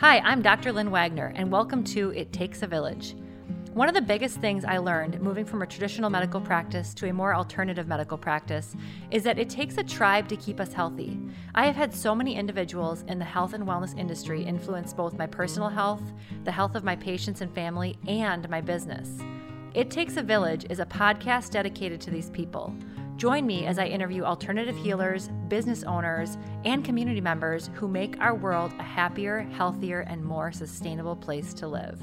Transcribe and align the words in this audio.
Hi, 0.00 0.20
I'm 0.20 0.42
Dr. 0.42 0.70
Lynn 0.72 0.92
Wagner, 0.92 1.32
and 1.34 1.50
welcome 1.50 1.82
to 1.82 2.10
It 2.10 2.32
Takes 2.32 2.62
a 2.62 2.68
Village. 2.68 3.16
One 3.74 3.88
of 3.88 3.96
the 3.96 4.00
biggest 4.00 4.36
things 4.40 4.64
I 4.64 4.78
learned 4.78 5.20
moving 5.20 5.44
from 5.44 5.60
a 5.60 5.66
traditional 5.66 6.08
medical 6.08 6.40
practice 6.40 6.94
to 6.94 7.08
a 7.08 7.12
more 7.12 7.34
alternative 7.34 7.88
medical 7.88 8.16
practice 8.16 8.76
is 9.10 9.24
that 9.24 9.40
it 9.40 9.50
takes 9.50 9.76
a 9.76 9.82
tribe 9.82 10.28
to 10.28 10.36
keep 10.36 10.60
us 10.60 10.72
healthy. 10.72 11.18
I 11.56 11.66
have 11.66 11.74
had 11.74 11.92
so 11.92 12.14
many 12.14 12.36
individuals 12.36 13.02
in 13.08 13.18
the 13.18 13.24
health 13.24 13.54
and 13.54 13.66
wellness 13.66 13.98
industry 13.98 14.40
influence 14.40 14.92
both 14.92 15.18
my 15.18 15.26
personal 15.26 15.68
health, 15.68 16.12
the 16.44 16.52
health 16.52 16.76
of 16.76 16.84
my 16.84 16.94
patients 16.94 17.40
and 17.40 17.52
family, 17.52 17.98
and 18.06 18.48
my 18.48 18.60
business. 18.60 19.18
It 19.74 19.90
Takes 19.90 20.16
a 20.16 20.22
Village 20.22 20.64
is 20.70 20.78
a 20.78 20.86
podcast 20.86 21.50
dedicated 21.50 22.00
to 22.02 22.12
these 22.12 22.30
people. 22.30 22.72
Join 23.18 23.48
me 23.48 23.66
as 23.66 23.80
I 23.80 23.86
interview 23.86 24.22
alternative 24.22 24.76
healers, 24.76 25.28
business 25.48 25.82
owners, 25.82 26.38
and 26.64 26.84
community 26.84 27.20
members 27.20 27.68
who 27.74 27.88
make 27.88 28.16
our 28.20 28.32
world 28.32 28.72
a 28.78 28.84
happier, 28.84 29.40
healthier, 29.40 30.02
and 30.02 30.24
more 30.24 30.52
sustainable 30.52 31.16
place 31.16 31.52
to 31.54 31.66
live. 31.66 31.98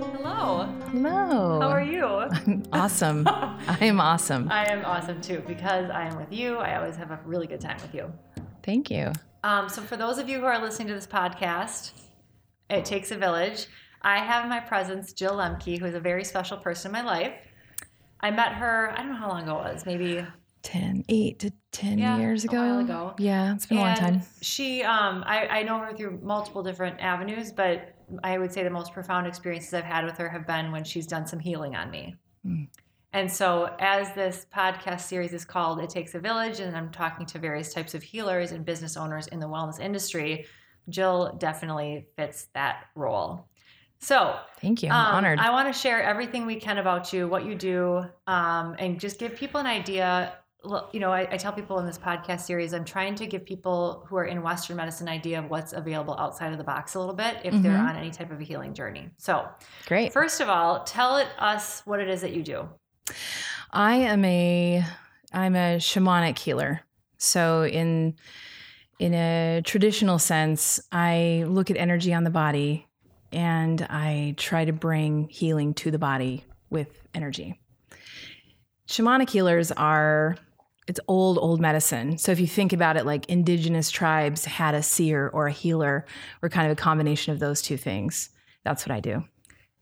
Hello. 0.00 0.64
Hello. 0.90 1.60
How 1.60 1.68
are 1.68 1.82
you? 1.82 2.06
awesome. 2.72 3.28
I 3.28 3.76
am 3.82 4.00
awesome. 4.00 4.50
I 4.50 4.72
am 4.72 4.86
awesome 4.86 5.20
too 5.20 5.42
because 5.46 5.90
I 5.90 6.06
am 6.06 6.16
with 6.16 6.32
you. 6.32 6.56
I 6.56 6.78
always 6.78 6.96
have 6.96 7.10
a 7.10 7.20
really 7.26 7.46
good 7.46 7.60
time 7.60 7.76
with 7.82 7.94
you. 7.94 8.10
Thank 8.62 8.90
you. 8.90 9.12
Um, 9.44 9.68
so, 9.68 9.82
for 9.82 9.98
those 9.98 10.16
of 10.16 10.30
you 10.30 10.40
who 10.40 10.46
are 10.46 10.58
listening 10.58 10.88
to 10.88 10.94
this 10.94 11.06
podcast, 11.06 11.90
it 12.70 12.86
takes 12.86 13.10
a 13.10 13.16
village. 13.18 13.66
I 14.02 14.18
have 14.18 14.44
in 14.44 14.50
my 14.50 14.60
presence 14.60 15.12
Jill 15.12 15.36
Lemke, 15.36 15.78
who 15.78 15.86
is 15.86 15.94
a 15.94 16.00
very 16.00 16.24
special 16.24 16.56
person 16.56 16.88
in 16.88 16.92
my 16.92 17.02
life. 17.02 17.32
I 18.20 18.30
met 18.30 18.52
her, 18.52 18.92
I 18.92 18.98
don't 18.98 19.10
know 19.10 19.16
how 19.16 19.28
long 19.28 19.42
ago 19.42 19.58
it 19.60 19.74
was, 19.74 19.86
maybe 19.86 20.24
10, 20.62 21.04
8 21.08 21.38
to 21.40 21.52
10 21.72 21.98
Yeah, 21.98 22.18
years 22.18 22.44
a 22.44 22.48
ago. 22.48 22.56
while 22.56 22.78
ago. 22.78 23.14
Yeah, 23.18 23.54
it's 23.54 23.66
been 23.66 23.78
a 23.78 23.80
long 23.80 23.94
time. 23.96 24.22
She, 24.40 24.82
um, 24.82 25.24
I, 25.26 25.46
I 25.48 25.62
know 25.62 25.78
her 25.78 25.92
through 25.92 26.20
multiple 26.22 26.62
different 26.62 27.00
avenues, 27.00 27.50
but 27.52 27.94
I 28.22 28.38
would 28.38 28.52
say 28.52 28.62
the 28.62 28.70
most 28.70 28.92
profound 28.92 29.26
experiences 29.26 29.74
I've 29.74 29.84
had 29.84 30.04
with 30.04 30.16
her 30.18 30.28
have 30.28 30.46
been 30.46 30.70
when 30.70 30.84
she's 30.84 31.06
done 31.06 31.26
some 31.26 31.40
healing 31.40 31.74
on 31.74 31.90
me. 31.90 32.14
Mm. 32.46 32.68
And 33.14 33.30
so, 33.30 33.74
as 33.78 34.14
this 34.14 34.46
podcast 34.54 35.02
series 35.02 35.34
is 35.34 35.44
called 35.44 35.80
It 35.80 35.90
Takes 35.90 36.14
a 36.14 36.18
Village, 36.18 36.60
and 36.60 36.74
I'm 36.74 36.90
talking 36.90 37.26
to 37.26 37.38
various 37.38 37.74
types 37.74 37.94
of 37.94 38.02
healers 38.02 38.52
and 38.52 38.64
business 38.64 38.96
owners 38.96 39.26
in 39.26 39.38
the 39.38 39.46
wellness 39.46 39.78
industry, 39.80 40.46
Jill 40.88 41.36
definitely 41.38 42.06
fits 42.16 42.48
that 42.54 42.84
role. 42.94 43.48
So, 44.02 44.36
Thank 44.60 44.82
you. 44.82 44.90
I'm 44.90 45.06
um, 45.06 45.14
honored. 45.14 45.38
I 45.38 45.50
want 45.50 45.72
to 45.72 45.78
share 45.78 46.02
everything 46.02 46.44
we 46.44 46.56
can 46.56 46.78
about 46.78 47.12
you, 47.12 47.28
what 47.28 47.44
you 47.46 47.54
do, 47.54 48.04
um, 48.26 48.74
and 48.80 48.98
just 48.98 49.18
give 49.20 49.36
people 49.36 49.60
an 49.60 49.66
idea. 49.66 50.34
You 50.92 51.00
know, 51.00 51.12
I, 51.12 51.20
I 51.30 51.36
tell 51.36 51.52
people 51.52 51.78
in 51.78 51.86
this 51.86 51.98
podcast 51.98 52.40
series, 52.40 52.72
I'm 52.74 52.84
trying 52.84 53.14
to 53.16 53.26
give 53.26 53.44
people 53.44 54.04
who 54.08 54.16
are 54.16 54.24
in 54.24 54.42
Western 54.42 54.76
medicine 54.76 55.06
an 55.08 55.14
idea 55.14 55.38
of 55.38 55.48
what's 55.50 55.72
available 55.72 56.16
outside 56.18 56.50
of 56.52 56.58
the 56.58 56.64
box 56.64 56.94
a 56.94 56.98
little 57.00 57.14
bit 57.14 57.38
if 57.44 57.52
they're 57.62 57.72
Mhm. 57.72 57.88
on 57.90 57.96
any 57.96 58.10
type 58.10 58.30
of 58.32 58.40
a 58.40 58.44
healing 58.44 58.74
journey. 58.74 59.08
So, 59.18 59.48
Great. 59.86 60.12
first 60.12 60.40
of 60.40 60.48
all, 60.48 60.82
tell 60.84 61.16
it, 61.16 61.28
us 61.38 61.82
what 61.84 62.00
it 62.00 62.08
is 62.08 62.20
that 62.22 62.32
you 62.32 62.42
do. 62.42 62.68
I 63.70 63.94
am 63.96 64.24
a 64.24 64.84
I'm 65.32 65.54
a 65.54 65.76
shamanic 65.78 66.38
healer. 66.38 66.80
So 67.18 67.64
in 67.64 68.16
in 68.98 69.14
a 69.14 69.62
traditional 69.64 70.18
sense, 70.18 70.80
I 70.92 71.44
look 71.46 71.70
at 71.70 71.76
energy 71.76 72.12
on 72.12 72.24
the 72.24 72.30
body 72.30 72.86
and 73.32 73.82
I 73.82 74.34
try 74.36 74.64
to 74.64 74.72
bring 74.72 75.28
healing 75.28 75.74
to 75.74 75.90
the 75.90 75.98
body 75.98 76.44
with 76.70 76.88
energy. 77.14 77.60
Shamanic 78.88 79.30
healers 79.30 79.72
are 79.72 80.36
it's 80.88 81.00
old 81.06 81.38
old 81.38 81.60
medicine. 81.60 82.18
So 82.18 82.32
if 82.32 82.40
you 82.40 82.46
think 82.46 82.72
about 82.72 82.96
it 82.96 83.06
like 83.06 83.26
indigenous 83.26 83.90
tribes 83.90 84.44
had 84.44 84.74
a 84.74 84.82
seer 84.82 85.28
or 85.28 85.46
a 85.46 85.52
healer 85.52 86.04
or 86.42 86.48
kind 86.48 86.66
of 86.66 86.72
a 86.72 86.80
combination 86.80 87.32
of 87.32 87.38
those 87.38 87.62
two 87.62 87.76
things. 87.76 88.30
That's 88.64 88.84
what 88.86 88.92
I 88.94 89.00
do. 89.00 89.24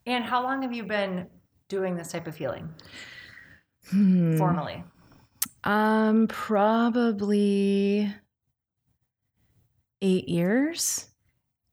And 0.05 0.23
how 0.23 0.43
long 0.43 0.61
have 0.61 0.73
you 0.73 0.83
been 0.83 1.27
doing 1.67 1.95
this 1.95 2.11
type 2.11 2.27
of 2.27 2.35
healing 2.35 2.69
Hmm. 3.89 4.37
formally? 4.37 4.83
Um, 5.63 6.27
probably 6.27 8.13
eight 10.01 10.27
years, 10.27 11.07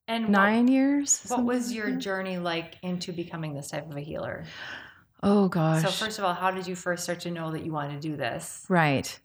And 0.09 0.25
what- 0.25 0.31
nine 0.33 0.69
years. 0.69 1.23
What, 1.29 1.45
was 1.45 1.73
your 1.73 1.91
journey 1.93 2.39
like 2.39 2.77
into 2.83 3.13
becoming 3.13 3.55
this 3.55 3.69
type 3.69 3.89
of 3.91 3.97
a 3.97 4.01
healer? 4.01 4.45
Oh 5.23 5.49
gosh. 5.49 5.83
So, 5.83 5.91
first 5.91 6.19
of 6.19 6.25
all, 6.25 6.33
how 6.35 6.51
did 6.51 6.67
you 6.67 6.75
first 6.75 7.03
start 7.05 7.21
to 7.21 7.31
know 7.31 7.51
that 7.53 7.65
you 7.65 7.73
wanted 7.73 8.01
to 8.01 8.09
do 8.09 8.17
this? 8.17 8.65
right. 8.69 9.19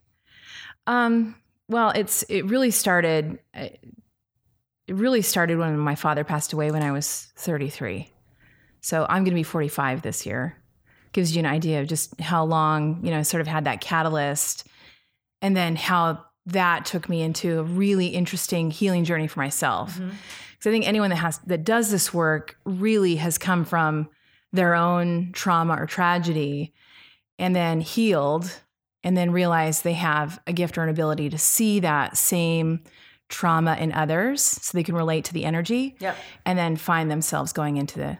Um. 0.87 1.35
Well, 1.69 1.91
it's 1.91 2.23
it 2.23 2.45
really 2.45 2.71
started. 2.71 3.39
uh, 3.55 3.69
It 4.87 4.95
really 4.95 5.21
started 5.21 5.57
when 5.57 5.77
my 5.77 5.95
father 5.95 6.23
passed 6.25 6.51
away 6.51 6.71
when 6.71 6.83
I 6.83 6.91
was 6.91 7.31
33. 7.37 8.09
So 8.81 9.03
I'm 9.07 9.23
going 9.23 9.31
to 9.31 9.35
be 9.35 9.43
45 9.43 10.01
this 10.01 10.25
year. 10.25 10.57
Gives 11.13 11.33
you 11.35 11.39
an 11.39 11.45
idea 11.45 11.79
of 11.79 11.87
just 11.87 12.19
how 12.19 12.43
long 12.43 12.99
you 13.05 13.11
know 13.11 13.23
sort 13.23 13.39
of 13.41 13.47
had 13.47 13.63
that 13.65 13.79
catalyst, 13.79 14.67
and 15.41 15.55
then 15.55 15.75
how 15.77 16.25
that 16.47 16.83
took 16.85 17.07
me 17.07 17.21
into 17.21 17.59
a 17.59 17.63
really 17.63 18.07
interesting 18.07 18.69
healing 18.71 19.05
journey 19.05 19.27
for 19.27 19.39
myself. 19.39 19.97
Mhm. 19.97 20.11
Because 20.63 20.71
I 20.71 20.73
think 20.73 20.87
anyone 20.87 21.09
that 21.09 21.17
has 21.17 21.39
that 21.47 21.63
does 21.65 21.91
this 21.91 22.13
work 22.13 22.57
really 22.65 23.17
has 23.17 23.37
come 23.37 23.65
from 23.65 24.09
their 24.53 24.75
own 24.75 25.31
trauma 25.33 25.75
or 25.81 25.85
tragedy 25.85 26.73
and 27.37 27.55
then 27.55 27.81
healed 27.81 28.59
and 29.03 29.17
then 29.17 29.31
realized 29.31 29.83
they 29.83 29.93
have 29.93 30.39
a 30.47 30.53
gift 30.53 30.77
or 30.77 30.83
an 30.83 30.89
ability 30.89 31.29
to 31.29 31.37
see 31.37 31.79
that 31.81 32.15
same 32.15 32.81
trauma 33.29 33.75
in 33.79 33.91
others 33.91 34.41
so 34.41 34.77
they 34.77 34.83
can 34.83 34.95
relate 34.95 35.25
to 35.25 35.33
the 35.33 35.43
energy 35.43 35.95
Yep. 35.99 36.15
and 36.45 36.57
then 36.57 36.77
find 36.77 37.09
themselves 37.09 37.51
going 37.51 37.77
into 37.77 37.97
the 37.99 38.17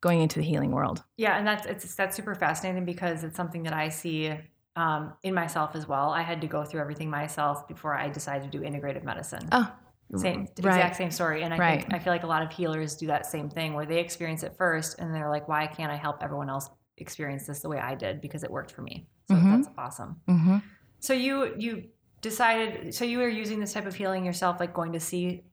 going 0.00 0.20
into 0.20 0.38
the 0.38 0.44
healing 0.44 0.70
world. 0.72 1.02
Yeah, 1.16 1.36
and 1.38 1.46
that's 1.46 1.66
it's 1.66 1.94
that's 1.94 2.16
super 2.16 2.34
fascinating 2.34 2.84
because 2.84 3.24
it's 3.24 3.36
something 3.36 3.62
that 3.64 3.72
I 3.72 3.88
see 3.90 4.34
um, 4.76 5.12
in 5.22 5.34
myself 5.34 5.76
as 5.76 5.86
well. 5.86 6.10
I 6.10 6.22
had 6.22 6.40
to 6.40 6.46
go 6.46 6.64
through 6.64 6.80
everything 6.80 7.08
myself 7.08 7.68
before 7.68 7.94
I 7.94 8.08
decided 8.08 8.50
to 8.50 8.58
do 8.58 8.64
integrative 8.64 9.04
medicine. 9.04 9.48
Oh, 9.52 9.70
same 10.16 10.40
right. 10.40 10.48
exact 10.58 10.96
same 10.96 11.10
story, 11.10 11.42
and 11.42 11.52
I 11.52 11.58
Right. 11.58 11.80
think 11.82 11.94
I 11.94 11.98
feel 11.98 12.12
like 12.12 12.22
a 12.22 12.26
lot 12.28 12.42
of 12.42 12.52
healers 12.52 12.96
do 12.96 13.06
that 13.08 13.26
same 13.26 13.48
thing 13.50 13.74
where 13.74 13.86
they 13.86 13.98
experience 14.00 14.42
it 14.42 14.54
first, 14.56 14.98
and 14.98 15.14
they're 15.14 15.30
like, 15.30 15.48
"Why 15.48 15.66
can't 15.66 15.90
I 15.90 15.96
help 15.96 16.22
everyone 16.22 16.48
else 16.50 16.68
experience 16.98 17.46
this 17.46 17.60
the 17.60 17.68
way 17.68 17.78
I 17.78 17.94
did 17.94 18.20
because 18.20 18.44
it 18.44 18.50
worked 18.50 18.70
for 18.72 18.82
me?" 18.82 19.06
So 19.26 19.34
Mhm. 19.36 19.50
that's 19.50 19.68
awesome. 19.78 20.20
hmm 20.28 20.58
So 21.00 21.12
you 21.12 21.54
you 21.58 21.88
decided 22.20 22.94
so 22.94 23.04
you 23.04 23.18
were 23.18 23.28
using 23.28 23.60
this 23.60 23.72
type 23.72 23.86
of 23.86 23.94
healing 23.94 24.24
yourself, 24.24 24.60
like 24.60 24.72
going 24.72 24.92
to 24.92 25.00
see 25.00 25.44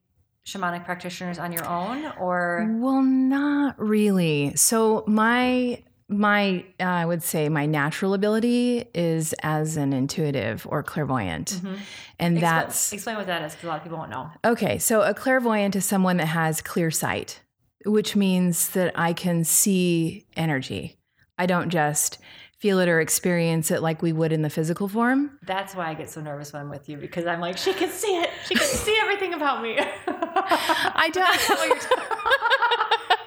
shamanic 0.46 0.84
practitioners 0.84 1.38
on 1.38 1.52
your 1.52 1.66
own, 1.66 2.06
or 2.18 2.66
Well, 2.80 3.02
not 3.02 3.78
really. 3.78 4.54
So 4.56 5.04
my 5.06 5.82
my 6.12 6.64
uh, 6.78 6.84
I 6.84 7.06
would 7.06 7.22
say 7.22 7.48
my 7.48 7.66
natural 7.66 8.14
ability 8.14 8.84
is 8.94 9.32
as 9.42 9.76
an 9.76 9.92
intuitive 9.92 10.66
or 10.70 10.82
clairvoyant, 10.82 11.52
Mhm. 11.62 11.78
and 12.18 12.36
Expl- 12.36 12.40
that's 12.40 12.92
explain 12.92 13.16
what 13.16 13.26
that 13.26 13.42
is 13.42 13.52
because 13.52 13.64
a 13.64 13.68
lot 13.68 13.76
of 13.78 13.82
people 13.82 13.98
won't 13.98 14.10
know. 14.10 14.30
okay. 14.44 14.78
So 14.78 15.02
a 15.02 15.14
clairvoyant 15.14 15.74
is 15.76 15.84
someone 15.84 16.16
that 16.18 16.26
has 16.26 16.60
clear 16.60 16.90
sight, 16.90 17.40
which 17.86 18.14
means 18.14 18.70
that 18.70 18.92
I 18.98 19.12
can 19.12 19.44
see 19.44 20.26
energy. 20.36 20.98
I 21.38 21.46
don't 21.46 21.70
just 21.70 22.18
feel 22.58 22.78
it 22.78 22.88
or 22.88 23.00
experience 23.00 23.72
it 23.72 23.82
like 23.82 24.02
we 24.02 24.12
would 24.12 24.30
in 24.32 24.42
the 24.42 24.50
physical 24.50 24.86
form. 24.86 25.36
That's 25.44 25.74
why 25.74 25.88
I 25.88 25.94
get 25.94 26.08
so 26.10 26.20
nervous 26.20 26.52
when 26.52 26.62
I'm 26.62 26.70
with 26.70 26.88
you 26.88 26.96
because 26.96 27.26
I'm 27.26 27.40
like, 27.40 27.58
she 27.58 27.72
can 27.72 27.90
see 27.90 28.16
it. 28.18 28.30
She 28.46 28.54
can 28.54 28.66
see 28.68 28.96
everything 29.02 29.34
about 29.34 29.60
me. 29.64 29.76
I 30.06 31.10
that's 31.12 31.48
not 31.48 31.58
what 31.58 31.68
you're 31.68 31.76
talking. 31.78 32.11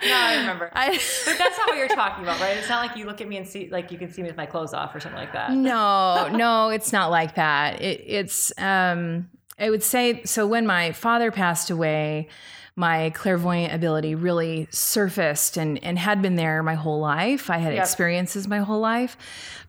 No, 0.07 0.15
I 0.15 0.35
remember. 0.37 0.69
I, 0.73 0.91
But 1.25 1.37
that's 1.37 1.57
not 1.57 1.67
what 1.67 1.77
you're 1.77 1.87
talking 1.89 2.23
about, 2.23 2.39
right? 2.39 2.57
It's 2.57 2.69
not 2.69 2.85
like 2.87 2.97
you 2.97 3.05
look 3.05 3.21
at 3.21 3.27
me 3.27 3.37
and 3.37 3.47
see, 3.47 3.69
like 3.69 3.91
you 3.91 3.97
can 3.97 4.11
see 4.11 4.21
me 4.21 4.27
with 4.29 4.37
my 4.37 4.45
clothes 4.45 4.73
off 4.73 4.93
or 4.95 4.99
something 4.99 5.19
like 5.19 5.33
that. 5.33 5.51
no, 5.51 6.27
no, 6.29 6.69
it's 6.69 6.91
not 6.93 7.11
like 7.11 7.35
that. 7.35 7.81
It, 7.81 8.03
it's, 8.05 8.51
um, 8.57 9.29
I 9.59 9.69
would 9.69 9.83
say, 9.83 10.23
so 10.25 10.45
when 10.47 10.65
my 10.67 10.91
father 10.91 11.31
passed 11.31 11.69
away, 11.69 12.27
my 12.77 13.09
clairvoyant 13.11 13.73
ability 13.73 14.15
really 14.15 14.67
surfaced 14.69 15.55
and, 15.55 15.81
and 15.81 15.97
had 15.97 16.21
been 16.21 16.35
there 16.35 16.61
my 16.61 16.73
whole 16.75 16.99
life. 16.99 17.49
I 17.49 17.57
had 17.57 17.73
Yep. 17.73 17.81
experiences 17.81 18.49
my 18.49 18.59
whole 18.59 18.81
life, 18.81 19.15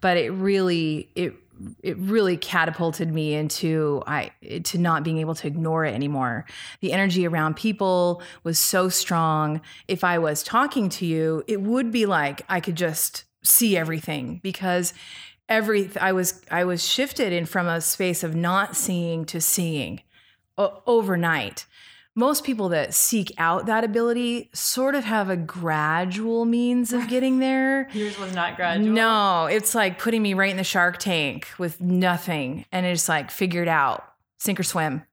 but 0.01 0.17
it 0.17 0.31
really, 0.31 1.09
it, 1.15 1.35
it 1.83 1.97
really 1.99 2.37
catapulted 2.37 3.13
me 3.13 3.35
into 3.35 4.03
I 4.07 4.31
to 4.65 4.79
not 4.79 5.05
being 5.05 5.19
able 5.19 5.35
to 5.37 5.47
ignore 5.47 5.85
it 5.85 5.95
anymore. 5.95 6.45
The 6.81 6.93
energy 6.93 7.27
around 7.27 7.57
people 7.57 8.23
was 8.45 8.59
so 8.59 8.89
strong. 8.89 9.61
If 9.89 10.05
I 10.05 10.19
was 10.19 10.43
talking 10.43 10.89
to 10.91 11.07
you, 11.07 11.45
it 11.47 11.61
would 11.61 11.91
be 11.91 12.07
like 12.07 12.43
I 12.49 12.61
could 12.61 12.77
just 12.77 13.25
see 13.43 13.77
everything 13.77 14.41
because 14.43 14.93
every 15.49 15.91
I 16.01 16.13
was 16.13 16.43
I 16.51 16.65
was 16.65 16.87
shifted 16.87 17.33
in 17.33 17.47
from 17.47 17.67
a 17.67 17.81
space 17.81 18.23
of 18.23 18.35
not 18.35 18.77
seeing 18.77 19.25
to 19.27 19.41
seeing 19.41 20.03
overnight. 20.59 21.67
Most 22.17 22.45
people 22.45 22.71
that 22.71 22.95
seek 22.95 23.31
out 23.37 23.67
that 23.67 23.85
ability 23.85 24.51
sort 24.55 24.95
of 24.95 25.05
have 25.05 25.29
a 25.29 25.37
gradual 25.37 26.47
means 26.47 26.93
of 26.93 27.07
getting 27.09 27.39
there. 27.41 27.89
Yours 27.93 28.19
was 28.19 28.35
not 28.35 28.57
gradual. 28.57 28.89
No, 28.89 29.47
it's 29.47 29.75
like 29.75 29.99
putting 29.99 30.23
me 30.23 30.35
right 30.35 30.51
in 30.51 30.57
the 30.57 30.65
shark 30.65 30.99
tank 30.99 31.47
with 31.59 31.81
nothing 31.81 32.65
and 32.73 32.87
it's 32.87 33.09
like 33.09 33.31
figured 33.31 33.69
out, 33.69 34.03
sink 34.39 34.59
or 34.59 34.63
swim. 34.65 35.05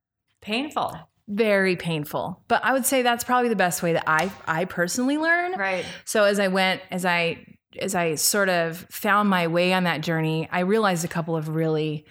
Painful. 0.41 0.97
Very 1.27 1.75
painful. 1.75 2.41
But 2.47 2.63
I 2.63 2.71
would 2.73 2.85
say 2.85 3.01
that's 3.01 3.23
probably 3.23 3.49
the 3.49 3.55
best 3.55 3.83
way 3.83 3.93
that 3.93 4.03
I 4.07 4.31
I 4.47 4.65
personally 4.65 5.17
learn. 5.17 5.53
Right. 5.53 5.85
So 6.05 6.23
as 6.23 6.39
I 6.39 6.47
went, 6.47 6.81
as 6.89 7.05
I 7.05 7.45
as 7.79 7.95
I 7.95 8.15
sort 8.15 8.49
of 8.49 8.77
found 8.89 9.29
my 9.29 9.47
way 9.47 9.73
on 9.73 9.83
that 9.83 10.01
journey, 10.01 10.47
I 10.51 10.61
realized 10.61 11.03
a 11.03 11.09
couple 11.09 11.35
of 11.35 11.49
really, 11.49 12.05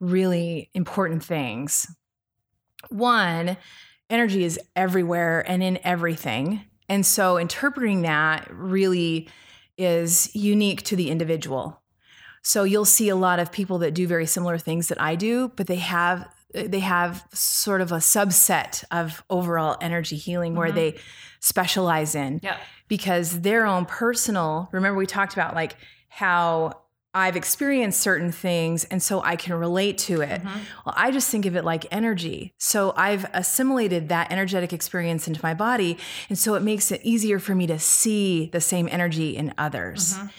really 0.00 0.70
important 0.74 1.22
things. 1.24 1.86
One, 2.88 3.56
energy 4.10 4.44
is 4.44 4.58
everywhere 4.74 5.44
and 5.48 5.62
in 5.62 5.78
everything. 5.84 6.62
And 6.88 7.04
so 7.04 7.36
interpreting 7.36 8.02
that 8.02 8.48
really 8.52 9.28
is 9.76 10.34
unique 10.34 10.82
to 10.84 10.96
the 10.96 11.10
individual. 11.10 11.82
So 12.42 12.62
you'll 12.62 12.84
see 12.84 13.08
a 13.08 13.16
lot 13.16 13.40
of 13.40 13.50
people 13.50 13.78
that 13.78 13.92
do 13.94 14.06
very 14.06 14.26
similar 14.26 14.56
things 14.58 14.88
that 14.88 15.00
I 15.00 15.16
do, 15.16 15.50
but 15.56 15.66
they 15.66 15.76
have 15.76 16.28
they 16.54 16.78
have 16.80 17.26
sort 17.34 17.80
of 17.82 17.90
a 17.92 17.96
subset 17.96 18.84
of 18.90 19.22
overall 19.28 19.76
energy 19.80 20.16
healing 20.16 20.54
where 20.54 20.68
Mm-hmm. 20.68 20.76
they 20.76 20.96
specialize 21.40 22.14
in 22.14 22.40
Yeah. 22.42 22.56
because 22.88 23.40
their 23.42 23.66
own 23.66 23.84
personal 23.84 24.68
remember 24.72 24.96
we 24.96 25.06
talked 25.06 25.32
about 25.34 25.54
like 25.54 25.76
how 26.08 26.80
I've 27.16 27.34
experienced 27.34 27.98
certain 28.00 28.30
things 28.30 28.84
and 28.84 29.02
so 29.02 29.22
I 29.22 29.36
can 29.36 29.54
relate 29.54 29.96
to 29.98 30.20
it. 30.20 30.42
Mhm. 30.42 30.60
Well, 30.84 30.94
I 30.96 31.10
just 31.10 31.30
think 31.30 31.46
of 31.46 31.56
it 31.56 31.64
like 31.64 31.86
energy. 31.90 32.52
So 32.58 32.92
I've 32.94 33.24
assimilated 33.32 34.10
that 34.10 34.30
energetic 34.30 34.72
experience 34.74 35.26
into 35.26 35.40
my 35.42 35.54
body. 35.54 35.96
And 36.28 36.38
so 36.38 36.54
it 36.56 36.62
makes 36.62 36.92
it 36.92 37.00
easier 37.02 37.38
for 37.38 37.54
me 37.54 37.66
to 37.68 37.78
see 37.78 38.50
the 38.52 38.60
same 38.60 38.86
energy 38.92 39.34
in 39.34 39.54
others. 39.56 40.18
Mhm. 40.18 40.30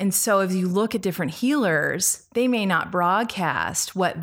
And 0.00 0.12
so 0.14 0.40
if 0.40 0.52
you 0.52 0.66
look 0.68 0.94
at 0.96 1.00
different 1.00 1.32
healers, 1.34 2.26
they 2.34 2.48
may 2.48 2.66
not 2.66 2.90
broadcast 2.90 3.94
what 3.94 4.16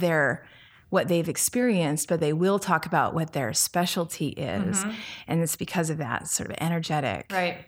what 0.90 1.08
they've 1.08 1.30
experienced, 1.30 2.08
but 2.08 2.20
they 2.20 2.34
will 2.34 2.60
talk 2.60 2.86
about 2.86 3.16
what 3.16 3.34
their 3.34 3.52
specialty 3.54 4.28
is. 4.30 4.84
Mhm. 4.84 4.94
And 5.28 5.42
it's 5.42 5.56
because 5.56 5.90
of 5.90 5.98
that 5.98 6.28
sort 6.28 6.52
of 6.52 6.58
energetic 6.60 7.26
Right. 7.32 7.66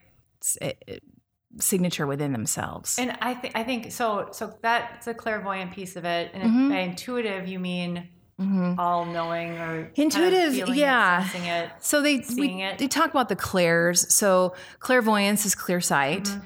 it- 0.62 0.84
it- 0.86 1.04
signature 1.60 2.06
within 2.08 2.32
themselves. 2.34 2.98
And 3.00 3.18
I 3.22 3.34
think 3.34 3.56
I 3.56 3.64
think 3.64 3.92
so. 3.92 4.30
So 4.32 4.54
that's 4.62 5.08
a 5.08 5.14
clairvoyant 5.14 5.72
piece 5.72 5.96
of 5.96 6.06
it. 6.06 6.32
And 6.34 6.44
if 6.44 6.50
Mhm. 6.50 6.70
by 6.70 6.80
intuitive, 6.80 7.48
you 7.48 7.60
mean 7.60 8.10
Mhm. 8.40 8.78
all 8.78 9.06
knowing 9.06 9.58
or 9.58 9.90
Intuitive, 9.96 10.52
kind 10.58 10.70
of 10.70 10.76
yeah. 10.76 11.26
it, 11.34 11.66
it. 11.66 11.70
So 11.80 12.02
they 12.02 12.22
we, 12.38 12.62
it. 12.62 12.78
they 12.80 12.88
talk 12.88 13.10
about 13.10 13.30
the 13.30 13.36
clairs. 13.38 14.14
So 14.14 14.54
clairvoyance 14.80 15.46
is 15.46 15.56
clear 15.56 15.80
sight. 15.80 16.24
Mhm. 16.26 16.42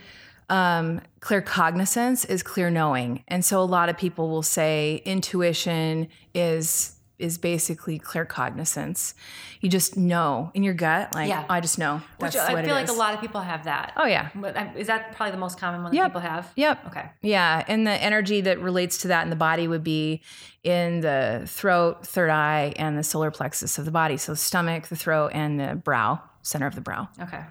Um, 0.52 1.02
clear 1.20 1.42
cognizance 1.42 2.26
is 2.26 2.42
clear 2.44 2.70
knowing, 2.72 3.24
and 3.28 3.46
so 3.46 3.60
a 3.62 3.66
lot 3.66 3.90
of 3.90 3.98
people 3.98 4.30
will 4.30 4.42
say 4.44 5.02
intuition 5.06 6.08
is 6.34 6.96
is 7.20 7.38
basically 7.38 8.00
clear 8.00 8.26
cognizance. 8.26 9.14
You 9.62 9.70
just 9.70 9.98
know 9.98 10.52
in 10.54 10.64
your 10.64 10.74
gut, 10.74 11.14
like 11.14 11.28
Yeah. 11.30 11.46
I 11.50 11.60
just 11.60 11.78
know. 11.78 11.98
Which 12.18 12.34
That's 12.34 12.50
I 12.50 12.54
what 12.54 12.66
feel 12.66 12.74
like 12.74 12.88
a 12.90 12.94
lot 12.94 13.14
of 13.14 13.22
people 13.22 13.42
have 13.42 13.66
that. 13.66 13.94
Oh 13.98 14.06
yeah, 14.06 14.30
But 14.34 14.56
um, 14.58 14.70
is 14.76 14.88
that 14.88 15.14
probably 15.16 15.32
the 15.32 15.38
most 15.38 15.60
common 15.60 15.84
one 15.84 15.94
that 15.94 16.04
people 16.08 16.22
have? 16.22 16.52
yep. 16.56 16.84
Okay. 16.88 17.10
Yeah, 17.22 17.64
and 17.68 17.86
the 17.86 17.92
energy 17.92 18.42
that 18.42 18.60
relates 18.60 19.00
to 19.00 19.10
that 19.10 19.24
in 19.24 19.30
the 19.30 19.36
body 19.36 19.68
would 19.68 19.84
be 19.84 20.22
in 20.64 21.02
the 21.02 21.44
throat, 21.46 22.06
third 22.08 22.30
eye, 22.30 22.74
and 22.78 22.98
the 22.98 23.04
solar 23.04 23.32
plexus 23.32 23.78
of 23.78 23.86
the 23.86 23.92
body. 23.92 24.18
So 24.18 24.34
stomach, 24.34 24.88
the 24.88 24.96
throat, 24.96 25.32
and 25.34 25.60
the 25.60 25.76
brow, 25.76 26.22
center 26.42 26.68
of 26.68 26.76
the 26.76 26.82
brow. 26.82 27.10
Okay. 27.22 27.44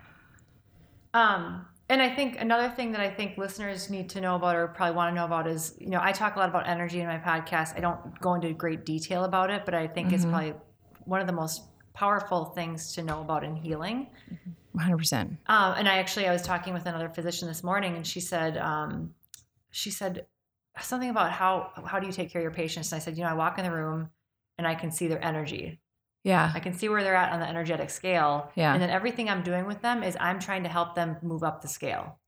Um, 1.15 1.67
and 1.88 2.02
I 2.02 2.14
think 2.14 2.40
another 2.40 2.69
thing 2.69 2.93
that 2.93 3.00
I 3.00 3.11
think 3.11 3.38
listeners 3.38 3.88
need 3.90 4.11
to 4.11 4.20
know 4.20 4.37
about 4.37 4.56
or 4.56 4.69
probably 4.69 4.96
want 4.96 5.11
to 5.11 5.14
know 5.14 5.25
about 5.25 5.46
is, 5.46 5.75
you 5.79 5.88
know, 5.90 6.00
I 6.02 6.12
talk 6.12 6.37
a 6.37 6.38
lot 6.38 6.49
about 6.49 6.69
energy 6.69 7.00
in 7.00 7.06
my 7.06 7.19
podcast. 7.19 7.76
I 7.76 7.81
don't 7.81 8.20
go 8.20 8.35
into 8.35 8.52
great 8.52 8.85
detail 8.85 9.25
about 9.25 9.50
it, 9.50 9.64
but 9.64 9.75
I 9.75 9.87
think 9.87 10.12
it's 10.12 10.25
Mhm. 10.25 10.31
probably 10.31 10.55
one 11.05 11.20
of 11.20 11.26
the 11.26 11.32
most 11.32 11.62
powerful 11.94 12.46
things 12.46 12.93
to 12.94 13.02
know 13.02 13.20
about 13.23 13.43
in 13.43 13.56
healing. 13.56 14.11
100%. 14.75 15.38
Um, 15.46 15.75
and 15.76 15.88
I 15.88 15.99
actually 15.99 16.29
I 16.29 16.32
was 16.32 16.43
talking 16.43 16.75
with 16.75 16.87
another 16.87 17.08
physician 17.08 17.49
this 17.49 17.64
morning, 17.64 17.96
and 17.96 18.06
she 18.06 18.20
said 18.20 18.56
um, 18.58 19.14
she 19.70 19.91
said 19.91 20.26
something 20.81 21.11
about 21.11 21.32
how 21.32 21.73
how 21.87 21.99
do 21.99 22.06
you 22.06 22.12
take 22.12 22.31
care 22.31 22.41
of 22.41 22.44
your 22.44 22.52
patients? 22.52 22.93
And 22.93 23.00
I 23.00 23.05
said, 23.05 23.17
you 23.17 23.25
know, 23.25 23.31
I 23.31 23.34
walk 23.34 23.58
in 23.58 23.64
the 23.64 23.73
room 23.73 24.11
and 24.58 24.67
I 24.67 24.75
can 24.75 24.91
see 24.91 25.08
their 25.08 25.25
energy. 25.25 25.81
Yeah. 26.25 26.50
I 26.55 26.61
can 26.61 26.73
see 26.75 26.88
where 26.88 27.03
they're 27.03 27.15
at 27.15 27.32
on 27.32 27.41
the 27.41 27.49
energetic 27.49 27.91
scale. 27.91 28.50
Yeah. 28.55 28.73
And 28.73 28.82
then 28.82 28.91
everything 28.91 29.29
I'm 29.31 29.43
doing 29.43 29.67
with 29.67 29.81
them 29.82 30.03
is 30.03 30.17
I'm 30.20 30.38
trying 30.41 30.65
to 30.65 30.69
help 30.69 30.94
them 30.94 31.17
move 31.23 31.43
up 31.43 31.62
the 31.62 31.69
scale. 31.69 32.19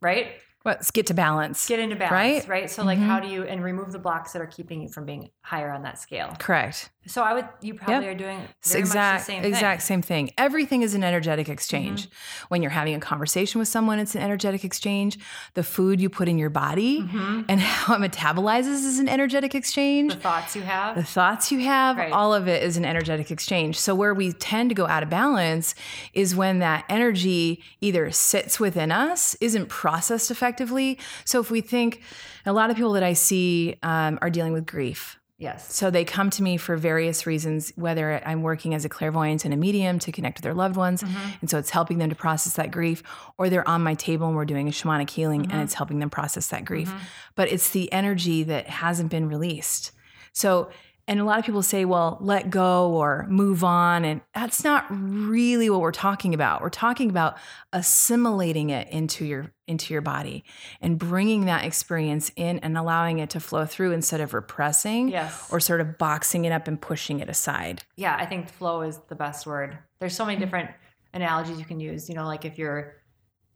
Right? 0.00 0.32
Let's 0.64 0.90
get 0.90 1.06
to 1.06 1.14
balance. 1.14 1.66
Get 1.66 1.78
into 1.80 1.96
balance. 1.96 2.12
Right? 2.12 2.48
Right. 2.48 2.70
So 2.70 2.84
like 2.84 2.98
Mhm. 2.98 3.06
how 3.06 3.20
do 3.20 3.28
you 3.28 3.44
and 3.44 3.62
remove 3.64 3.90
the 3.92 3.98
blocks 3.98 4.32
that 4.32 4.42
are 4.42 4.46
keeping 4.46 4.82
you 4.82 4.88
from 4.88 5.06
being 5.06 5.30
higher 5.42 5.70
on 5.72 5.82
that 5.82 5.98
scale? 5.98 6.34
Correct. 6.38 6.90
So 7.08 7.22
I 7.22 7.34
would 7.34 7.46
you 7.60 7.74
probably 7.74 8.06
Yep. 8.06 8.14
are 8.14 8.18
doing 8.18 8.38
very 8.64 8.80
exact, 8.80 9.14
much 9.14 9.26
the 9.26 9.32
same 9.32 9.44
exact 9.44 9.82
thing. 9.82 9.86
same 9.86 10.02
thing. 10.02 10.30
Everything 10.38 10.82
is 10.82 10.94
an 10.94 11.02
energetic 11.02 11.48
exchange. 11.48 12.08
When 12.48 12.62
you're 12.62 12.70
having 12.70 12.94
a 12.94 13.00
conversation 13.00 13.58
with 13.58 13.68
someone, 13.68 13.98
it's 13.98 14.14
an 14.14 14.22
energetic 14.22 14.64
exchange. 14.64 15.18
The 15.54 15.62
food 15.64 16.00
you 16.00 16.08
put 16.10 16.28
in 16.28 16.38
your 16.38 16.50
body 16.50 17.00
Mhm. 17.02 17.46
and 17.48 17.60
how 17.78 17.94
it 17.94 17.98
metabolizes 18.00 18.84
is 18.84 18.98
an 18.98 19.08
energetic 19.08 19.54
exchange. 19.54 20.14
The 20.14 20.20
thoughts 20.20 20.54
you 20.54 20.62
have. 20.62 20.94
the 20.96 21.02
thoughts 21.02 21.50
you 21.50 21.60
have, 21.60 21.96
Right. 21.96 22.12
all 22.12 22.32
of 22.34 22.46
it 22.46 22.62
is 22.62 22.76
an 22.76 22.84
energetic 22.84 23.30
exchange. 23.30 23.78
So, 23.78 23.94
where 23.94 24.14
we 24.14 24.32
tend 24.32 24.68
to 24.70 24.74
go 24.74 24.86
out 24.86 25.02
of 25.02 25.10
balance 25.10 25.74
is 26.14 26.36
when 26.36 26.58
that 26.60 26.84
energy 26.88 27.62
either 27.80 28.10
sits 28.10 28.60
within 28.60 28.92
us, 28.92 29.34
isn't 29.40 29.68
processed 29.68 30.30
effectively. 30.30 30.98
So, 31.24 31.40
if 31.40 31.50
we 31.50 31.60
think 31.60 32.02
a 32.46 32.52
lot 32.52 32.70
of 32.70 32.76
people 32.76 32.92
that 32.92 33.02
I 33.02 33.12
see 33.14 33.76
um, 33.82 34.18
are 34.22 34.30
dealing 34.30 34.52
with 34.52 34.66
grief. 34.66 35.17
Yes. 35.38 35.74
So, 35.74 35.90
they 35.90 36.04
come 36.04 36.30
to 36.30 36.42
me 36.42 36.56
for 36.56 36.76
various 36.76 37.26
reasons, 37.26 37.72
whether 37.76 38.20
I'm 38.26 38.42
working 38.42 38.74
as 38.74 38.84
a 38.84 38.88
clairvoyant 38.88 39.44
and 39.44 39.54
a 39.54 39.56
medium 39.56 39.98
to 40.00 40.12
connect 40.12 40.38
with 40.38 40.42
their 40.44 40.54
loved 40.54 40.76
ones. 40.76 41.02
Mhm. 41.02 41.16
And 41.40 41.48
so, 41.50 41.58
it's 41.58 41.70
helping 41.70 41.98
them 41.98 42.10
to 42.10 42.16
process 42.16 42.54
that 42.54 42.70
grief, 42.70 43.02
or 43.38 43.48
they're 43.48 43.66
on 43.68 43.82
my 43.82 43.94
table 43.94 44.26
and 44.26 44.36
we're 44.36 44.44
doing 44.44 44.68
a 44.68 44.72
shamanic 44.72 45.10
healing 45.10 45.44
Mhm. 45.46 45.52
and 45.52 45.62
it's 45.62 45.74
helping 45.74 45.98
them 46.00 46.10
process 46.10 46.48
that 46.48 46.64
grief 46.64 46.90
Mhm. 46.90 46.98
but 47.36 47.48
it's 47.50 47.70
the 47.70 47.90
energy 47.92 48.42
that 48.42 48.66
hasn't 48.68 49.10
been 49.10 49.28
released. 49.28 49.92
So, 50.32 50.68
and 51.08 51.18
a 51.18 51.24
lot 51.24 51.38
of 51.40 51.44
people 51.46 51.62
say, 51.62 51.84
well, 51.84 52.18
let 52.20 52.50
go 52.50 52.92
or 52.92 53.26
move 53.28 53.64
on. 53.64 54.04
And 54.04 54.20
that's 54.34 54.62
not 54.62 54.84
really 54.90 55.68
what 55.70 55.80
we're 55.80 55.90
talking 55.90 56.34
about. 56.34 56.60
We're 56.62 56.68
talking 56.68 57.10
about 57.10 57.36
assimilating 57.72 58.70
it 58.70 58.88
into 58.90 59.24
your 59.24 59.52
into 59.66 59.92
your 59.92 60.00
body 60.02 60.44
and 60.80 60.98
bringing 60.98 61.44
that 61.46 61.64
experience 61.64 62.30
in 62.36 62.58
and 62.60 62.76
allowing 62.78 63.18
it 63.18 63.30
to 63.30 63.40
flow 63.40 63.66
through 63.66 63.92
instead 63.92 64.20
of 64.20 64.32
repressing 64.34 65.08
Yes. 65.08 65.48
or 65.50 65.60
sort 65.60 65.80
of 65.80 65.98
boxing 65.98 66.44
it 66.44 66.52
up 66.52 66.68
and 66.68 66.80
pushing 66.80 67.20
it 67.20 67.28
aside. 67.28 67.82
yeah, 67.96 68.16
I 68.18 68.24
think 68.26 68.48
flow 68.50 68.82
is 68.82 68.98
the 69.08 69.14
best 69.14 69.46
word. 69.46 69.78
There's 70.00 70.14
so 70.14 70.24
many 70.26 70.38
different 70.38 70.70
analogies 71.12 71.58
you 71.58 71.64
can 71.64 71.80
use. 71.80 72.08
You 72.08 72.14
know, 72.14 72.26
like 72.26 72.44
if 72.44 72.58
you're 72.58 72.94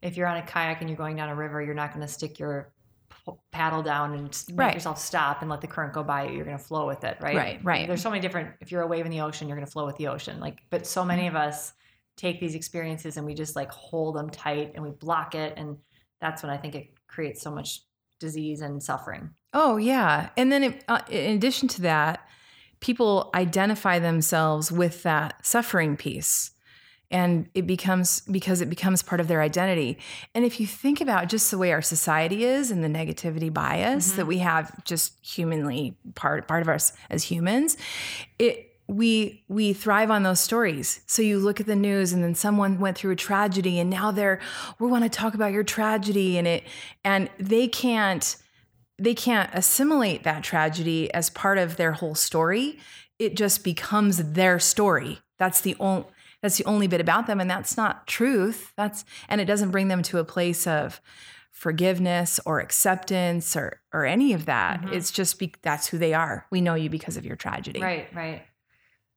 if 0.01 0.17
you're 0.17 0.27
on 0.27 0.37
a 0.37 0.41
kayak 0.41 0.81
and 0.81 0.89
you're 0.89 0.97
going 0.97 1.15
down 1.15 1.29
a 1.29 1.35
river, 1.35 1.61
you're 1.61 1.73
not 1.75 1.93
going 1.93 2.05
to 2.05 2.11
stick 2.11 2.37
your 2.39 2.72
paddle 3.51 3.81
down 3.81 4.13
and 4.13 4.23
make 4.49 4.59
Right. 4.59 4.73
yourself 4.73 4.99
stop 4.99 5.41
and 5.41 5.49
let 5.49 5.61
the 5.61 5.67
current 5.67 5.93
go 5.93 6.03
by 6.03 6.25
you. 6.27 6.35
You're 6.35 6.45
going 6.45 6.57
to 6.57 6.63
flow 6.63 6.85
with 6.87 7.03
it, 7.03 7.17
right? 7.21 7.35
Right, 7.35 7.59
right. 7.63 7.87
There's 7.87 8.01
so 8.01 8.09
many 8.09 8.21
different. 8.21 8.51
If 8.61 8.71
you're 8.71 8.81
a 8.81 8.87
wave 8.87 9.05
in 9.05 9.11
the 9.11 9.21
ocean, 9.21 9.47
you're 9.47 9.57
going 9.57 9.65
to 9.65 9.71
flow 9.71 9.85
with 9.85 9.97
the 9.97 10.07
ocean. 10.07 10.39
Like, 10.39 10.59
but 10.69 10.85
so 10.85 11.05
many 11.05 11.23
Mm-hmm. 11.27 11.35
of 11.37 11.41
us 11.43 11.73
take 12.17 12.39
these 12.39 12.53
experiences 12.55 13.17
and 13.17 13.25
we 13.25 13.33
just 13.33 13.55
like 13.55 13.71
hold 13.71 14.15
them 14.15 14.29
tight 14.29 14.73
and 14.75 14.83
we 14.83 14.91
block 14.91 15.35
it, 15.35 15.53
and 15.57 15.77
that's 16.21 16.43
when 16.43 16.51
I 16.51 16.57
think 16.57 16.75
it 16.75 16.93
creates 17.07 17.41
so 17.41 17.49
much 17.51 17.81
disease 18.19 18.61
and 18.61 18.81
suffering. 18.81 19.29
Oh, 19.53 19.77
yeah. 19.77 20.29
And 20.37 20.51
then 20.51 20.63
it, 20.63 20.83
uh, 20.87 21.01
in 21.09 21.35
addition 21.35 21.67
to 21.69 21.81
that, 21.83 22.27
people 22.79 23.29
identify 23.35 23.99
themselves 23.99 24.71
with 24.71 25.03
that 25.03 25.45
suffering 25.45 25.95
piece. 25.97 26.51
And 27.13 27.47
it 27.53 27.67
becomes 27.67 28.21
because 28.21 28.59
it 28.59 28.69
becomes 28.69 29.03
part 29.03 29.21
of 29.21 29.27
their 29.27 29.41
identity. 29.41 29.99
And 30.33 30.43
if 30.43 30.59
you 30.59 30.65
think 30.67 30.99
about 30.99 31.29
just 31.29 31.51
the 31.51 31.57
way 31.59 31.71
our 31.71 31.81
society 31.81 32.43
is 32.43 32.71
and 32.71 32.83
the 32.83 32.87
negativity 32.89 33.53
bias 33.53 34.11
Mhm. 34.11 34.15
that 34.17 34.25
we 34.27 34.39
have 34.39 34.83
just 34.83 35.13
humanly 35.21 35.95
part 36.15 36.47
part 36.47 36.63
of 36.63 36.67
us 36.69 36.91
as 37.09 37.23
humans, 37.23 37.77
it 38.39 38.71
we 38.87 39.43
we 39.47 39.71
thrive 39.73 40.11
on 40.11 40.23
those 40.23 40.41
stories. 40.41 41.01
So 41.05 41.21
you 41.21 41.39
look 41.39 41.61
at 41.61 41.67
the 41.67 41.75
news 41.75 42.11
and 42.13 42.23
then 42.23 42.35
someone 42.35 42.79
went 42.79 42.97
through 42.97 43.11
a 43.11 43.15
tragedy 43.15 43.79
and 43.79 43.89
now 43.89 44.11
they're 44.11 44.41
we 44.79 44.87
want 44.87 45.03
to 45.03 45.09
talk 45.09 45.35
about 45.35 45.53
your 45.53 45.63
tragedy 45.63 46.37
and 46.37 46.47
it 46.47 46.63
and 47.03 47.29
they 47.39 47.67
can't 47.67 48.35
they 48.99 49.13
can't 49.15 49.49
assimilate 49.53 50.23
that 50.23 50.43
tragedy 50.43 51.13
as 51.13 51.29
part 51.29 51.57
of 51.57 51.77
their 51.77 51.93
whole 51.93 52.15
story. 52.15 52.77
It 53.19 53.35
just 53.35 53.63
becomes 53.63 54.17
their 54.33 54.59
story. 54.59 55.19
That's 55.39 55.61
the 55.61 55.75
only 55.79 56.05
that's 56.43 56.57
the 56.57 56.65
only 56.65 56.85
bit 56.85 57.01
about 57.01 57.25
them 57.25 57.41
and 57.41 57.49
that's 57.49 57.75
not 57.75 58.05
truth. 58.05 58.71
That's 58.75 59.03
and 59.27 59.41
it 59.41 59.45
doesn't 59.45 59.71
bring 59.71 59.87
them 59.87 60.03
to 60.03 60.19
a 60.19 60.23
place 60.23 60.67
of 60.67 61.01
forgiveness 61.51 62.39
or 62.45 62.59
acceptance 62.59 63.55
or 63.55 63.81
or 63.93 64.05
any 64.05 64.33
of 64.33 64.45
that. 64.45 64.81
Mhm. 64.81 64.93
It's 64.93 65.09
just 65.11 65.39
be, 65.39 65.53
that's 65.61 65.87
who 65.87 65.97
they 65.97 66.13
are. 66.13 66.45
We 66.51 66.61
know 66.61 66.75
you 66.75 66.89
because 66.89 67.15
of 67.17 67.25
your 67.25 67.35
tragedy. 67.35 67.81
Right, 67.81 68.13
right. 68.13 68.43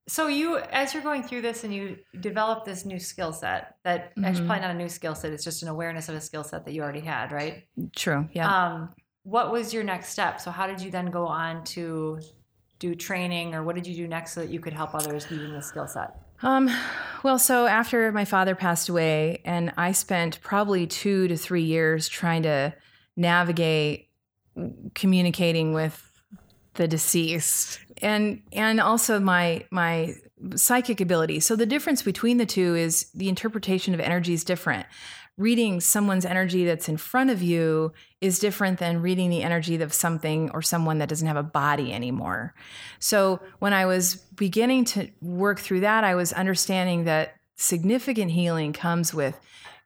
So 0.09 0.29
you, 0.29 0.59
as 0.59 0.95
you're 0.95 1.03
going 1.03 1.25
through 1.25 1.43
this, 1.43 1.65
and 1.65 1.75
you 1.75 1.97
develop 2.21 2.65
this 2.65 2.85
new 2.85 3.01
skill 3.01 3.33
set 3.33 3.75
that 3.83 4.13
actually 4.23 4.45
Mhm. 4.45 4.47
probably 4.47 4.61
not 4.63 4.71
a 4.71 4.79
new 4.79 4.89
skill 4.89 5.17
set. 5.17 5.33
It's 5.33 5.43
just 5.43 5.63
an 5.65 5.69
awareness 5.69 6.09
of 6.09 6.15
a 6.15 6.21
skill 6.21 6.45
set 6.45 6.65
that 6.65 6.73
you 6.75 6.83
already 6.83 7.01
had, 7.01 7.33
right? 7.33 7.65
True. 7.97 8.29
Yeah. 8.33 8.47
Um, 8.49 8.95
what 9.25 9.51
was 9.51 9.75
your 9.75 9.83
next 9.83 10.11
step? 10.11 10.41
So 10.41 10.53
how 10.53 10.69
did 10.69 10.81
you 10.81 10.93
then 10.93 11.07
go 11.11 11.27
on 11.27 11.65
to 11.75 12.21
do 12.79 12.95
training, 12.95 13.55
or 13.57 13.65
what 13.65 13.75
did 13.75 13.85
you 13.85 13.97
do 13.97 14.07
next 14.07 14.33
so 14.35 14.43
that 14.43 14.51
you 14.51 14.61
could 14.61 14.75
help 14.75 14.95
others 14.95 15.27
using 15.29 15.53
this 15.53 15.67
skill 15.67 15.89
set? 15.89 16.11
Um, 16.43 16.71
well, 17.23 17.39
so 17.39 17.67
after 17.67 18.13
my 18.13 18.25
father 18.25 18.55
passed 18.55 18.89
away, 18.89 19.41
and 19.45 19.73
I 19.77 19.93
spent 19.93 20.41
probably 20.43 20.87
two 20.87 21.29
to 21.29 21.37
three 21.37 21.65
years 21.65 22.09
trying 22.09 22.43
to 22.45 22.75
navigate 23.17 24.09
communicating 24.95 25.73
with 25.73 26.03
the 26.75 26.87
deceased 26.87 27.79
and 28.03 28.43
and 28.53 28.81
also 28.81 29.19
my 29.19 29.65
my 29.71 30.15
psychic 30.55 31.01
ability. 31.01 31.41
So 31.41 31.57
the 31.57 31.67
difference 31.67 32.03
between 32.03 32.37
the 32.37 32.47
two 32.47 32.75
is 32.75 33.11
the 33.15 33.29
interpretation 33.29 33.95
of 33.95 34.01
energy 34.01 34.35
is 34.35 34.45
different 34.45 34.87
reading 35.39 35.81
someone's 35.81 36.25
energy 36.25 36.65
that's 36.65 36.89
in 36.89 36.97
front 36.97 37.31
of 37.31 37.43
you 37.43 37.93
is 38.21 38.39
different 38.39 38.79
than 38.79 39.03
reading 39.03 39.29
the 39.29 39.43
energy 39.43 39.81
of 39.83 39.93
something 39.93 40.51
or 40.53 40.63
someone 40.63 40.99
that 40.99 41.09
doesn't 41.09 41.29
have 41.29 41.37
a 41.37 41.43
body 41.43 41.93
anymore 41.93 42.55
so 42.99 43.41
when 43.59 43.73
i 43.73 43.85
was 43.87 44.17
beginning 44.37 44.85
to 44.85 45.09
work 45.21 45.61
through 45.61 45.81
that 45.81 46.05
i 46.05 46.15
was 46.15 46.33
understanding 46.33 47.05
that 47.05 47.35
significant 47.57 48.31
healing 48.31 48.73
comes 48.73 49.13
with 49.13 49.39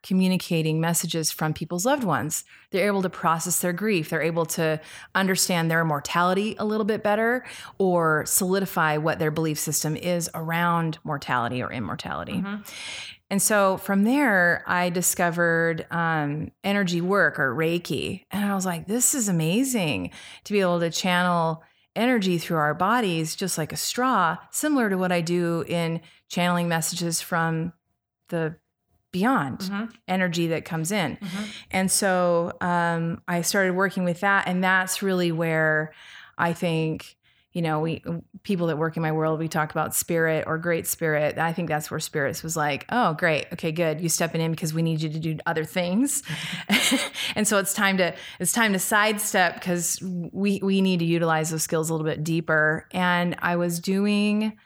communicating 0.03 0.81
messages 0.81 1.31
from 1.31 1.53
people's 1.53 1.85
loved 1.85 2.03
ones. 2.03 2.43
They're 2.71 2.87
able 2.87 3.03
to 3.03 3.09
process 3.09 3.59
their 3.59 3.73
grief. 3.73 4.09
They're 4.09 4.21
able 4.21 4.45
to 4.47 4.81
understand 5.13 5.69
their 5.69 5.85
mortality 5.85 6.55
a 6.57 6.65
little 6.65 6.85
bit 6.85 7.03
better 7.03 7.45
or 7.77 8.25
solidify 8.25 8.97
what 8.97 9.19
their 9.19 9.31
belief 9.31 9.59
system 9.59 9.95
is 9.95 10.29
around 10.33 10.97
mortality 11.03 11.61
or 11.61 11.71
immortality. 11.71 12.33
Mm-hmm. 12.33 12.61
And 13.31 13.41
so 13.41 13.77
from 13.77 14.03
there, 14.03 14.61
I 14.67 14.89
discovered 14.89 15.87
um, 15.89 16.51
energy 16.65 16.99
work 16.99 17.39
or 17.39 17.55
Reiki. 17.55 18.25
And 18.29 18.43
I 18.43 18.53
was 18.53 18.65
like, 18.65 18.87
this 18.87 19.15
is 19.15 19.29
amazing 19.29 20.11
to 20.43 20.51
be 20.53 20.59
able 20.59 20.81
to 20.81 20.89
channel 20.91 21.63
energy 21.95 22.37
through 22.37 22.57
our 22.57 22.73
bodies 22.73 23.35
just 23.37 23.57
like 23.57 23.71
a 23.71 23.77
straw, 23.77 24.37
similar 24.51 24.89
to 24.89 24.97
what 24.97 25.13
I 25.13 25.21
do 25.21 25.63
in 25.67 26.01
channeling 26.27 26.67
messages 26.67 27.21
from 27.21 27.71
the 28.27 28.57
beyond 29.13 29.59
Mhm. 29.59 29.91
energy 30.09 30.47
that 30.47 30.65
comes 30.65 30.91
in. 30.91 31.17
Mhm. 31.17 31.47
And 31.71 31.91
so 31.91 32.51
um, 32.61 33.21
I 33.29 33.41
started 33.41 33.75
working 33.75 34.03
with 34.03 34.19
that, 34.21 34.47
and 34.47 34.61
that's 34.63 35.01
really 35.01 35.31
where 35.31 35.93
I 36.37 36.51
think 36.53 37.15
you 37.51 37.61
know 37.61 37.79
we 37.81 38.03
people 38.43 38.67
that 38.67 38.77
work 38.77 38.95
in 38.95 39.03
my 39.03 39.11
world 39.11 39.39
we 39.39 39.47
talk 39.47 39.71
about 39.71 39.93
spirit 39.93 40.45
or 40.47 40.57
great 40.57 40.87
spirit. 40.87 41.37
I 41.37 41.53
think 41.53 41.67
that's 41.67 41.91
where 41.91 41.99
spirits 41.99 42.43
was 42.43 42.55
like, 42.55 42.85
oh 42.89 43.13
great, 43.13 43.47
okay, 43.53 43.71
good, 43.71 44.01
you 44.01 44.09
stepping 44.09 44.41
in 44.41 44.51
because 44.51 44.73
we 44.73 44.81
need 44.81 45.01
you 45.01 45.09
to 45.09 45.19
do 45.19 45.37
other 45.45 45.65
things, 45.65 46.23
and 47.35 47.47
so 47.47 47.57
it's 47.57 47.73
time 47.73 47.97
to 47.97 48.13
it's 48.39 48.51
time 48.51 48.73
to 48.73 48.79
sidestep 48.79 49.55
because 49.55 49.99
we 50.01 50.59
we 50.63 50.81
need 50.81 50.99
to 50.99 51.05
utilize 51.05 51.49
those 51.49 51.63
skills 51.63 51.89
a 51.89 51.93
little 51.93 52.07
bit 52.07 52.23
deeper. 52.23 52.87
And 52.91 53.35
I 53.39 53.55
was 53.55 53.79
doing. 53.79 54.57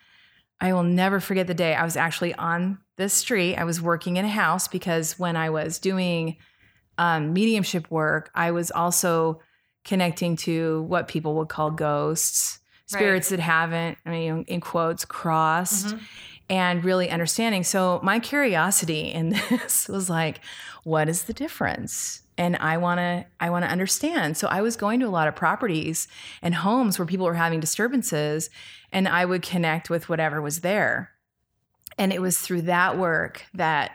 I 0.62 0.72
will 0.72 0.84
never 0.84 1.20
forget 1.20 1.48
the 1.48 1.54
day 1.54 1.76
I 1.76 1.84
was 1.84 1.98
actually 1.98 2.34
on 2.36 2.80
this 2.96 3.14
street. 3.14 3.56
I 3.56 3.66
was 3.66 3.82
working 3.82 4.16
in 4.16 4.24
a 4.24 4.30
house 4.30 4.70
because 4.70 5.20
when 5.20 5.36
I 5.36 5.50
was 5.50 5.80
doing 5.80 6.38
um, 6.98 7.34
mediumship 7.34 7.92
work, 7.92 8.32
I 8.34 8.52
was 8.52 8.72
also 8.72 9.42
connecting 9.84 10.36
to 10.36 10.84
what 10.84 11.08
people 11.08 11.36
would 11.36 11.50
call 11.50 11.72
ghosts, 11.72 12.60
Right. 12.94 13.00
spirits 13.00 13.30
that 13.30 13.40
haven't, 13.40 13.98
I 14.06 14.10
mean, 14.12 14.44
in 14.48 14.62
quotes, 14.62 15.06
crossed, 15.06 15.88
Mhm. 15.96 16.02
and 16.50 16.84
really 16.84 17.10
understanding. 17.10 17.64
So 17.64 18.00
my 18.04 18.20
curiosity 18.20 19.12
in 19.12 19.30
this 19.50 19.88
was 19.88 20.10
like, 20.10 20.40
what 20.84 21.10
is 21.10 21.24
the 21.24 21.34
difference? 21.34 22.22
And 22.38 22.56
I 22.58 22.78
want 22.78 23.00
to 23.00 23.26
I 23.40 23.50
want 23.50 23.66
to 23.66 23.72
understand. 23.72 24.38
So 24.38 24.48
I 24.48 24.62
was 24.62 24.76
going 24.76 25.00
to 25.00 25.08
a 25.08 25.10
lot 25.10 25.28
of 25.28 25.36
properties 25.36 26.08
and 26.44 26.54
homes 26.54 27.00
where 27.00 27.06
people 27.08 27.26
were 27.26 27.34
having 27.34 27.60
disturbances 27.60 28.50
and 28.92 29.08
I 29.08 29.26
would 29.26 29.42
connect 29.42 29.90
with 29.90 30.08
whatever 30.10 30.42
was 30.42 30.60
there. 30.62 31.12
And 31.98 32.12
it 32.14 32.22
was 32.22 32.38
through 32.40 32.64
that 32.64 32.98
work 32.98 33.46
that 33.54 33.92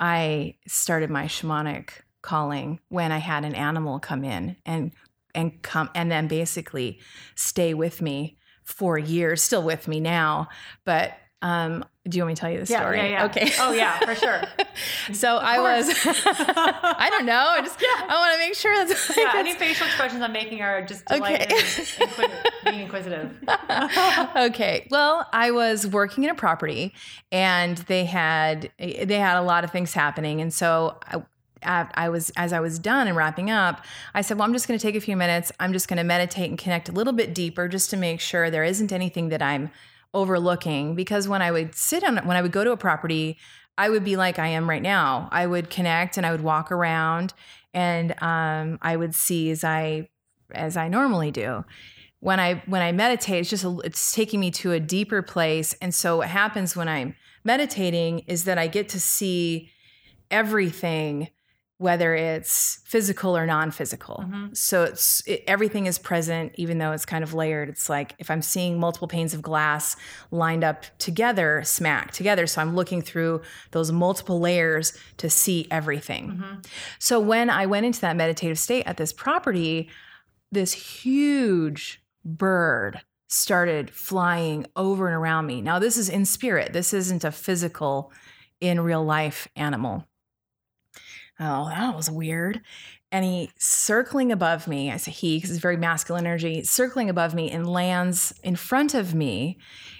I 0.00 0.56
started 0.66 1.10
my 1.10 1.26
shamanic 1.26 1.90
calling 2.22 2.80
when 2.88 3.12
I 3.12 3.18
had 3.18 3.44
an 3.44 3.54
animal 3.54 4.00
come 4.00 4.24
in 4.24 4.56
and 4.64 4.90
and 5.34 5.60
come 5.62 5.90
and 5.94 6.10
then 6.10 6.28
basically 6.28 7.00
stay 7.34 7.74
with 7.74 8.00
me 8.02 8.38
for 8.62 8.98
years, 8.98 9.42
still 9.42 9.62
with 9.62 9.86
me 9.88 10.00
now. 10.00 10.48
But 10.84 11.12
um, 11.42 11.84
do 12.08 12.16
you 12.16 12.22
want 12.24 12.28
me 12.30 12.34
to 12.36 12.40
tell 12.40 12.50
you 12.50 12.64
the 12.64 12.72
Yeah, 12.72 12.80
story? 12.80 12.96
yeah, 12.96 13.06
yeah. 13.06 13.24
Okay. 13.26 13.50
Oh, 13.60 13.72
yeah, 13.72 13.98
for 13.98 14.14
sure. 14.14 14.42
so 15.12 15.36
I 15.36 15.58
was 15.60 15.88
I 16.06 17.08
don't 17.10 17.26
know. 17.26 17.44
I 17.48 17.60
just 17.60 17.78
I 17.82 18.16
want 18.18 18.32
to 18.34 18.38
make 18.38 18.54
sure 18.54 18.74
that's 18.74 19.10
Yeah, 19.10 19.24
that's- 19.24 19.40
any 19.40 19.52
facial 19.52 19.86
expressions 19.86 20.22
I'm 20.22 20.32
making 20.32 20.62
are 20.62 20.84
just 20.86 21.02
Okay. 21.12 21.42
inquisitive, 21.42 22.42
being 22.64 22.80
inquisitive. 22.80 23.36
okay. 24.36 24.86
Well, 24.90 25.28
I 25.34 25.50
was 25.50 25.86
working 25.86 26.24
in 26.24 26.30
a 26.30 26.34
property 26.34 26.94
and 27.30 27.76
they 27.78 28.04
had 28.06 28.70
they 28.78 29.18
had 29.18 29.36
a 29.36 29.42
lot 29.42 29.64
of 29.64 29.70
things 29.70 29.92
happening 29.92 30.40
and 30.40 30.52
so 30.52 30.98
I, 31.06 31.22
I 31.64 32.08
was 32.08 32.30
as 32.36 32.52
I 32.52 32.60
was 32.60 32.78
done 32.78 33.06
and 33.06 33.16
wrapping 33.16 33.50
up, 33.50 33.84
I 34.14 34.20
said, 34.20 34.38
"Well, 34.38 34.46
I'm 34.46 34.52
just 34.52 34.68
going 34.68 34.78
to 34.78 34.82
take 34.82 34.94
a 34.94 35.00
few 35.00 35.16
minutes. 35.16 35.52
I'm 35.60 35.72
just 35.72 35.88
going 35.88 35.96
to 35.98 36.04
meditate 36.04 36.50
and 36.50 36.58
connect 36.58 36.88
a 36.88 36.92
little 36.92 37.12
bit 37.12 37.34
deeper 37.34 37.68
just 37.68 37.90
to 37.90 37.96
make 37.96 38.20
sure 38.20 38.50
there 38.50 38.64
isn't 38.64 38.92
anything 38.92 39.28
that 39.30 39.42
I'm 39.42 39.70
overlooking 40.12 40.94
because 40.94 41.26
when 41.28 41.42
I 41.42 41.50
would 41.50 41.74
sit 41.74 42.04
on 42.04 42.18
when 42.18 42.36
I 42.36 42.42
would 42.42 42.52
go 42.52 42.64
to 42.64 42.72
a 42.72 42.76
property, 42.76 43.38
I 43.76 43.90
would 43.90 44.04
be 44.04 44.16
like 44.16 44.38
I 44.38 44.48
am 44.48 44.68
right 44.68 44.82
now. 44.82 45.28
I 45.32 45.46
would 45.46 45.70
connect 45.70 46.16
and 46.16 46.24
I 46.24 46.32
would 46.32 46.42
walk 46.42 46.70
around 46.70 47.34
and 47.72 48.14
um, 48.22 48.78
I 48.82 48.96
would 48.96 49.14
see 49.14 49.50
as 49.50 49.64
I 49.64 50.08
as 50.52 50.76
I 50.76 50.88
normally 50.88 51.30
do 51.30 51.64
when 52.24 52.40
I 52.40 52.62
when 52.64 52.80
I 52.80 52.90
meditate, 52.90 53.40
it's 53.40 53.50
just 53.50 53.64
a, 53.64 53.78
it's 53.80 54.14
taking 54.14 54.40
me 54.40 54.50
to 54.52 54.72
a 54.72 54.80
deeper 54.80 55.20
place. 55.20 55.76
And 55.82 55.94
so 55.94 56.16
what 56.16 56.28
happens 56.28 56.74
when 56.74 56.88
I'm 56.88 57.16
meditating 57.44 58.20
is 58.20 58.44
that 58.44 58.56
I 58.56 58.66
get 58.66 58.88
to 58.90 59.00
see 59.00 59.70
everything, 60.30 61.28
whether 61.78 62.14
it's 62.14 62.80
physical 62.84 63.36
or 63.36 63.46
non-physical. 63.46 64.24
Mhm. 64.28 64.56
So 64.56 64.84
it's 64.84 65.26
it, 65.26 65.42
everything 65.48 65.86
is 65.86 65.98
present, 65.98 66.52
even 66.54 66.78
though 66.78 66.92
it's 66.92 67.04
kind 67.04 67.24
of 67.24 67.34
layered. 67.34 67.68
It's 67.68 67.88
like 67.88 68.14
if 68.18 68.30
I'm 68.30 68.42
seeing 68.42 68.78
multiple 68.78 69.08
panes 69.08 69.34
of 69.34 69.42
glass 69.42 69.96
lined 70.30 70.62
up 70.62 70.84
together, 70.98 71.62
smack 71.64 72.12
together. 72.12 72.46
So 72.46 72.60
I'm 72.60 72.76
looking 72.76 73.02
through 73.02 73.42
those 73.72 73.90
multiple 73.90 74.38
layers 74.38 74.96
to 75.16 75.28
see 75.28 75.66
everything. 75.70 76.42
Mhm. 76.44 76.66
So 77.00 77.18
when 77.18 77.50
I 77.50 77.66
went 77.66 77.86
into 77.86 78.00
that 78.02 78.14
meditative 78.16 78.58
state 78.58 78.84
at 78.86 78.96
this 78.96 79.12
property, 79.12 79.90
this 80.52 80.72
huge 80.72 82.00
bird 82.24 83.00
started 83.26 83.90
flying 83.90 84.64
over 84.76 85.08
and 85.08 85.16
around 85.16 85.46
me. 85.46 85.60
Now, 85.60 85.80
this 85.80 85.96
is 85.96 86.08
in 86.08 86.24
spirit, 86.24 86.72
this 86.72 86.94
isn't 86.94 87.24
a 87.24 87.32
physical, 87.32 88.12
in 88.60 88.80
real 88.80 89.04
life 89.04 89.48
animal. 89.56 90.06
Oh, 91.40 91.68
that 91.68 91.96
was 91.96 92.10
weird. 92.10 92.60
And 93.10 93.24
he 93.24 93.50
circling 93.58 94.32
above 94.32 94.66
me, 94.66 94.90
I 94.90 94.96
say 94.96 95.10
he 95.10 95.36
because 95.36 95.50
it's 95.50 95.60
very 95.60 95.76
masculine 95.76 96.26
energy, 96.26 96.62
circling 96.64 97.10
above 97.10 97.34
me 97.34 97.50
and 97.50 97.68
lands 97.68 98.32
in 98.42 98.56
front 98.56 98.94
of 98.94 99.14
me. 99.14 99.58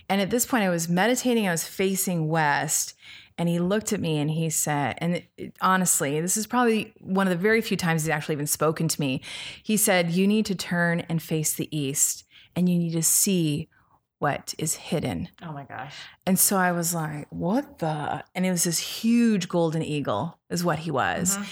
And 0.08 0.20
at 0.20 0.30
this 0.30 0.46
point, 0.46 0.64
I 0.64 0.68
was 0.68 0.88
meditating, 0.88 1.46
I 1.46 1.52
was 1.52 1.66
facing 1.66 2.28
west. 2.28 2.94
And 3.36 3.48
he 3.48 3.58
looked 3.58 3.92
at 3.92 4.00
me 4.00 4.18
and 4.18 4.30
he 4.30 4.48
said, 4.48 4.96
and 4.98 5.22
it- 5.36 5.56
honestly, 5.60 6.20
this 6.20 6.36
is 6.36 6.46
probably 6.46 6.92
one 7.00 7.26
of 7.26 7.30
the 7.30 7.42
very 7.42 7.60
few 7.60 7.76
times 7.76 8.02
he's 8.02 8.10
actually 8.10 8.34
even 8.34 8.46
spoken 8.46 8.86
to 8.86 9.00
me. 9.00 9.22
He 9.62 9.76
said, 9.76 10.12
You 10.12 10.28
need 10.28 10.46
to 10.46 10.54
turn 10.54 11.00
and 11.08 11.20
face 11.20 11.54
the 11.54 11.68
east 11.76 12.24
and 12.54 12.68
you 12.68 12.78
need 12.78 12.92
to 12.92 13.02
see 13.02 13.68
what 14.24 14.54
is 14.56 14.74
hidden. 14.74 15.28
Oh 15.42 15.52
my 15.52 15.64
gosh. 15.64 15.94
And 16.24 16.38
so 16.38 16.56
I 16.56 16.72
was 16.72 16.94
like, 16.94 17.26
What 17.28 17.78
the? 17.80 18.24
And 18.34 18.46
it 18.46 18.50
was 18.50 18.64
this 18.64 18.78
huge 18.78 19.50
golden 19.50 19.82
eagle, 19.82 20.38
is 20.48 20.64
what 20.64 20.78
he 20.78 20.90
was. 20.90 21.36
Mhm. 21.36 21.46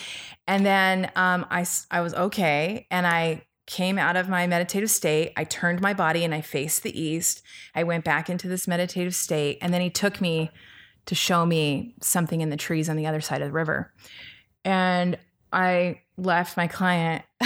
And 0.46 0.64
then 0.64 1.12
um, 1.14 1.44
I, 1.50 1.66
I 1.90 2.00
was 2.00 2.14
okay. 2.14 2.86
And 2.90 3.06
I 3.06 3.44
came 3.66 3.98
out 3.98 4.16
of 4.16 4.30
my 4.30 4.46
meditative 4.46 4.90
state. 4.90 5.34
I 5.36 5.44
turned 5.44 5.82
my 5.82 5.92
body 5.92 6.24
and 6.24 6.34
I 6.34 6.40
faced 6.40 6.82
the 6.82 6.98
east. 6.98 7.42
I 7.74 7.82
went 7.84 8.04
back 8.04 8.30
into 8.30 8.48
this 8.48 8.66
meditative 8.66 9.14
state. 9.14 9.58
And 9.60 9.74
then 9.74 9.82
he 9.82 9.90
took 9.90 10.22
me 10.22 10.50
to 11.04 11.14
show 11.14 11.44
me 11.44 11.94
something 12.00 12.40
in 12.40 12.48
the 12.48 12.56
trees 12.56 12.88
on 12.88 12.96
the 12.96 13.06
other 13.06 13.20
side 13.20 13.42
of 13.42 13.48
the 13.48 13.52
river. 13.52 13.92
And 14.64 15.18
I 15.52 16.00
left 16.16 16.56
my 16.56 16.68
client, 16.68 17.22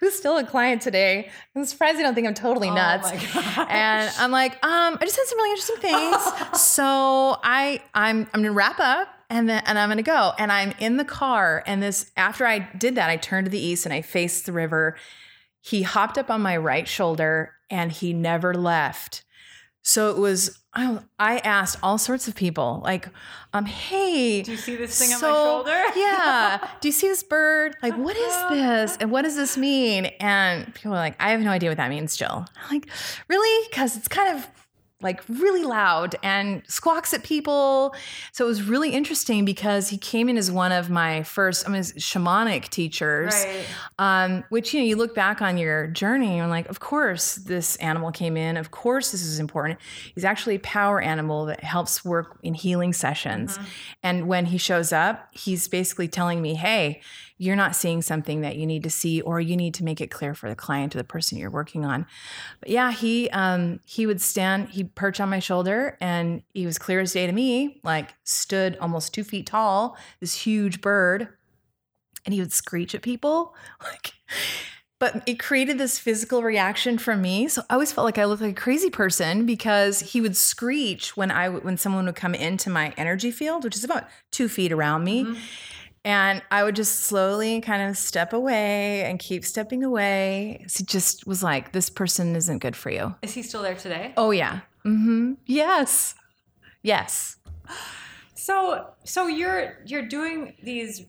who's 0.00 0.14
still 0.14 0.38
a 0.38 0.44
client 0.44 0.82
today. 0.82 1.30
I'm 1.54 1.64
surprised 1.64 1.98
you 1.98 2.04
don't 2.04 2.14
think 2.14 2.26
I'm 2.26 2.34
totally 2.34 2.70
nuts. 2.70 3.08
Oh 3.10 3.14
my 3.14 3.22
gosh. 3.22 3.66
And 3.70 4.12
I'm 4.18 4.30
like, 4.30 4.52
um, 4.64 4.98
I 5.00 5.04
just 5.04 5.16
had 5.16 5.26
some 5.26 5.38
really 5.38 5.50
interesting 5.50 5.76
things. 5.76 6.60
so 6.60 7.38
I 7.42 7.82
I'm 7.94 8.28
I'm 8.32 8.42
gonna 8.42 8.52
wrap 8.52 8.78
up 8.80 9.08
and 9.30 9.48
then 9.48 9.62
and 9.66 9.78
I'm 9.78 9.88
gonna 9.88 10.02
go. 10.02 10.32
And 10.38 10.52
I'm 10.52 10.72
in 10.78 10.96
the 10.96 11.04
car. 11.04 11.62
And 11.66 11.82
this 11.82 12.10
after 12.16 12.46
I 12.46 12.58
did 12.58 12.94
that, 12.96 13.10
I 13.10 13.16
turned 13.16 13.46
to 13.46 13.50
the 13.50 13.60
east 13.60 13.86
and 13.86 13.92
I 13.92 14.02
faced 14.02 14.46
the 14.46 14.52
river. 14.52 14.96
He 15.60 15.82
hopped 15.82 16.18
up 16.18 16.30
on 16.30 16.42
my 16.42 16.56
right 16.56 16.86
shoulder 16.86 17.54
and 17.70 17.90
he 17.90 18.12
never 18.12 18.54
left. 18.54 19.24
So 19.82 20.10
it 20.10 20.18
was 20.18 20.58
I, 20.76 20.98
I 21.18 21.38
asked 21.38 21.78
all 21.82 21.96
sorts 21.96 22.28
of 22.28 22.34
people, 22.34 22.82
like, 22.84 23.08
um, 23.54 23.64
hey, 23.64 24.42
Do 24.42 24.52
you 24.52 24.56
see 24.58 24.76
this 24.76 24.98
thing 24.98 25.08
so, 25.08 25.26
on 25.26 25.32
my 25.32 25.72
shoulder? 25.72 25.82
yeah. 25.98 26.68
Do 26.80 26.88
you 26.88 26.92
see 26.92 27.08
this 27.08 27.22
bird? 27.22 27.76
Like, 27.82 27.96
what 27.96 28.14
is 28.16 28.36
this? 28.50 28.96
And 29.00 29.10
what 29.10 29.22
does 29.22 29.36
this 29.36 29.56
mean? 29.56 30.06
And 30.20 30.72
people 30.74 30.92
are 30.92 30.96
like, 30.96 31.16
I 31.18 31.30
have 31.30 31.40
no 31.40 31.50
idea 31.50 31.70
what 31.70 31.78
that 31.78 31.88
means, 31.88 32.16
Jill. 32.16 32.46
I'm 32.64 32.70
like, 32.70 32.88
really? 33.28 33.68
Because 33.70 33.96
it's 33.96 34.08
kind 34.08 34.36
of 34.36 34.46
like 35.06 35.22
really 35.28 35.62
loud 35.62 36.16
and 36.24 36.62
squawks 36.66 37.14
at 37.14 37.22
people. 37.22 37.94
So 38.32 38.44
it 38.44 38.48
was 38.48 38.64
really 38.64 38.90
interesting 38.90 39.44
because 39.44 39.88
he 39.88 39.96
came 39.96 40.28
in 40.28 40.36
as 40.36 40.50
one 40.50 40.72
of 40.72 40.90
my 40.90 41.22
first, 41.22 41.66
I 41.66 41.70
mean, 41.70 41.80
shamanic 41.80 42.70
teachers. 42.70 43.32
Right. 43.32 43.66
Um, 44.00 44.44
which 44.48 44.74
you 44.74 44.80
know, 44.80 44.86
you 44.86 44.96
look 44.96 45.14
back 45.14 45.40
on 45.40 45.58
your 45.58 45.86
journey 45.86 46.40
and 46.40 46.50
like, 46.50 46.68
of 46.68 46.80
course, 46.80 47.36
this 47.36 47.76
animal 47.76 48.10
came 48.10 48.36
in. 48.36 48.56
Of 48.56 48.72
course, 48.72 49.12
this 49.12 49.22
is 49.22 49.38
important. 49.38 49.78
He's 50.12 50.24
actually 50.24 50.56
a 50.56 50.60
power 50.60 51.00
animal 51.00 51.46
that 51.46 51.62
helps 51.62 52.04
work 52.04 52.38
in 52.42 52.54
healing 52.54 52.92
sessions. 52.92 53.60
And 54.02 54.26
when 54.26 54.46
he 54.46 54.58
shows 54.58 54.92
up, 54.92 55.28
he's 55.30 55.68
basically 55.68 56.08
telling 56.08 56.42
me, 56.42 56.54
"Hey, 56.54 57.00
you're 57.38 57.56
not 57.56 57.76
seeing 57.76 58.02
something 58.02 58.40
that 58.40 58.56
you 58.56 58.66
need 58.66 58.82
to 58.82 58.90
see, 58.90 59.20
or 59.20 59.40
you 59.40 59.56
need 59.56 59.74
to 59.74 59.84
make 59.84 60.00
it 60.00 60.10
clear 60.10 60.34
for 60.34 60.48
the 60.48 60.56
client 60.56 60.94
or 60.94 60.98
the 60.98 61.04
person 61.04 61.38
you're 61.38 61.50
working 61.50 61.84
on." 61.84 62.06
But 62.60 62.70
yeah, 62.70 62.92
he 62.92 63.30
um, 63.30 63.80
he 63.84 64.06
would 64.06 64.20
stand, 64.20 64.70
he'd 64.70 64.94
perch 64.94 65.20
on 65.20 65.28
my 65.28 65.38
shoulder, 65.38 65.96
and 66.00 66.42
he 66.54 66.66
was 66.66 66.78
clear 66.78 67.00
as 67.00 67.12
day 67.12 67.26
to 67.26 67.32
me. 67.32 67.80
Like 67.82 68.14
stood 68.24 68.76
almost 68.78 69.14
two 69.14 69.24
feet 69.24 69.46
tall, 69.46 69.96
this 70.20 70.34
huge 70.34 70.80
bird 70.80 71.28
and 72.26 72.34
he 72.34 72.40
would 72.40 72.52
screech 72.52 72.94
at 72.94 73.00
people 73.00 73.54
like 73.82 74.12
but 74.98 75.22
it 75.26 75.38
created 75.38 75.76
this 75.76 75.98
physical 75.98 76.42
reaction 76.42 76.98
from 76.98 77.22
me 77.22 77.48
so 77.48 77.62
i 77.70 77.74
always 77.74 77.92
felt 77.92 78.04
like 78.04 78.18
i 78.18 78.24
looked 78.24 78.42
like 78.42 78.58
a 78.58 78.60
crazy 78.60 78.90
person 78.90 79.46
because 79.46 80.00
he 80.00 80.20
would 80.20 80.36
screech 80.36 81.16
when 81.16 81.30
i 81.30 81.48
when 81.48 81.78
someone 81.78 82.04
would 82.04 82.16
come 82.16 82.34
into 82.34 82.68
my 82.68 82.92
energy 82.98 83.30
field 83.30 83.64
which 83.64 83.76
is 83.76 83.84
about 83.84 84.06
two 84.30 84.48
feet 84.48 84.72
around 84.72 85.04
me 85.04 85.38
and 86.06 86.40
i 86.52 86.62
would 86.62 86.76
just 86.76 87.00
slowly 87.00 87.60
kind 87.60 87.82
of 87.82 87.98
step 87.98 88.32
away 88.32 89.02
and 89.02 89.18
keep 89.18 89.44
stepping 89.44 89.82
away. 89.84 90.64
So 90.68 90.82
it 90.82 90.88
just 90.88 91.26
was 91.26 91.42
like 91.42 91.72
this 91.72 91.90
person 91.90 92.36
isn't 92.36 92.58
good 92.58 92.76
for 92.76 92.90
you. 92.90 93.14
Is 93.22 93.34
he 93.34 93.42
still 93.42 93.62
there 93.62 93.74
today? 93.74 94.14
oh 94.16 94.30
yeah. 94.30 94.60
Mm-hmm. 94.84 95.34
Yes. 95.46 96.14
Yes. 96.82 97.36
So 98.34 98.86
so 99.04 99.26
you're 99.26 99.78
you're 99.84 100.06
doing 100.06 100.54
these 100.62 101.04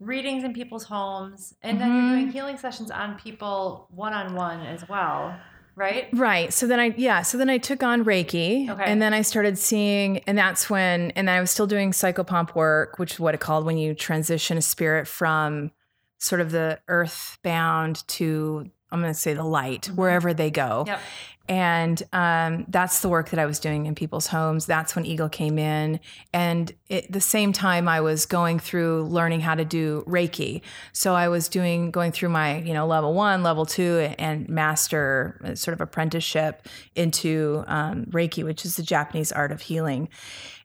readings 0.00 0.42
in 0.44 0.52
people's 0.54 0.84
homes 0.84 1.54
and 1.62 1.78
then 1.80 1.90
you're 1.94 2.16
doing 2.16 2.32
healing 2.32 2.58
sessions 2.58 2.90
on 2.90 3.16
people 3.18 3.86
one 3.90 4.14
on 4.14 4.34
one 4.34 4.60
as 4.60 4.88
well, 4.88 5.38
right? 5.74 6.08
Right. 6.12 6.52
So 6.52 6.66
then 6.66 6.80
I 6.80 6.94
yeah, 6.96 7.22
so 7.22 7.38
then 7.38 7.50
I 7.50 7.58
took 7.58 7.82
on 7.82 8.04
Reiki 8.04 8.68
Okay. 8.68 8.84
and 8.84 9.00
then 9.00 9.14
I 9.14 9.22
started 9.22 9.58
seeing 9.58 10.18
and 10.26 10.36
that's 10.36 10.68
when 10.68 11.10
and 11.12 11.28
I 11.30 11.40
was 11.40 11.50
still 11.50 11.66
doing 11.66 11.92
psychopomp 11.92 12.54
work, 12.54 12.98
which 12.98 13.12
is 13.12 13.20
what 13.20 13.34
it 13.34 13.40
called 13.40 13.64
when 13.64 13.78
you 13.78 13.94
transition 13.94 14.58
a 14.58 14.62
spirit 14.62 15.06
from 15.06 15.70
sort 16.18 16.40
of 16.40 16.50
the 16.50 16.78
earth 16.88 17.38
bound 17.42 18.06
to 18.08 18.70
I'm 18.92 19.00
going 19.00 19.12
to 19.12 19.18
say 19.18 19.32
the 19.32 19.42
light, 19.42 19.82
mm-hmm. 19.82 19.96
wherever 19.96 20.34
they 20.34 20.50
go. 20.50 20.84
Yep. 20.86 21.00
And 21.48 22.02
um, 22.12 22.64
that's 22.68 23.00
the 23.00 23.08
work 23.08 23.30
that 23.30 23.40
I 23.40 23.46
was 23.46 23.58
doing 23.58 23.86
in 23.86 23.94
people's 23.94 24.28
homes. 24.28 24.64
That's 24.64 24.94
when 24.94 25.04
Eagle 25.04 25.28
came 25.28 25.58
in. 25.58 26.00
And 26.32 26.72
at 26.88 27.10
the 27.10 27.20
same 27.20 27.52
time, 27.52 27.88
I 27.88 28.00
was 28.00 28.26
going 28.26 28.58
through 28.60 29.04
learning 29.04 29.40
how 29.40 29.54
to 29.54 29.64
do 29.64 30.04
Reiki. 30.06 30.62
So 30.92 31.14
I 31.14 31.28
was 31.28 31.48
doing, 31.48 31.90
going 31.90 32.12
through 32.12 32.28
my, 32.28 32.58
you 32.58 32.72
know, 32.72 32.86
level 32.86 33.12
one, 33.12 33.42
level 33.42 33.66
two, 33.66 34.14
and 34.18 34.48
master 34.48 35.40
uh, 35.44 35.54
sort 35.54 35.74
of 35.74 35.80
apprenticeship 35.80 36.68
into 36.94 37.64
um, 37.66 38.06
Reiki, 38.06 38.44
which 38.44 38.64
is 38.64 38.76
the 38.76 38.82
Japanese 38.82 39.32
art 39.32 39.50
of 39.52 39.62
healing. 39.62 40.08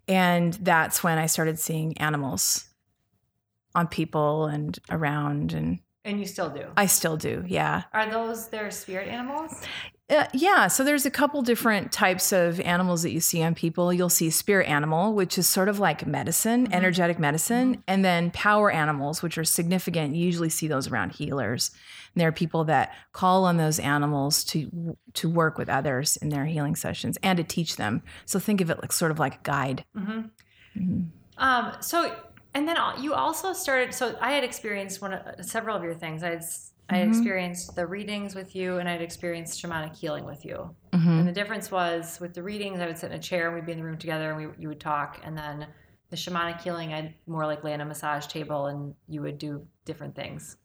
And 0.07 0.53
that's 0.53 1.03
when 1.03 1.17
I 1.17 1.25
started 1.25 1.59
seeing 1.59 1.97
animals 1.97 2.65
on 3.75 3.87
people 3.87 4.45
and 4.45 4.77
around. 4.89 5.53
And 5.53 5.79
And 6.05 6.19
you 6.19 6.25
still 6.25 6.49
do. 6.49 6.65
I 6.77 6.85
still 6.85 7.17
do. 7.17 7.43
Yeah. 7.47 7.83
Are 7.93 8.09
those 8.09 8.47
their 8.47 8.71
spirit 8.71 9.07
animals? 9.07 9.51
Uh, 10.09 10.25
yeah, 10.33 10.67
so 10.67 10.85
there's 10.85 11.05
a 11.05 11.11
couple 11.11 11.41
different 11.41 11.91
types 11.91 12.31
of 12.31 12.61
animals 12.61 13.03
that 13.03 13.11
you 13.11 13.19
see 13.19 13.43
on 13.43 13.53
people. 13.53 13.91
You'll 13.91 14.07
see 14.07 14.29
spirit 14.29 14.69
animal, 14.69 15.13
which 15.13 15.37
is 15.37 15.49
sort 15.49 15.67
of 15.67 15.79
like 15.79 16.07
medicine, 16.07 16.63
mm-hmm. 16.63 16.73
energetic 16.73 17.19
medicine, 17.19 17.73
mm-hmm. 17.73 17.81
and 17.89 18.05
then 18.05 18.31
power 18.31 18.71
animals, 18.71 19.21
which 19.21 19.37
are 19.37 19.43
significant. 19.43 20.15
You 20.15 20.23
usually 20.23 20.49
see 20.49 20.67
those 20.67 20.87
around 20.87 21.11
healers. 21.11 21.71
And 22.13 22.21
there 22.21 22.29
are 22.29 22.33
people 22.33 22.63
that 22.65 22.95
call 23.11 23.43
on 23.43 23.57
those 23.57 23.79
animals 23.79 24.45
to 24.45 24.97
to 25.15 25.29
work 25.29 25.57
with 25.57 25.67
others 25.67 26.15
in 26.17 26.29
their 26.29 26.45
healing 26.45 26.77
sessions 26.77 27.17
and 27.21 27.35
to 27.37 27.43
teach 27.43 27.75
them. 27.75 28.01
So 28.25 28.39
think 28.39 28.61
of 28.61 28.69
it 28.69 28.79
like 28.81 28.93
sort 28.93 29.11
of 29.11 29.19
like 29.19 29.35
a 29.35 29.43
guide. 29.43 29.83
Mm-hmm. 29.95 31.01
Um, 31.37 31.73
so, 31.81 32.15
and 32.53 32.67
then 32.67 32.77
uh, 32.77 32.95
you 32.99 33.13
also 33.13 33.53
started. 33.53 33.93
So, 33.93 34.17
I 34.21 34.31
had 34.31 34.43
experienced 34.43 35.01
one, 35.01 35.13
of- 35.13 35.45
several 35.45 35.75
of 35.75 35.83
your 35.83 35.93
things. 35.93 36.23
I 36.23 36.29
had, 36.29 36.45
s- 36.89 36.95
I 36.95 36.97
had 36.97 37.07
experienced 37.09 37.75
the 37.75 37.85
readings 37.85 38.35
with 38.35 38.55
you, 38.55 38.77
and 38.77 38.87
I'd 38.87 39.01
experienced 39.01 39.61
shamanic 39.61 39.95
healing 39.95 40.25
with 40.25 40.45
you. 40.45 40.75
Mm-hmm. 40.93 41.09
And 41.09 41.27
the 41.27 41.31
difference 41.31 41.71
was 41.71 42.19
with 42.19 42.33
the 42.33 42.43
readings, 42.43 42.79
I 42.79 42.87
would 42.87 42.97
sit 42.97 43.11
in 43.11 43.17
a 43.17 43.21
chair 43.21 43.47
and 43.47 43.55
we'd 43.55 43.65
be 43.65 43.71
in 43.71 43.77
the 43.77 43.83
room 43.83 43.97
together, 43.97 44.31
and 44.31 44.37
we 44.37 44.53
you 44.61 44.67
would 44.69 44.79
talk. 44.79 45.19
And 45.23 45.37
then 45.37 45.67
the 46.09 46.15
shamanic 46.15 46.61
healing, 46.61 46.93
I'd 46.93 47.13
more 47.25 47.45
like 47.45 47.63
lay 47.63 47.73
on 47.73 47.81
a 47.81 47.85
massage 47.85 48.27
table, 48.27 48.67
and 48.67 48.93
you 49.07 49.21
would 49.21 49.37
do 49.37 49.65
different 49.85 50.15
things, 50.15 50.57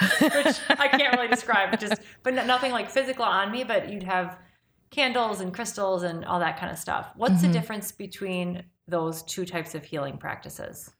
which 0.20 0.56
I 0.68 0.88
can't 0.88 1.16
really 1.16 1.28
describe. 1.28 1.78
Just, 1.78 2.00
but 2.22 2.34
no- 2.34 2.46
nothing 2.46 2.72
like 2.72 2.90
physical 2.90 3.24
on 3.24 3.50
me. 3.50 3.64
But 3.64 3.90
you'd 3.90 4.02
have 4.02 4.38
candles 4.90 5.40
and 5.40 5.54
crystals 5.54 6.02
and 6.02 6.24
all 6.24 6.40
that 6.40 6.58
kind 6.58 6.72
of 6.72 6.78
stuff. 6.78 7.10
What's 7.16 7.40
the 7.40 7.46
mm-hmm. 7.46 7.52
difference 7.52 7.92
between 7.92 8.64
those 8.88 9.22
two 9.22 9.44
types 9.44 9.74
of 9.74 9.84
healing 9.84 10.18
practices? 10.18 10.90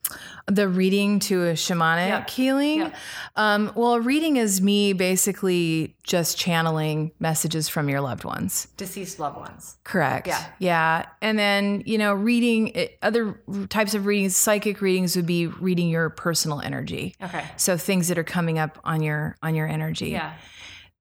The 0.47 0.67
reading 0.69 1.19
to 1.21 1.47
a 1.49 1.53
shamanic 1.53 2.07
Yeah. 2.07 2.25
healing. 2.29 2.79
Yeah. 2.79 2.95
Um, 3.35 3.71
well, 3.75 3.99
reading 3.99 4.37
is 4.37 4.61
me 4.61 4.93
basically 4.93 5.95
just 6.03 6.37
channeling 6.37 7.11
messages 7.19 7.67
from 7.67 7.89
your 7.89 7.99
loved 8.01 8.23
ones. 8.23 8.67
Deceased 8.77 9.19
loved 9.19 9.37
ones. 9.37 9.77
Correct. 9.83 10.27
Yeah. 10.27 10.45
Yeah. 10.59 11.05
And 11.21 11.37
then, 11.37 11.83
you 11.85 11.97
know, 11.97 12.13
reading 12.13 12.69
it, 12.69 12.97
other 13.01 13.41
types 13.69 13.93
of 13.93 14.05
readings, 14.05 14.37
psychic 14.37 14.81
readings 14.81 15.15
would 15.15 15.25
be 15.25 15.47
reading 15.47 15.89
your 15.89 16.09
personal 16.09 16.61
energy. 16.61 17.15
Okay. 17.21 17.43
So 17.57 17.77
things 17.77 18.07
that 18.07 18.17
are 18.17 18.23
coming 18.23 18.57
up 18.57 18.79
on 18.83 19.01
your 19.01 19.35
on 19.43 19.53
your 19.55 19.67
energy. 19.67 20.09
Yeah. 20.11 20.33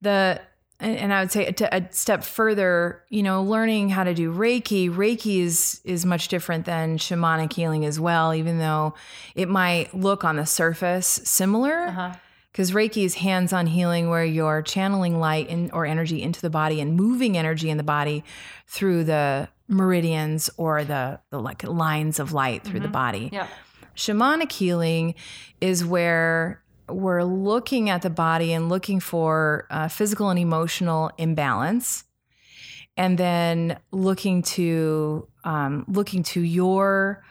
The 0.02 0.40
and, 0.80 0.96
and 0.96 1.12
I 1.12 1.20
would 1.20 1.30
say 1.30 1.46
a 1.46 1.86
step 1.92 2.24
further, 2.24 3.02
you 3.08 3.22
know, 3.22 3.42
learning 3.42 3.90
how 3.90 4.04
to 4.04 4.14
do 4.14 4.32
Reiki. 4.32 4.90
Reiki 4.90 5.40
is 5.40 5.80
is 5.84 6.04
much 6.06 6.28
different 6.28 6.64
than 6.66 6.98
shamanic 6.98 7.52
healing 7.52 7.84
as 7.84 8.00
well, 8.00 8.34
even 8.34 8.58
though 8.58 8.94
it 9.34 9.48
might 9.48 9.94
look 9.94 10.24
on 10.24 10.36
the 10.36 10.46
surface 10.46 11.06
similar 11.24 11.86
Uh-huh. 11.86 12.12
because 12.52 12.72
Reiki 12.72 13.04
is 13.04 13.14
hands-on 13.16 13.66
healing 13.68 14.10
where 14.10 14.24
you're 14.24 14.62
channeling 14.62 15.20
light 15.20 15.48
in, 15.48 15.70
or 15.72 15.86
energy 15.86 16.22
into 16.22 16.40
the 16.40 16.50
body 16.50 16.80
and 16.80 16.96
moving 16.96 17.36
energy 17.36 17.70
in 17.70 17.76
the 17.76 17.84
body 17.84 18.24
through 18.66 19.04
the 19.04 19.48
meridians 19.68 20.50
or 20.56 20.82
the, 20.84 21.20
the 21.30 21.40
like 21.40 21.62
lines 21.62 22.18
of 22.18 22.32
light 22.32 22.64
through 22.64 22.80
the 22.80 22.88
body. 22.88 23.30
Yeah. 23.32 23.46
Shamanic 23.94 24.50
healing 24.50 25.14
is 25.60 25.84
where 25.84 26.60
we're 26.92 27.22
looking 27.22 27.90
at 27.90 28.02
the 28.02 28.10
body 28.10 28.52
and 28.52 28.68
looking 28.68 29.00
for 29.00 29.66
uh, 29.70 29.88
physical 29.88 30.30
and 30.30 30.38
emotional 30.38 31.10
imbalance, 31.18 32.04
and 32.96 33.18
then 33.18 33.78
looking 33.92 34.42
to 34.42 35.28
um, 35.44 35.84
looking 35.88 36.22
to 36.22 36.40
your 36.40 37.24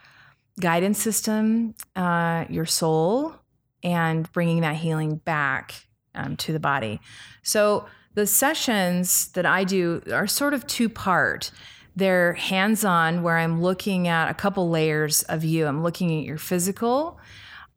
guidance 0.59 1.01
system, 1.01 1.75
uh, 1.95 2.45
your 2.49 2.65
soul, 2.65 3.35
and 3.83 4.31
bringing 4.31 4.61
that 4.61 4.75
healing 4.75 5.15
back 5.17 5.87
um, 6.15 6.35
to 6.37 6.51
the 6.51 6.59
body. 6.59 6.99
So 7.43 7.85
the 8.15 8.27
sessions 8.27 9.29
that 9.29 9.45
I 9.45 9.63
do 9.63 10.01
are 10.11 10.27
sort 10.27 10.53
of 10.53 10.65
two 10.67 10.89
part. 10.89 11.51
They're 11.95 12.33
hands 12.33 12.83
on, 12.85 13.23
where 13.23 13.37
I'm 13.37 13.61
looking 13.61 14.07
at 14.07 14.29
a 14.29 14.33
couple 14.33 14.69
layers 14.69 15.23
of 15.23 15.43
you. 15.43 15.67
I'm 15.67 15.83
looking 15.83 16.17
at 16.17 16.25
your 16.25 16.37
physical, 16.37 17.19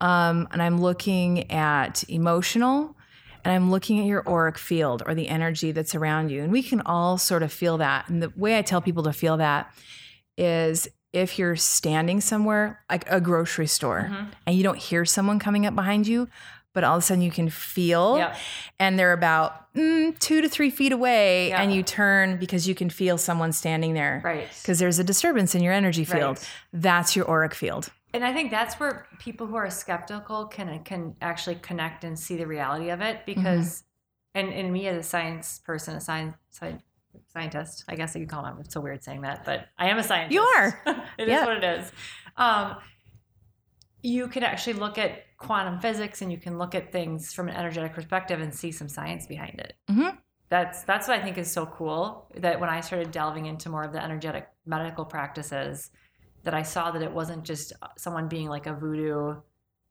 um, 0.02 0.46
and 0.52 0.60
I'm 0.60 0.80
looking 0.80 1.50
at 1.50 2.04
emotional, 2.10 2.94
and 3.44 3.52
I'm 3.54 3.70
looking 3.70 3.98
at 4.00 4.06
your 4.06 4.22
auric 4.28 4.58
field 4.58 5.02
or 5.06 5.14
the 5.14 5.28
energy 5.28 5.72
that's 5.72 5.94
around 5.94 6.30
you. 6.30 6.42
And 6.42 6.52
we 6.52 6.62
can 6.62 6.80
all 6.82 7.16
sort 7.18 7.42
of 7.42 7.52
feel 7.52 7.78
that. 7.78 8.08
And 8.08 8.22
the 8.22 8.30
way 8.36 8.58
I 8.58 8.62
tell 8.62 8.80
people 8.82 9.02
to 9.04 9.12
feel 9.12 9.36
that 9.38 9.72
is 10.36 10.86
if 11.12 11.38
you're 11.38 11.56
standing 11.56 12.20
somewhere, 12.20 12.80
like 12.90 13.04
a 13.10 13.20
grocery 13.20 13.66
store, 13.66 14.10
and 14.46 14.56
you 14.56 14.62
don't 14.62 14.78
hear 14.78 15.04
someone 15.04 15.38
coming 15.38 15.66
up 15.66 15.74
behind 15.74 16.06
you, 16.06 16.28
but 16.74 16.84
all 16.84 16.96
of 16.96 17.02
a 17.02 17.06
sudden 17.06 17.22
you 17.22 17.30
can 17.30 17.50
feel, 17.50 18.16
Yeah. 18.16 18.34
and 18.78 18.98
they're 18.98 19.12
about 19.12 19.72
mm, 19.74 20.18
two 20.20 20.40
to 20.40 20.48
three 20.48 20.70
feet 20.70 20.90
away, 20.92 21.48
Yeah. 21.50 21.60
and 21.62 21.72
you 21.74 21.82
turn 21.82 22.38
because 22.38 22.66
you 22.66 22.74
can 22.74 22.88
feel 22.90 23.18
someone 23.18 23.52
standing 23.52 23.92
there. 23.94 24.22
Right. 24.24 24.48
Because 24.62 24.78
there's 24.78 24.98
a 24.98 25.04
disturbance 25.04 25.54
in 25.54 25.62
your 25.62 25.72
energy 25.74 26.04
field. 26.04 26.38
Right. 26.38 26.48
That's 26.72 27.14
your 27.14 27.28
auric 27.28 27.54
field. 27.54 27.90
And 28.14 28.24
I 28.24 28.32
think 28.32 28.50
that's 28.50 28.74
where 28.78 29.06
people 29.18 29.46
who 29.46 29.56
are 29.56 29.70
skeptical 29.70 30.46
can 30.46 30.82
can 30.84 31.16
actually 31.22 31.56
connect 31.56 32.04
and 32.04 32.18
see 32.18 32.36
the 32.36 32.46
reality 32.46 32.90
of 32.90 33.00
it 33.00 33.24
because, 33.24 33.84
and, 34.34 34.52
and 34.52 34.72
me 34.72 34.86
as 34.88 34.96
a 34.98 35.02
science 35.02 35.60
person, 35.64 35.96
a 35.96 36.00
science 36.00 36.34
sci- 36.50 36.78
scientist. 37.32 37.84
I 37.88 37.96
guess 37.96 38.14
you 38.14 38.20
could 38.22 38.28
call 38.30 38.44
it. 38.46 38.54
It's 38.60 38.74
so 38.74 38.80
weird 38.80 39.02
saying 39.02 39.22
that, 39.22 39.44
but 39.44 39.66
I 39.78 39.88
am 39.88 39.98
a 39.98 40.02
scientist. 40.02 40.34
You 40.34 40.42
are. 40.42 40.82
it 41.18 41.28
Yeah. 41.28 41.40
is 41.40 41.46
what 41.46 41.56
it 41.56 41.64
is. 41.80 41.92
Um, 42.36 42.76
you 44.02 44.26
can 44.28 44.42
actually 44.42 44.74
look 44.74 44.98
at 44.98 45.22
quantum 45.38 45.78
physics 45.80 46.22
and 46.22 46.30
you 46.32 46.38
can 46.38 46.58
look 46.58 46.74
at 46.74 46.90
things 46.92 47.32
from 47.32 47.48
an 47.48 47.54
energetic 47.54 47.92
perspective 47.94 48.40
and 48.40 48.52
see 48.54 48.72
some 48.72 48.88
science 48.88 49.26
behind 49.26 49.60
it. 49.60 49.74
Mhm. 49.90 50.18
That's 50.48 50.82
that's 50.82 51.08
what 51.08 51.18
I 51.18 51.22
think 51.22 51.38
is 51.38 51.50
so 51.50 51.64
cool. 51.66 52.28
That 52.36 52.60
when 52.60 52.68
I 52.68 52.80
started 52.82 53.10
delving 53.10 53.46
into 53.46 53.70
more 53.70 53.84
of 53.84 53.92
the 53.92 54.02
energetic 54.04 54.48
medical 54.66 55.04
practices, 55.06 55.90
that 56.44 56.54
I 56.54 56.62
saw 56.62 56.90
that 56.90 57.02
it 57.02 57.12
wasn't 57.12 57.44
just 57.44 57.72
someone 57.96 58.28
being 58.28 58.48
like 58.48 58.66
a 58.66 58.74
voodoo 58.74 59.36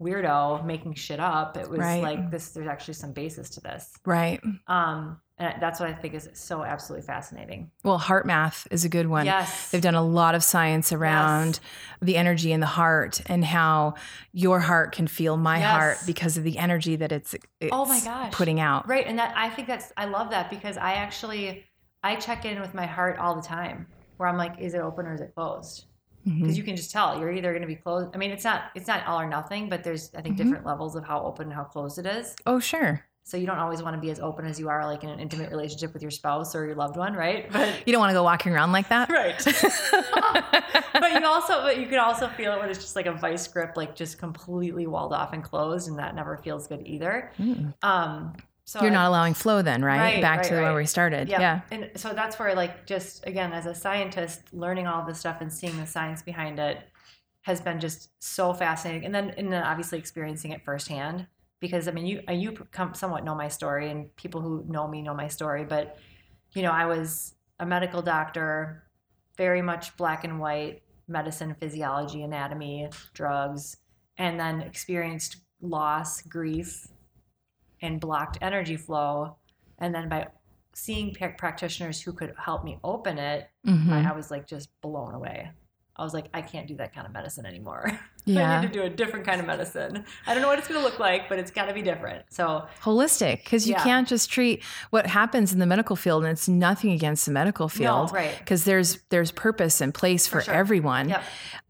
weirdo 0.02 0.66
making 0.66 0.96
shit 0.96 1.20
up. 1.20 1.58
It 1.58 1.70
was 1.70 1.80
Right. 1.80 2.02
like 2.02 2.32
this. 2.32 2.50
There's 2.52 2.68
actually 2.68 2.96
some 2.96 3.14
basis 3.14 3.50
to 3.52 3.62
this. 3.62 3.94
Right. 4.06 4.42
Um, 4.68 5.20
and 5.38 5.62
that's 5.62 5.80
what 5.80 5.90
I 5.90 5.94
think 5.94 6.14
is 6.16 6.28
so 6.34 6.64
absolutely 6.64 7.06
fascinating. 7.06 7.72
Well, 7.84 8.00
HeartMath 8.00 8.68
is 8.72 8.84
a 8.84 8.90
good 8.90 9.08
one. 9.08 9.26
Yes. 9.26 9.70
They've 9.70 9.82
done 9.82 9.96
a 9.96 10.04
lot 10.04 10.34
of 10.36 10.44
science 10.44 10.92
around 10.92 11.60
the 12.02 12.16
energy 12.18 12.52
in 12.52 12.60
the 12.62 12.66
heart 12.68 13.22
and 13.28 13.46
how 13.46 13.94
your 14.34 14.60
heart 14.60 14.92
can 14.92 15.08
feel 15.08 15.38
my 15.38 15.60
Yes. 15.60 15.70
heart 15.72 15.98
because 16.08 16.36
of 16.38 16.44
the 16.44 16.58
energy 16.58 16.96
that 16.96 17.12
it's, 17.12 17.34
it's 17.60 17.70
Oh 17.72 17.86
my 17.86 18.00
gosh. 18.02 18.34
putting 18.34 18.60
out. 18.60 18.88
Right. 18.88 19.06
And 19.06 19.18
that 19.20 19.34
I 19.38 19.50
think 19.50 19.68
that's 19.68 19.94
I 19.98 20.06
love 20.06 20.32
that 20.32 20.50
because 20.50 20.78
I 20.78 20.94
actually 20.94 21.64
I 22.04 22.16
check 22.16 22.46
in 22.46 22.60
with 22.60 22.74
my 22.74 22.88
heart 22.88 23.20
all 23.20 23.36
the 23.36 23.42
time 23.44 23.86
where 24.18 24.28
I'm 24.28 24.38
like, 24.38 24.60
is 24.60 24.74
it 24.74 24.80
open 24.82 25.06
or 25.06 25.14
is 25.14 25.22
it 25.22 25.34
closed? 25.36 25.86
Because 26.24 26.58
you 26.58 26.64
can 26.64 26.76
just 26.76 26.92
tell 26.92 27.20
you're 27.20 27.32
either 27.32 27.52
going 27.52 27.62
to 27.62 27.68
be 27.68 27.76
closed. 27.76 28.12
I 28.14 28.18
mean, 28.18 28.32
it's 28.32 28.44
not 28.44 28.66
it's 28.76 28.88
not 28.88 29.06
all 29.08 29.20
or 29.20 29.28
nothing, 29.28 29.70
but 29.70 29.84
there's 29.84 30.14
I 30.16 30.22
think 30.22 30.36
Mhm. 30.36 30.38
different 30.38 30.66
levels 30.66 30.96
of 30.96 31.04
how 31.06 31.22
open 31.24 31.46
and 31.48 31.54
how 31.54 31.64
closed 31.64 31.98
it 32.00 32.06
is. 32.06 32.36
Oh, 32.46 32.60
sure. 32.60 33.04
So 33.24 33.38
you 33.38 33.46
don't 33.46 33.60
always 33.60 33.82
want 33.84 33.96
to 33.96 34.02
be 34.02 34.10
as 34.10 34.20
open 34.20 34.46
as 34.46 34.60
you 34.60 34.68
are 34.68 34.86
like 34.86 35.04
in 35.04 35.10
an 35.10 35.20
intimate 35.20 35.52
relationship 35.52 35.94
with 35.94 36.02
your 36.02 36.12
spouse 36.12 36.56
or 36.56 36.66
your 36.66 36.76
loved 36.76 36.98
one, 36.98 37.14
right? 37.14 37.50
But 37.54 37.88
You 37.88 37.94
don't 37.94 38.00
want 38.00 38.10
to 38.10 38.16
go 38.16 38.24
walking 38.24 38.52
around 38.52 38.72
like 38.72 38.90
that. 38.90 39.10
right. 39.12 39.38
but 40.94 41.14
you 41.20 41.26
also 41.26 41.62
but 41.62 41.80
you 41.80 41.88
can 41.88 42.00
also 42.00 42.28
feel 42.30 42.54
it 42.54 42.60
when 42.60 42.70
it's 42.70 42.80
just 42.80 42.96
like 42.96 43.06
a 43.06 43.14
vice 43.14 43.48
grip, 43.48 43.74
like 43.78 43.96
just 43.96 44.18
completely 44.18 44.88
walled 44.88 45.14
off 45.14 45.34
and 45.34 45.44
closed, 45.44 45.88
and 45.88 45.98
that 46.00 46.16
never 46.16 46.38
feels 46.38 46.68
good 46.68 46.82
either. 46.86 47.32
Mm. 47.40 47.74
Um 47.84 48.34
so 48.72 48.80
You're 48.80 48.92
I- 48.92 48.94
not 48.94 49.10
allowing 49.10 49.34
flow 49.34 49.62
then, 49.62 49.84
right? 49.84 49.98
Right, 49.98 50.22
Back 50.22 50.40
right, 50.40 50.48
to 50.48 50.54
where 50.62 50.74
we 50.74 50.86
started. 50.86 51.28
Yeah. 51.28 51.42
Yeah. 51.42 51.62
And 51.72 51.92
so 51.98 52.14
that's 52.14 52.40
where, 52.40 52.56
like, 52.56 52.86
just 52.86 53.28
again, 53.28 53.52
as 53.52 53.66
a 53.66 53.76
scientist, 53.76 54.54
learning 54.54 54.88
all 54.88 55.06
this 55.06 55.20
stuff 55.20 55.42
and 55.42 55.52
seeing 55.52 55.76
the 55.76 55.86
science 55.86 56.22
behind 56.22 56.58
it 56.58 56.78
has 57.42 57.60
been 57.60 57.82
just 57.82 58.12
so 58.20 58.54
fascinating. 58.54 59.04
And 59.04 59.14
then, 59.14 59.32
and 59.32 59.52
then 59.52 59.62
obviously 59.62 60.00
experiencing 60.00 60.52
it 60.52 60.64
firsthand. 60.64 61.28
Because 61.60 61.90
I 61.90 61.92
mean, 61.92 62.06
you 62.06 62.22
you 62.30 62.54
come 62.72 62.94
somewhat 62.94 63.26
know 63.26 63.36
my 63.36 63.50
story, 63.50 63.92
and 63.92 64.16
people 64.16 64.40
who 64.40 64.64
know 64.68 64.88
me 64.88 65.02
know 65.02 65.14
my 65.14 65.28
story. 65.28 65.66
But 65.66 65.98
you 66.54 66.62
know, 66.62 66.72
I 66.72 66.86
was 66.86 67.36
a 67.60 67.66
medical 67.66 68.02
doctor, 68.02 68.86
very 69.38 69.62
much 69.62 69.96
black 69.98 70.24
and 70.24 70.40
white 70.40 70.82
medicine, 71.10 71.54
physiology, 71.60 72.24
anatomy, 72.24 72.90
drugs, 73.14 73.78
and 74.18 74.40
then 74.40 74.62
experienced 74.62 75.38
loss, 75.62 76.22
grief, 76.22 76.88
and 77.82 78.00
blocked 78.00 78.38
energy 78.42 78.78
flow. 78.78 79.36
And 79.80 79.94
then 79.94 80.10
by 80.10 80.28
seeing 80.74 81.14
practitioners 81.38 82.02
who 82.02 82.14
could 82.14 82.34
help 82.38 82.64
me 82.64 82.78
open 82.84 83.18
it, 83.18 83.50
Mhm. 83.68 83.92
I, 83.92 84.10
I 84.12 84.16
was 84.16 84.32
like 84.32 84.48
just 84.48 84.70
blown 84.82 85.14
away. 85.14 85.52
I 85.98 86.04
was 86.04 86.14
like, 86.14 86.28
I 86.34 86.42
can't 86.42 86.68
do 86.68 86.76
that 86.78 86.96
kind 86.96 87.06
of 87.06 87.12
medicine 87.14 87.46
anymore. 87.46 87.92
I 88.28 88.62
need 88.62 88.68
to 88.68 88.74
do 88.74 88.84
a 88.84 88.90
different 88.90 89.26
kind 89.26 89.40
of 89.42 89.46
medicine. 89.46 90.06
I 90.26 90.34
don't 90.34 90.42
know 90.42 90.48
what 90.48 90.58
it's 90.58 90.68
going 90.68 90.80
to 90.80 90.84
look 90.84 91.00
like, 91.00 91.28
but 91.28 91.38
it's 91.38 91.52
got 91.52 91.66
to 91.66 91.74
be 91.74 91.82
different. 91.82 92.24
So, 92.30 92.66
Holistic, 92.82 93.44
because 93.44 93.68
you 93.68 93.74
Yeah. 93.74 93.84
can't 93.84 94.08
just 94.08 94.32
treat 94.32 94.64
what 94.92 95.06
happens 95.06 95.52
in 95.54 95.60
the 95.60 95.66
medical 95.66 95.96
field, 95.96 96.24
and 96.24 96.32
it's 96.32 96.48
nothing 96.48 96.92
against 96.92 97.26
the 97.26 97.32
medical 97.32 97.66
no, 97.66 97.68
field. 97.68 98.14
right. 98.14 98.36
Because 98.40 98.64
there's 98.64 99.00
there's 99.10 99.32
purpose 99.32 99.82
and 99.82 99.94
place 99.94 100.26
for, 100.28 100.40
For 100.40 100.46
sure. 100.46 100.54
everyone. 100.54 101.10
Yep. 101.10 101.24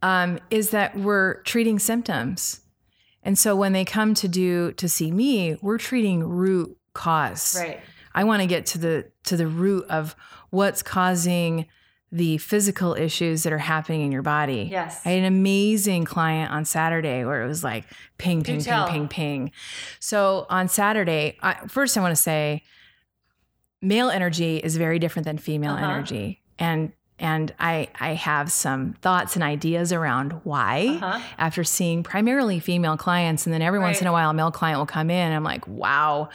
um, 0.03 0.39
is 0.49 0.69
that 0.69 0.95
we're 0.95 1.41
treating 1.41 1.79
symptoms. 1.79 2.60
And 3.23 3.37
so 3.37 3.55
when 3.55 3.73
they 3.73 3.85
come 3.85 4.13
to 4.15 4.27
do 4.27 4.71
to 4.73 4.89
see 4.89 5.11
me, 5.11 5.57
we're 5.61 5.77
treating 5.77 6.23
root 6.23 6.77
cause. 6.93 7.55
Right. 7.59 7.79
I 8.13 8.23
want 8.23 8.41
to 8.41 8.47
get 8.47 8.65
to 8.67 8.77
the 8.77 9.11
to 9.25 9.37
the 9.37 9.47
root 9.47 9.85
of 9.89 10.15
what's 10.49 10.81
causing 10.83 11.67
the 12.11 12.37
physical 12.39 12.93
issues 12.93 13.43
that 13.43 13.53
are 13.53 13.57
happening 13.57 14.01
in 14.01 14.11
your 14.11 14.21
body. 14.21 14.67
Yes. 14.69 14.99
I 15.05 15.11
had 15.11 15.19
an 15.19 15.25
amazing 15.25 16.03
client 16.03 16.51
on 16.51 16.65
Saturday 16.65 17.23
where 17.23 17.41
it 17.41 17.47
was 17.47 17.63
like 17.63 17.85
ping, 18.17 18.43
ping, 18.43 18.61
ping, 18.61 18.85
ping, 18.87 19.07
ping. 19.07 19.51
So 20.01 20.45
on 20.49 20.67
Saturday, 20.67 21.37
I, 21.41 21.53
first 21.69 21.97
I 21.97 22.01
want 22.01 22.11
to 22.13 22.21
say 22.21 22.63
male 23.81 24.09
energy 24.09 24.57
is 24.57 24.75
very 24.75 24.99
different 24.99 25.23
than 25.25 25.37
female 25.37 25.71
Uh-huh. 25.75 25.85
energy. 25.85 26.41
And 26.59 26.91
and 27.21 27.53
I 27.59 27.87
I 27.99 28.15
have 28.15 28.51
some 28.51 28.93
thoughts 29.01 29.35
and 29.35 29.43
ideas 29.43 29.93
around 29.93 30.31
why 30.43 30.99
Uh-huh. 31.01 31.19
after 31.37 31.63
seeing 31.63 32.03
primarily 32.03 32.59
female 32.59 32.97
clients 32.97 33.45
and 33.45 33.53
then 33.53 33.61
every 33.61 33.79
once 33.79 34.01
in 34.01 34.07
a 34.07 34.11
while 34.11 34.31
a 34.31 34.33
male 34.33 34.51
client 34.51 34.79
will 34.79 34.85
come 34.87 35.09
in 35.09 35.17
and 35.27 35.33
I'm 35.33 35.43
like, 35.43 35.65
wow, 35.67 36.29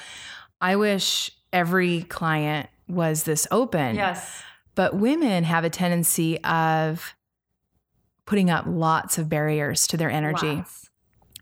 I 0.61 0.77
wish 0.77 1.31
every 1.53 2.03
client 2.05 2.69
was 2.89 3.25
this 3.25 3.47
open. 3.51 3.97
Yes. 3.97 4.43
But 4.75 4.95
women 4.97 5.45
have 5.45 5.65
a 5.65 5.71
tendency 5.71 6.39
of 6.45 7.15
putting 8.27 8.51
up 8.51 8.65
lots 8.67 9.19
of 9.19 9.29
barriers 9.29 9.87
to 9.89 9.97
their 9.97 10.11
energy. 10.11 10.57
Lots. 10.57 10.86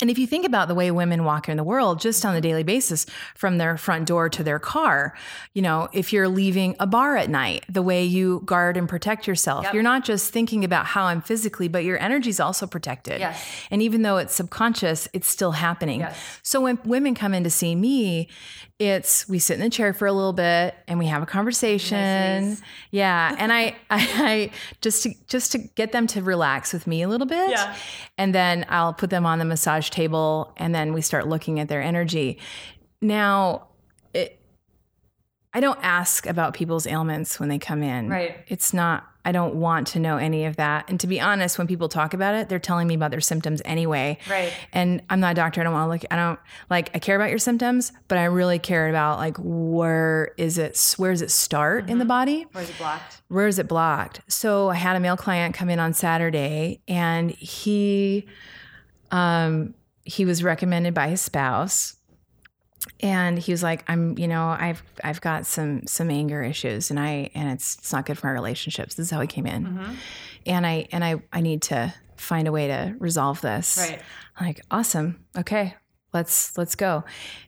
And 0.01 0.11
if 0.11 0.19
you 0.19 0.27
think 0.27 0.45
about 0.45 0.67
the 0.67 0.75
way 0.75 0.91
women 0.91 1.25
walk 1.25 1.49
in 1.49 1.57
the 1.57 1.63
world 1.63 2.01
just 2.01 2.25
on 2.25 2.35
a 2.35 2.41
daily 2.41 2.65
basis 2.65 3.07
from 3.37 3.59
their 3.59 3.77
front 3.77 4.07
door 4.09 4.29
to 4.29 4.43
their 4.43 4.59
car, 4.59 5.15
you 5.53 5.63
know, 5.63 5.89
if 5.93 6.13
you're 6.13 6.27
leaving 6.29 6.75
a 6.81 6.87
bar 6.87 7.17
at 7.17 7.31
night, 7.31 7.65
the 7.69 7.81
way 7.81 8.05
you 8.05 8.43
guard 8.45 8.77
and 8.77 8.89
protect 8.89 9.29
yourself, 9.29 9.65
Yep. 9.65 9.75
you're 9.75 9.83
not 9.85 10.05
just 10.05 10.33
thinking 10.33 10.65
about 10.65 10.87
how 10.87 11.05
I'm 11.05 11.21
physically, 11.21 11.69
but 11.69 11.85
your 11.85 11.99
energy 12.03 12.31
is 12.31 12.41
also 12.41 12.67
protected. 12.67 13.21
Yes. 13.21 13.41
And 13.71 13.81
even 13.83 14.03
though 14.03 14.17
it's 14.17 14.35
subconscious, 14.35 15.09
it's 15.13 15.29
still 15.29 15.53
happening. 15.53 16.01
Yes. 16.01 16.19
So 16.43 16.61
when 16.61 16.79
women 16.85 17.15
come 17.15 17.33
in 17.33 17.45
to 17.45 17.51
see 17.51 17.77
me, 17.77 18.29
it's 18.87 19.29
we 19.29 19.39
sit 19.39 19.55
in 19.55 19.61
the 19.61 19.71
chair 19.71 19.93
for 19.93 20.07
a 20.07 20.13
little 20.13 20.33
bit 20.33 20.75
and 20.87 20.99
we 20.99 21.07
have 21.07 21.23
a 21.23 21.27
conversation. 21.27 21.99
Niceties. 21.99 22.63
Yeah, 22.91 23.35
and 23.39 23.53
I, 23.53 23.77
I, 23.91 24.09
I 24.11 24.51
just 24.81 25.03
to 25.05 25.15
just 25.27 25.53
to 25.53 25.59
get 25.59 25.93
them 25.93 26.07
to 26.09 26.23
relax 26.23 26.73
with 26.73 26.87
me 26.87 27.03
a 27.03 27.09
little 27.09 27.27
bit. 27.27 27.51
Yeah. 27.51 27.77
And 28.19 28.35
then 28.35 28.67
I'll 28.69 28.95
put 28.95 29.11
them 29.11 29.27
on 29.27 29.39
the 29.39 29.45
massage 29.45 29.91
table 29.91 30.53
and 30.57 30.75
then 30.75 30.93
we 30.93 31.01
start 31.01 31.29
looking 31.29 31.61
at 31.61 31.69
their 31.69 31.83
energy. 31.83 32.39
Now, 33.01 33.69
it, 34.13 34.41
I 35.53 35.61
don't 35.61 35.79
ask 35.83 36.27
about 36.27 36.55
people's 36.55 36.87
ailments 36.87 37.39
when 37.39 37.49
they 37.49 37.59
come 37.59 37.83
in. 37.83 38.09
Right. 38.09 38.39
It's 38.49 38.73
not 38.73 39.05
I 39.25 39.33
don't 39.33 39.55
want 39.57 39.87
to 39.89 39.99
know 39.99 40.17
any 40.17 40.45
of 40.45 40.57
that. 40.57 40.89
And 40.89 41.01
to 41.01 41.07
be 41.07 41.21
honest, 41.21 41.57
when 41.59 41.67
people 41.67 41.89
talk 41.89 42.15
about 42.15 42.35
it, 42.35 42.49
they're 42.49 42.59
telling 42.59 42.87
me 42.87 42.95
about 42.95 43.11
their 43.11 43.21
symptoms 43.21 43.63
anyway. 43.65 44.19
Right. 44.29 44.53
And 44.73 45.03
I'm 45.09 45.21
not 45.21 45.33
a 45.33 45.35
doctor. 45.35 45.61
I 45.61 45.65
don't 45.65 45.73
want 45.73 45.87
to 45.87 45.93
look. 45.93 46.05
I 46.11 46.17
don't 46.17 46.39
like. 46.69 46.91
I 46.95 46.99
care 46.99 47.17
about 47.17 47.31
your 47.31 47.39
symptoms, 47.39 47.93
but 48.09 48.19
I 48.19 48.25
really 48.25 48.59
care 48.59 48.89
about 48.89 49.19
like 49.19 49.37
where 49.39 50.33
is 50.37 50.59
it? 50.59 50.95
Where 50.99 51.11
does 51.13 51.23
it 51.23 51.31
start 51.31 51.89
in 51.89 51.99
the 51.99 52.05
body? 52.05 52.47
Where 52.53 52.65
is 52.65 52.71
it 52.71 52.79
blocked? 52.79 53.23
Where 53.29 53.47
is 53.47 53.59
it 53.59 53.69
blocked? 53.69 54.21
So 54.29 54.71
I 54.71 54.75
had 54.75 54.97
a 54.97 55.01
male 55.01 55.17
client 55.17 55.55
come 55.55 55.71
in 55.71 55.81
on 55.81 55.95
Saturday, 55.95 56.81
and 56.87 57.31
he, 57.31 58.27
um, 59.11 59.75
he 60.05 60.25
was 60.25 60.43
recommended 60.43 60.93
by 60.95 61.09
his 61.09 61.21
spouse, 61.21 61.97
and 63.01 63.39
he 63.39 63.53
was 63.53 63.63
like, 63.63 63.85
"I'm, 63.89 64.17
you 64.19 64.29
know, 64.29 64.47
I've 64.49 64.83
I've 65.03 65.21
got 65.21 65.47
some 65.47 65.87
some 65.87 66.11
anger 66.11 66.43
issues, 66.43 66.91
and 66.91 66.99
I 67.01 67.31
and 67.35 67.51
it's 67.51 67.77
it's 67.79 67.93
not 67.93 68.07
good 68.07 68.19
for 68.19 68.27
my 68.29 68.33
relationships." 68.33 68.95
This 68.95 69.07
is 69.07 69.11
how 69.11 69.21
he 69.21 69.27
came 69.27 69.47
in, 69.47 69.65
Mm-hmm. 69.67 69.95
and 70.47 70.67
I 70.67 70.87
and 70.93 71.05
I 71.05 71.17
I 71.33 71.41
need 71.41 71.63
to 71.63 71.93
find 72.17 72.47
a 72.49 72.53
way 72.53 72.69
to 72.69 72.95
resolve 72.99 73.41
this. 73.41 73.77
Right. 73.79 74.01
I'm 74.37 74.47
like, 74.47 74.61
awesome. 74.71 75.25
Okay. 75.37 75.75
Let's 76.13 76.57
let's 76.57 76.77
go. 76.77 77.05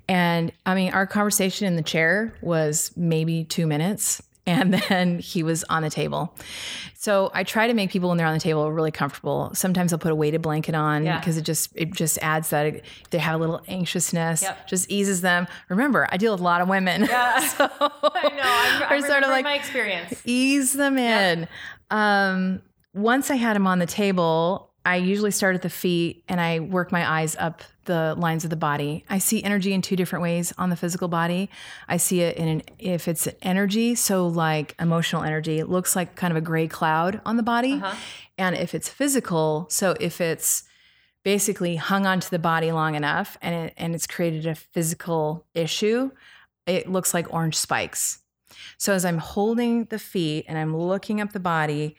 And 0.09 0.51
I 0.67 0.75
mean, 0.75 0.93
our 0.93 1.07
conversation 1.07 1.67
in 1.69 1.77
the 1.77 1.83
chair 1.83 2.35
was 2.43 2.91
maybe 2.97 3.45
two 3.45 3.67
minutes. 3.67 4.21
And 4.49 4.75
then 4.89 5.19
he 5.19 5.43
was 5.43 5.65
on 5.65 5.83
the 5.83 5.91
table. 5.91 6.35
So 6.95 7.31
I 7.35 7.43
try 7.45 7.67
to 7.67 7.75
make 7.75 7.91
people 7.91 8.09
when 8.09 8.19
they're 8.19 8.27
on 8.27 8.35
the 8.35 8.41
table 8.41 8.71
really 8.73 8.91
comfortable. 8.91 9.51
Sometimes 9.55 9.93
I'll 9.93 9.99
put 9.99 10.13
a 10.13 10.15
weighted 10.15 10.43
blanket 10.43 10.75
on 10.75 11.05
Yeah. 11.05 11.19
because 11.19 11.37
it 11.37 11.43
just 11.43 11.71
it 11.75 11.93
just 11.93 12.19
adds 12.23 12.51
that 12.51 12.81
they 13.11 13.19
have 13.19 13.35
a 13.35 13.39
little 13.39 13.61
anxiousness, 13.69 14.43
Yep. 14.43 14.69
just 14.69 14.91
eases 14.91 15.21
them. 15.21 15.47
Remember, 15.69 16.09
I 16.11 16.17
deal 16.17 16.33
with 16.33 16.41
a 16.41 16.45
lot 16.45 16.61
of 16.61 16.69
women. 16.69 17.05
Yeah. 17.05 17.39
so 17.47 17.65
I 17.81 18.29
know. 18.35 18.87
I'm, 18.87 18.93
I 18.93 18.97
Or 18.97 19.01
sort 19.07 19.23
of 19.25 19.31
like- 19.31 19.45
my 19.45 19.55
experience. 19.55 20.23
ease 20.25 20.73
them 20.73 20.97
in. 20.99 21.49
Um, 21.91 22.63
once 22.95 23.31
I 23.31 23.35
had 23.37 23.57
him 23.57 23.67
on 23.67 23.79
the 23.79 23.87
table, 23.87 24.71
I 24.87 24.97
usually 24.97 25.33
start 25.33 25.57
at 25.57 25.63
the 25.63 25.69
feet 25.69 26.23
and 26.29 26.41
I 26.41 26.61
work 26.61 26.93
my 26.93 27.11
eyes 27.11 27.35
up 27.41 27.65
the 27.87 28.15
lines 28.17 28.45
of 28.45 28.51
the 28.51 28.57
body. 28.57 29.05
I 29.11 29.19
see 29.19 29.43
energy 29.43 29.73
in 29.73 29.83
two 29.83 29.97
different 29.97 30.23
ways 30.23 30.55
on 30.59 30.71
the 30.71 30.77
physical 30.77 31.09
body. 31.09 31.51
I 31.89 31.97
see 31.97 32.21
it 32.21 32.37
in 32.37 32.47
an, 32.47 32.63
if 32.79 33.09
it's 33.09 33.27
energy, 33.43 33.97
so 33.97 34.29
like 34.29 34.77
emotional 34.79 35.25
energy, 35.25 35.59
it 35.59 35.69
looks 35.69 35.97
like 35.97 36.15
kind 36.15 36.31
of 36.31 36.37
a 36.37 36.41
gray 36.41 36.69
cloud 36.69 37.21
on 37.27 37.37
the 37.37 37.43
body. 37.43 37.75
Uh-huh. 37.75 37.97
And 38.39 38.55
if 38.55 38.77
it's 38.77 38.89
physical, 38.89 39.67
so 39.71 39.97
if 39.99 40.21
it's 40.21 40.63
basically 41.25 41.75
hung 41.75 42.07
onto 42.07 42.29
the 42.29 42.39
body 42.39 42.71
long 42.71 42.95
enough 42.95 43.37
and 43.43 43.55
it, 43.57 43.75
and 43.77 43.93
it's 43.93 44.07
created 44.07 44.47
a 44.47 44.55
physical 44.55 45.45
issue, 45.53 46.13
it 46.65 46.89
looks 46.89 47.13
like 47.13 47.35
orange 47.35 47.57
spikes. 47.57 48.21
So 48.79 48.93
as 48.93 49.05
I'm 49.05 49.19
holding 49.19 49.87
the 49.87 49.99
feet 49.99 50.45
and 50.47 50.57
I'm 50.57 50.77
looking 50.77 51.21
up 51.21 51.33
the 51.33 51.41
body, 51.41 51.97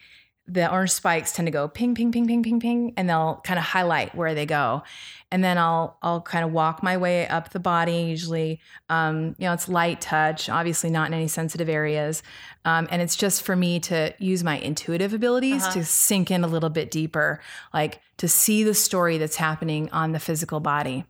the 0.50 0.72
orange 0.72 0.92
spikes 0.92 1.34
tend 1.34 1.46
to 1.48 1.52
go 1.52 1.68
ping, 1.68 1.94
ping, 1.94 2.12
ping, 2.12 2.26
ping, 2.26 2.42
ping, 2.42 2.60
ping, 2.60 2.94
and 2.96 3.10
they'll 3.10 3.42
kind 3.44 3.60
of 3.60 3.66
highlight 3.66 4.16
where 4.16 4.34
they 4.34 4.46
go. 4.46 4.82
And 5.30 5.44
then 5.44 5.58
I'll 5.58 5.98
I'll 6.02 6.22
kind 6.22 6.46
of 6.46 6.54
walk 6.54 6.82
my 6.82 6.96
way 6.96 7.28
up 7.28 7.50
the 7.50 7.60
body. 7.60 8.04
Usually, 8.04 8.62
um, 8.90 9.36
you 9.38 9.46
know, 9.46 9.54
it's 9.54 9.68
light 9.68 10.00
touch, 10.00 10.48
obviously 10.48 10.90
not 10.90 11.08
in 11.10 11.14
any 11.14 11.28
sensitive 11.28 11.68
areas, 11.68 12.24
um, 12.64 12.88
and 12.90 13.02
it's 13.02 13.18
just 13.18 13.42
for 13.44 13.56
me 13.56 13.80
to 13.82 14.14
use 14.20 14.42
my 14.44 14.58
intuitive 14.60 15.14
abilities 15.14 15.64
Uh-huh. 15.64 15.74
to 15.74 15.84
sink 15.86 16.32
in 16.32 16.44
a 16.46 16.48
little 16.48 16.70
bit 16.70 16.92
deeper, 16.92 17.42
like 17.74 18.00
to 18.18 18.28
see 18.30 18.64
the 18.64 18.74
story 18.74 19.18
that's 19.18 19.36
happening 19.36 19.90
on 19.92 20.14
the 20.14 20.20
physical 20.20 20.62
body, 20.62 21.04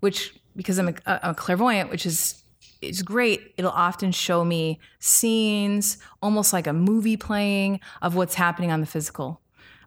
which 0.00 0.34
because 0.56 0.78
I'm 0.78 0.88
a, 0.88 1.20
a 1.22 1.34
clairvoyant, 1.34 1.90
which 1.90 2.06
is 2.06 2.42
it's 2.80 3.02
great. 3.02 3.54
It'll 3.56 3.70
often 3.70 4.12
show 4.12 4.44
me 4.44 4.78
scenes, 4.98 5.98
almost 6.22 6.52
like 6.52 6.66
a 6.66 6.72
movie 6.72 7.16
playing 7.16 7.80
of 8.02 8.14
what's 8.14 8.34
happening 8.34 8.70
on 8.70 8.80
the 8.80 8.86
physical 8.86 9.40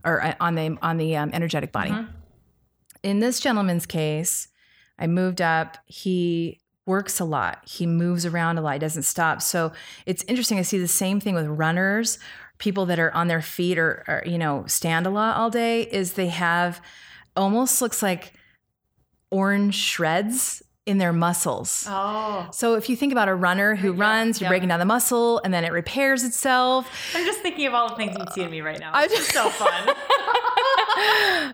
or 0.03 0.21
uh, 0.23 0.35
on 0.39 0.55
the 0.55 0.77
on 0.81 0.97
the 0.97 1.15
um, 1.15 1.29
energetic 1.33 1.71
body. 1.71 1.91
Mhm. 1.91 2.07
In 3.03 3.19
this 3.19 3.39
gentleman's 3.39 3.85
case, 3.85 4.47
I 4.99 5.07
moved 5.07 5.41
up. 5.41 5.77
He 5.85 6.59
works 6.85 7.19
a 7.19 7.25
lot. 7.25 7.59
He 7.67 7.85
moves 7.85 8.25
around 8.25 8.57
a 8.57 8.61
lot. 8.61 8.73
He 8.73 8.79
doesn't 8.79 9.03
stop. 9.03 9.41
So 9.41 9.71
it's 10.05 10.23
interesting. 10.27 10.57
I 10.57 10.63
see 10.63 10.77
the 10.77 10.87
same 10.87 11.19
thing 11.19 11.35
with 11.35 11.47
runners, 11.47 12.19
people 12.57 12.85
that 12.87 12.99
are 12.99 13.13
on 13.13 13.27
their 13.27 13.41
feet 13.41 13.77
or, 13.77 14.03
or 14.07 14.23
you 14.25 14.37
know 14.37 14.65
stand 14.67 15.07
a 15.07 15.09
lot 15.09 15.37
all 15.37 15.49
day. 15.49 15.83
Is 15.83 16.13
they 16.13 16.27
have 16.27 16.81
almost 17.35 17.81
looks 17.81 18.03
like 18.03 18.33
orange 19.31 19.75
shreds 19.75 20.61
in 20.87 20.97
their 20.97 21.13
muscles. 21.13 21.85
Oh, 21.87 22.47
So 22.51 22.73
if 22.75 22.89
you 22.89 22.95
think 22.95 23.11
about 23.11 23.27
a 23.29 23.35
runner 23.35 23.75
who 23.75 23.93
Yeah, 23.93 24.01
runs, 24.01 24.41
you're 24.41 24.45
yeah. 24.47 24.49
breaking 24.49 24.69
down 24.69 24.79
the 24.79 24.85
muscle 24.85 25.39
and 25.43 25.53
then 25.53 25.63
it 25.63 25.71
repairs 25.71 26.23
itself. 26.23 26.89
I'm 27.15 27.23
just 27.25 27.39
thinking 27.41 27.67
of 27.67 27.73
all 27.75 27.89
the 27.89 27.95
things 27.95 28.15
you'd 28.17 28.33
see 28.33 28.41
in 28.41 28.49
me 28.49 28.61
right 28.61 28.79
now. 28.79 28.91
I 28.93 29.03
It's 29.05 29.13
just 29.15 29.31
so 29.31 29.49
fun. 29.49 29.85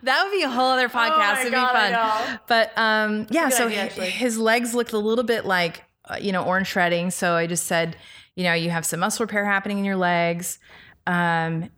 that 0.04 0.22
would 0.24 0.32
be 0.32 0.44
a 0.44 0.50
whole 0.50 0.72
other 0.72 0.90
podcast. 0.90 1.38
Oh 1.38 1.42
It'd 1.42 1.52
God, 1.54 1.74
be 1.90 1.94
fun. 1.96 2.40
But 2.48 2.78
um, 2.78 3.28
yeah, 3.30 3.50
so 3.50 3.66
idea, 3.68 3.78
hi- 3.80 3.86
actually. 3.86 4.10
his 4.12 4.38
legs 4.38 4.74
looked 4.74 4.94
a 4.94 4.98
little 4.98 5.24
bit 5.24 5.46
like 5.46 5.84
uh, 6.06 6.18
you 6.20 6.32
know 6.32 6.44
orange 6.44 6.68
shredding. 6.68 7.12
So 7.12 7.34
I 7.36 7.48
just 7.48 7.66
said, 7.66 7.98
you 8.36 8.44
know, 8.44 8.54
you 8.54 8.70
have 8.70 8.86
some 8.86 9.00
muscle 9.00 9.26
repair 9.26 9.46
happening 9.46 9.78
in 9.80 9.86
your 9.86 9.96
legs. 9.98 10.60
Um, 11.06 11.70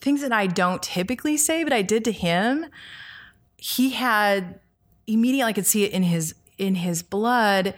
things 0.00 0.20
that 0.22 0.32
I 0.32 0.46
don't 0.46 0.82
typically 0.82 1.36
say, 1.36 1.64
but 1.64 1.72
I 1.72 1.82
did 1.82 2.04
to 2.06 2.12
him. 2.12 2.66
He 3.56 3.90
had 3.90 4.60
immediately 5.06 5.50
I 5.50 5.52
could 5.52 5.66
see 5.66 5.84
it 5.84 5.92
in 5.92 6.02
his 6.02 6.34
in 6.58 6.74
his 6.74 7.02
blood, 7.02 7.74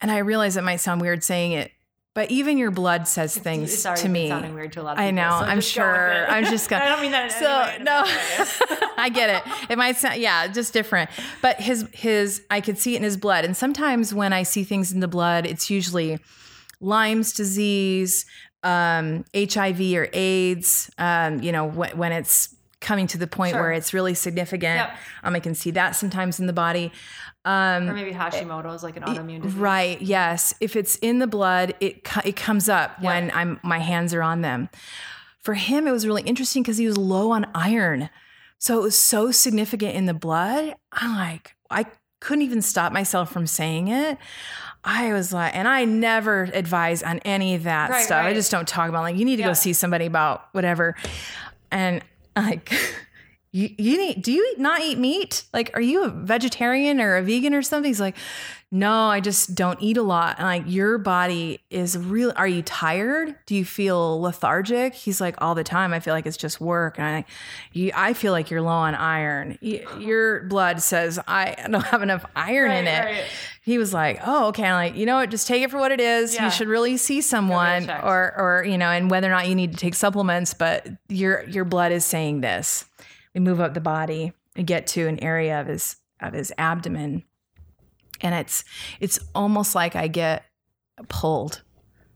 and 0.00 0.10
I 0.10 0.18
realize 0.18 0.56
it 0.56 0.62
might 0.64 0.76
sound 0.76 1.00
weird 1.00 1.24
saying 1.24 1.52
it, 1.52 1.72
but 2.14 2.30
even 2.30 2.56
your 2.56 2.70
blood 2.70 3.06
says 3.06 3.36
things 3.36 3.84
it's 3.84 4.02
to 4.02 4.08
me. 4.08 4.28
sounding 4.28 4.54
weird 4.54 4.72
to 4.72 4.80
a 4.80 4.82
lot 4.82 4.92
of 4.92 4.96
people, 4.96 5.06
I 5.06 5.10
know. 5.10 5.38
so 5.38 5.46
I'm 5.46 5.60
just 5.60 5.76
go 5.76 5.82
with 5.82 5.92
sure. 5.92 6.26
I'm 6.30 6.44
just 6.44 6.70
gonna. 6.70 6.84
I 6.84 6.88
don't 6.88 7.02
mean 7.02 7.10
that. 7.12 7.30
So 7.30 7.82
no. 7.82 8.04
I 8.96 9.10
get 9.10 9.28
it. 9.28 9.70
It 9.70 9.76
might 9.76 9.96
sound 9.96 10.18
yeah, 10.18 10.46
just 10.48 10.72
different. 10.72 11.10
But 11.42 11.60
his 11.60 11.86
his 11.92 12.42
I 12.50 12.62
could 12.62 12.78
see 12.78 12.94
it 12.94 12.98
in 12.98 13.02
his 13.02 13.18
blood. 13.18 13.44
And 13.44 13.54
sometimes 13.54 14.14
when 14.14 14.32
I 14.32 14.44
see 14.44 14.64
things 14.64 14.92
in 14.92 15.00
the 15.00 15.08
blood, 15.08 15.44
it's 15.46 15.68
usually 15.68 16.18
Lyme's 16.80 17.34
disease, 17.34 18.24
um, 18.62 19.26
HIV 19.34 19.80
or 19.92 20.08
AIDS. 20.14 20.90
Um, 20.96 21.42
you 21.42 21.52
know 21.52 21.66
when, 21.66 21.98
when 21.98 22.12
it's 22.12 22.55
coming 22.86 23.06
to 23.08 23.18
the 23.18 23.26
point 23.26 23.52
Sure. 23.52 23.60
where 23.62 23.72
it's 23.72 23.92
really 23.92 24.14
significant. 24.14 24.76
Yep. 24.76 24.96
Um, 25.24 25.34
I 25.34 25.40
can 25.40 25.54
see 25.54 25.72
that 25.72 25.96
sometimes 25.96 26.38
in 26.40 26.46
the 26.46 26.52
body. 26.52 26.92
Um, 27.44 27.88
or 27.90 27.92
maybe 27.94 28.12
Hashimoto's 28.12 28.82
like 28.82 28.96
an 28.96 29.02
autoimmune 29.02 29.42
disease. 29.42 29.58
Right. 29.58 30.00
Yes. 30.00 30.54
If 30.60 30.76
it's 30.76 30.96
in 30.96 31.18
the 31.18 31.26
blood, 31.26 31.74
it 31.80 32.06
it 32.24 32.36
comes 32.36 32.68
up 32.68 32.92
Yeah. 33.00 33.06
when 33.08 33.30
I'm 33.34 33.60
my 33.62 33.78
hands 33.78 34.14
are 34.14 34.22
on 34.22 34.40
them. 34.40 34.68
For 35.40 35.54
him, 35.54 35.86
it 35.86 35.92
was 35.92 36.06
really 36.06 36.22
interesting 36.22 36.62
because 36.62 36.76
he 36.78 36.86
was 36.86 36.96
low 36.96 37.30
on 37.30 37.46
iron, 37.54 38.08
so 38.58 38.78
it 38.78 38.82
was 38.82 38.98
so 38.98 39.30
significant 39.30 39.94
in 39.94 40.06
the 40.06 40.14
blood. 40.14 40.74
I'm 40.92 41.14
like, 41.14 41.54
I 41.70 41.86
couldn't 42.20 42.42
even 42.42 42.62
stop 42.62 42.92
myself 42.92 43.30
from 43.30 43.46
saying 43.46 43.88
it. 43.88 44.18
I 44.84 45.12
was 45.12 45.32
like, 45.32 45.54
and 45.54 45.68
I 45.68 45.84
never 45.84 46.48
advise 46.52 47.02
on 47.02 47.18
any 47.20 47.54
of 47.54 47.62
that 47.64 47.90
Right, 47.90 48.04
stuff. 48.04 48.24
I 48.24 48.32
just 48.34 48.50
don't 48.50 48.66
talk 48.66 48.88
about 48.88 49.02
like 49.02 49.16
you 49.16 49.24
need 49.24 49.36
to 49.36 49.42
Yeah. 49.42 49.48
go 49.48 49.54
see 49.54 49.72
somebody 49.72 50.06
about 50.06 50.48
whatever. 50.52 50.96
And 51.70 52.02
like 52.36 52.70
you, 53.56 53.74
you 53.78 53.96
need 53.96 54.20
do 54.20 54.32
you 54.32 54.54
not 54.58 54.82
eat 54.82 54.98
meat? 54.98 55.44
Like, 55.54 55.70
are 55.72 55.80
you 55.80 56.04
a 56.04 56.08
vegetarian 56.08 57.00
or 57.00 57.16
a 57.16 57.22
vegan 57.22 57.54
or 57.54 57.62
something? 57.62 57.88
He's 57.88 58.00
like, 58.00 58.14
no, 58.70 58.92
I 58.92 59.20
just 59.20 59.54
don't 59.54 59.80
eat 59.80 59.96
a 59.96 60.02
lot. 60.02 60.36
And 60.38 60.46
like 60.46 60.64
your 60.66 60.98
body 60.98 61.60
is 61.70 61.96
really, 61.96 62.34
Are 62.34 62.46
you 62.46 62.60
tired? 62.60 63.34
Do 63.46 63.54
you 63.54 63.64
feel 63.64 64.20
lethargic? 64.20 64.92
He's 64.92 65.22
like, 65.22 65.36
all 65.38 65.54
the 65.54 65.64
time. 65.64 65.94
I 65.94 66.00
feel 66.00 66.12
like 66.12 66.26
it's 66.26 66.36
just 66.36 66.60
work. 66.60 66.98
And 66.98 67.06
I, 67.06 67.24
you, 67.72 67.92
I 67.94 68.12
feel 68.12 68.32
like 68.32 68.50
you're 68.50 68.60
low 68.60 68.68
on 68.68 68.94
iron. 68.94 69.56
Your 69.62 70.42
blood 70.44 70.82
says 70.82 71.18
I 71.26 71.54
don't 71.70 71.82
have 71.84 72.02
enough 72.02 72.26
iron 72.36 72.72
in 72.72 72.86
it. 72.86 73.04
right. 73.04 73.24
He 73.62 73.78
was 73.78 73.94
like, 73.94 74.20
oh, 74.26 74.48
okay. 74.48 74.64
I'm 74.64 74.74
like, 74.74 74.96
you 74.96 75.06
know 75.06 75.16
what? 75.16 75.30
Just 75.30 75.46
take 75.46 75.62
it 75.62 75.70
for 75.70 75.78
what 75.78 75.92
it 75.92 76.00
is. 76.00 76.34
Yeah. 76.34 76.44
You 76.44 76.50
should 76.50 76.68
really 76.68 76.98
see 76.98 77.22
someone 77.22 77.88
or, 77.88 78.34
or, 78.36 78.64
you 78.68 78.76
know, 78.76 78.90
and 78.90 79.10
whether 79.10 79.28
or 79.28 79.30
not 79.30 79.48
you 79.48 79.54
need 79.54 79.72
to 79.72 79.78
take 79.78 79.94
supplements, 79.94 80.52
but 80.52 80.86
your, 81.08 81.44
your 81.44 81.64
blood 81.64 81.90
is 81.90 82.04
saying 82.04 82.42
this. 82.42 82.84
We 83.36 83.40
move 83.40 83.60
up 83.60 83.74
the 83.74 83.82
body 83.82 84.32
and 84.56 84.66
get 84.66 84.86
to 84.88 85.06
an 85.06 85.22
area 85.22 85.60
of 85.60 85.66
his, 85.66 85.96
of 86.22 86.32
his 86.32 86.54
abdomen. 86.56 87.22
And 88.22 88.34
it's, 88.34 88.64
it's 88.98 89.18
almost 89.34 89.74
like 89.74 89.94
I 89.94 90.08
get 90.08 90.44
pulled. 91.08 91.62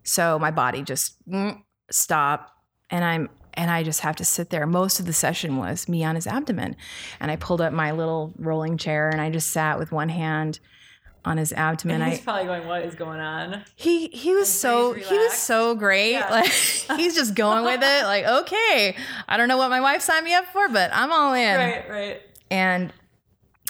So 0.02 0.38
my 0.38 0.50
body 0.50 0.80
just 0.80 1.16
mm, 1.28 1.61
stop 1.90 2.50
and 2.88 3.04
I'm, 3.04 3.28
and 3.52 3.70
I 3.70 3.83
just 3.83 4.00
have 4.00 4.16
to 4.16 4.24
sit 4.24 4.48
there. 4.48 4.66
Most 4.66 4.98
of 4.98 5.04
the 5.04 5.12
session 5.12 5.59
was 5.59 5.90
me 5.90 6.04
on 6.04 6.14
his 6.14 6.26
abdomen. 6.26 6.74
And 7.20 7.30
I 7.30 7.37
pulled 7.37 7.61
up 7.61 7.74
my 7.74 7.90
little 7.90 8.33
rolling 8.38 8.78
chair 8.78 9.11
and 9.11 9.20
I 9.20 9.28
just 9.28 9.50
sat 9.50 9.78
with 9.78 9.92
one 9.92 10.09
hand 10.09 10.59
on 11.24 11.37
his 11.37 11.52
abdomen. 11.52 11.96
And 11.96 12.04
I, 12.04 12.11
he's 12.11 12.20
probably 12.20 12.44
going, 12.44 12.66
"What 12.66 12.83
is 12.83 12.94
going 12.94 13.20
on?" 13.20 13.62
he 13.76 14.09
he 14.09 14.35
was 14.35 14.48
so 14.48 14.92
he 14.92 15.18
was 15.18 15.33
so 15.35 15.74
great. 15.74 16.12
Yeah. 16.12 16.30
Like 16.30 16.50
he's 16.96 17.14
just 17.14 17.35
going 17.35 17.64
with 17.64 17.80
it. 17.83 18.04
Like 18.04 18.24
okay, 18.24 18.96
I 19.28 19.37
don't 19.37 19.48
know 19.48 19.59
what 19.59 19.70
my 19.70 19.80
wife 19.80 20.02
signed 20.02 20.24
me 20.24 20.35
up 20.35 20.46
for, 20.46 20.68
but 20.68 20.90
I'm 20.92 21.12
all 21.12 21.35
in. 21.35 21.56
Right, 21.56 21.90
right. 21.90 22.22
And 22.50 22.92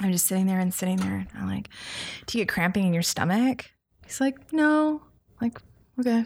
I'm 0.01 0.13
just 0.13 0.27
sitting 0.27 0.47
there 0.47 0.59
and 0.59 0.73
sitting 0.73 0.97
there. 0.97 1.15
And 1.15 1.29
I'm 1.37 1.49
like, 1.49 1.69
do 2.27 2.39
you 2.39 2.45
get 2.45 2.53
cramping 2.53 2.87
in 2.87 2.95
your 2.95 3.03
stomach? 3.03 3.71
He's 4.07 4.21
like, 4.21 4.53
no. 4.53 5.03
I'm 5.41 5.49
like 5.49 5.61
okay. 6.01 6.25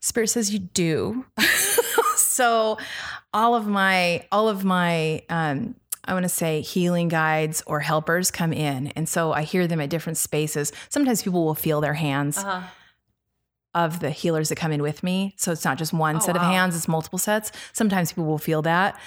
Spirit 0.00 0.28
says 0.28 0.52
you 0.52 0.58
do. 0.58 1.26
so 2.16 2.78
all 3.34 3.54
of 3.54 3.66
my 3.66 4.26
all 4.30 4.48
of 4.48 4.64
my 4.64 5.22
um 5.28 5.74
I 6.08 6.12
want 6.14 6.24
to 6.24 6.28
say 6.28 6.60
healing 6.62 7.08
guides 7.08 7.62
or 7.66 7.80
helpers 7.80 8.30
come 8.32 8.52
in. 8.52 8.88
And 8.96 9.08
so 9.08 9.32
I 9.32 9.42
hear 9.42 9.66
them 9.68 9.80
at 9.80 9.90
different 9.90 10.16
spaces. 10.16 10.72
Sometimes 10.88 11.22
people 11.22 11.44
will 11.44 11.54
feel 11.54 11.80
their 11.80 11.94
hands 11.94 12.38
Uh 12.38 12.42
huh. 12.44 12.62
of 13.74 14.00
the 14.00 14.10
healers 14.10 14.48
that 14.48 14.56
come 14.56 14.72
in 14.72 14.82
with 14.82 15.02
me. 15.02 15.34
So 15.36 15.52
it's 15.52 15.64
not 15.64 15.78
just 15.78 15.92
one 15.92 16.16
Oh, 16.16 16.20
set 16.20 16.34
of 16.36 16.42
hands, 16.42 16.74
it's 16.74 16.88
multiple 16.88 17.18
sets. 17.18 17.52
Sometimes 17.72 18.10
people 18.12 18.24
will 18.24 18.38
feel 18.38 18.62
that. 18.62 18.98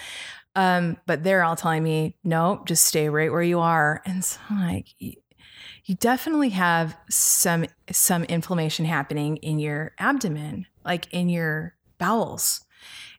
Um, 0.54 0.96
but 1.06 1.24
they're 1.24 1.42
all 1.42 1.56
telling 1.56 1.82
me, 1.82 2.16
no, 2.24 2.62
just 2.66 2.84
stay 2.84 3.08
right 3.08 3.32
where 3.32 3.42
you 3.42 3.58
are. 3.58 4.00
And 4.06 4.24
so 4.24 4.38
I'm 4.48 4.60
like, 4.60 4.86
you 4.98 5.96
definitely 5.98 6.50
have 6.50 6.96
some 7.10 7.66
some 7.90 8.24
inflammation 8.24 8.84
happening 8.84 9.38
in 9.38 9.58
your 9.58 9.92
abdomen, 9.98 10.66
like 10.84 11.12
in 11.12 11.28
your 11.28 11.74
bowels. 11.98 12.64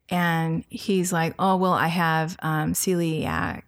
And 0.10 0.64
he's 0.70 1.12
like, 1.14 1.34
oh, 1.40 1.56
well, 1.58 1.74
I 1.74 1.88
have 1.88 2.36
um, 2.42 2.74
celiac. 2.74 3.64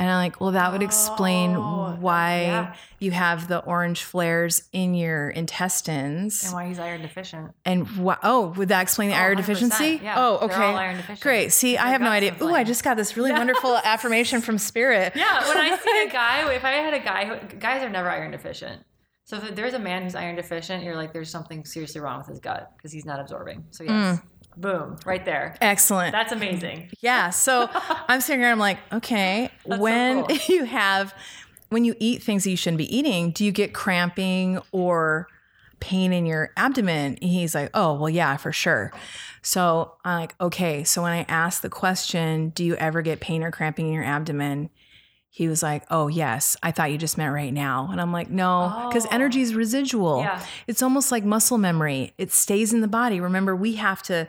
And 0.00 0.08
I'm 0.08 0.18
like, 0.18 0.40
well, 0.40 0.52
that 0.52 0.70
would 0.70 0.82
explain 0.84 1.56
Oh, 1.56 1.96
why 1.98 2.42
yeah. 2.42 2.74
you 3.00 3.10
have 3.10 3.48
the 3.48 3.58
orange 3.64 4.04
flares 4.04 4.62
in 4.72 4.94
your 4.94 5.28
intestines. 5.30 6.44
And 6.44 6.52
why 6.54 6.68
he's 6.68 6.78
iron 6.78 7.02
deficient? 7.02 7.50
And 7.64 7.90
wha- 7.96 8.18
oh, 8.22 8.48
would 8.56 8.68
that 8.68 8.82
explain 8.82 9.08
the 9.10 9.16
Oh, 9.16 9.18
iron 9.18 9.36
deficiency? 9.36 10.00
yeah. 10.00 10.14
Oh, 10.16 10.38
okay. 10.42 10.54
all 10.54 10.76
iron 10.76 10.96
deficient. 10.98 11.20
Great. 11.20 11.52
See, 11.52 11.76
I 11.76 11.88
have 11.88 12.00
no 12.00 12.10
idea. 12.10 12.36
Ooh, 12.40 12.54
I 12.54 12.62
just 12.62 12.84
got 12.84 12.96
this 12.96 13.16
really 13.16 13.32
wonderful 13.42 13.76
affirmation 13.78 14.40
from 14.40 14.56
spirit. 14.58 15.14
Yeah, 15.16 15.48
when 15.48 15.56
I 15.56 15.76
see 15.76 16.02
a 16.06 16.10
guy, 16.12 16.48
if 16.54 16.64
I 16.64 16.70
had 16.70 16.94
a 16.94 17.00
guy, 17.00 17.24
who, 17.24 17.56
guys 17.58 17.82
are 17.82 17.90
never 17.90 18.08
iron 18.08 18.30
deficient. 18.30 18.84
So 19.24 19.36
if 19.38 19.56
there's 19.56 19.74
a 19.74 19.78
man 19.80 20.04
who's 20.04 20.14
iron 20.14 20.36
deficient, 20.36 20.84
you're 20.84 20.94
like, 20.96 21.12
there's 21.12 21.28
something 21.28 21.64
seriously 21.64 22.00
wrong 22.00 22.18
with 22.18 22.28
his 22.28 22.38
gut 22.38 22.70
because 22.76 22.92
he's 22.92 23.04
not 23.04 23.18
absorbing. 23.18 23.64
So 23.72 23.82
yes, 23.82 24.20
boom, 24.56 24.96
right 25.04 25.24
there. 25.24 25.56
Excellent. 25.60 26.12
That's 26.12 26.32
amazing. 26.32 26.90
Yeah. 27.00 27.30
So 27.30 27.68
I'm 28.08 28.20
sitting 28.20 28.40
here, 28.40 28.50
I'm 28.50 28.58
like, 28.58 28.78
okay, 28.92 29.50
That's 29.66 29.76
so 29.76 29.82
when 29.82 30.24
cool. 30.24 30.36
you 30.48 30.64
have, 30.64 31.14
when 31.68 31.84
you 31.84 31.94
eat 31.98 32.22
things 32.22 32.44
that 32.44 32.50
you 32.50 32.56
shouldn't 32.56 32.78
be 32.78 32.96
eating, 32.96 33.30
do 33.30 33.44
you 33.44 33.52
get 33.52 33.74
cramping 33.74 34.58
or 34.72 35.28
pain 35.80 36.12
in 36.12 36.26
your 36.26 36.50
abdomen? 36.56 37.18
He's 37.20 37.54
like, 37.54 37.70
oh, 37.74 37.94
well, 37.94 38.10
yeah, 38.10 38.36
for 38.36 38.52
sure. 38.52 38.92
So 39.42 39.94
I'm 40.04 40.20
like, 40.20 40.34
okay. 40.40 40.84
So 40.84 41.02
when 41.02 41.12
I 41.12 41.24
ask 41.28 41.62
the 41.62 41.68
question, 41.68 42.50
do 42.50 42.64
you 42.64 42.74
ever 42.76 43.02
get 43.02 43.20
pain 43.20 43.42
or 43.42 43.50
cramping 43.50 43.86
in 43.86 43.92
your 43.92 44.04
abdomen? 44.04 44.70
He 45.30 45.48
was 45.48 45.62
like, 45.62 45.84
"Oh 45.90 46.08
yes, 46.08 46.56
I 46.62 46.70
thought 46.72 46.90
you 46.90 46.98
just 46.98 47.18
meant 47.18 47.34
right 47.34 47.52
now," 47.52 47.88
and 47.90 48.00
I'm 48.00 48.12
like, 48.12 48.30
"No, 48.30 48.86
because 48.88 49.06
Oh. 49.06 49.10
energy 49.10 49.40
is 49.40 49.54
residual. 49.54 50.20
Yeah. 50.20 50.42
It's 50.66 50.82
almost 50.82 51.12
like 51.12 51.24
muscle 51.24 51.58
memory. 51.58 52.14
It 52.18 52.32
stays 52.32 52.72
in 52.72 52.80
the 52.80 52.88
body. 52.88 53.20
Remember, 53.20 53.54
we 53.54 53.74
have 53.74 54.02
to." 54.04 54.28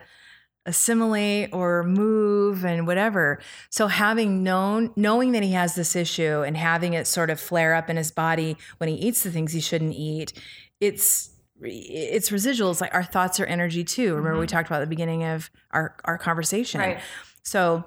assimilate 0.65 1.49
or 1.51 1.83
move 1.83 2.63
and 2.63 2.85
whatever. 2.85 3.39
So 3.69 3.87
having 3.87 4.43
known 4.43 4.91
knowing 4.95 5.31
that 5.31 5.41
he 5.41 5.53
has 5.53 5.73
this 5.73 5.95
issue 5.95 6.43
and 6.45 6.55
having 6.55 6.93
it 6.93 7.07
sort 7.07 7.29
of 7.29 7.39
flare 7.39 7.73
up 7.73 7.89
in 7.89 7.97
his 7.97 8.11
body 8.11 8.55
when 8.77 8.87
he 8.87 8.95
eats 8.95 9.23
the 9.23 9.31
things 9.31 9.53
he 9.53 9.61
shouldn't 9.61 9.95
eat, 9.95 10.33
it's 10.79 11.31
it's 11.61 12.29
residuals 12.29 12.81
like 12.81 12.93
our 12.93 13.03
thoughts 13.03 13.39
are 13.39 13.45
energy 13.45 13.83
too. 13.83 14.15
Remember 14.15 14.39
we 14.39 14.45
mm-hmm. 14.45 14.55
talked 14.55 14.69
about 14.69 14.81
at 14.81 14.85
the 14.85 14.95
beginning 14.95 15.23
of 15.23 15.49
our 15.71 15.95
our 16.05 16.17
conversation. 16.17 16.79
Right. 16.81 16.99
So 17.41 17.83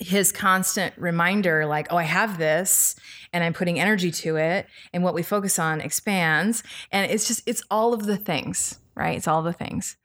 his 0.00 0.32
constant 0.32 0.92
reminder 0.98 1.66
like 1.66 1.86
oh 1.90 1.96
i 1.96 2.02
have 2.02 2.36
this 2.38 2.96
and 3.32 3.44
i'm 3.44 3.52
putting 3.52 3.78
energy 3.78 4.10
to 4.10 4.36
it 4.36 4.66
and 4.92 5.04
what 5.04 5.14
we 5.14 5.22
focus 5.22 5.58
on 5.58 5.80
expands 5.80 6.62
and 6.90 7.10
it's 7.10 7.26
just 7.28 7.42
it's 7.46 7.62
all 7.70 7.94
of 7.94 8.04
the 8.06 8.16
things 8.16 8.78
right 8.96 9.16
it's 9.16 9.28
all 9.28 9.42
the 9.42 9.52
things 9.52 9.96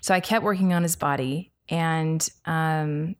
so 0.00 0.12
i 0.14 0.20
kept 0.20 0.44
working 0.44 0.72
on 0.72 0.82
his 0.82 0.96
body 0.96 1.52
and 1.68 2.28
um 2.44 3.14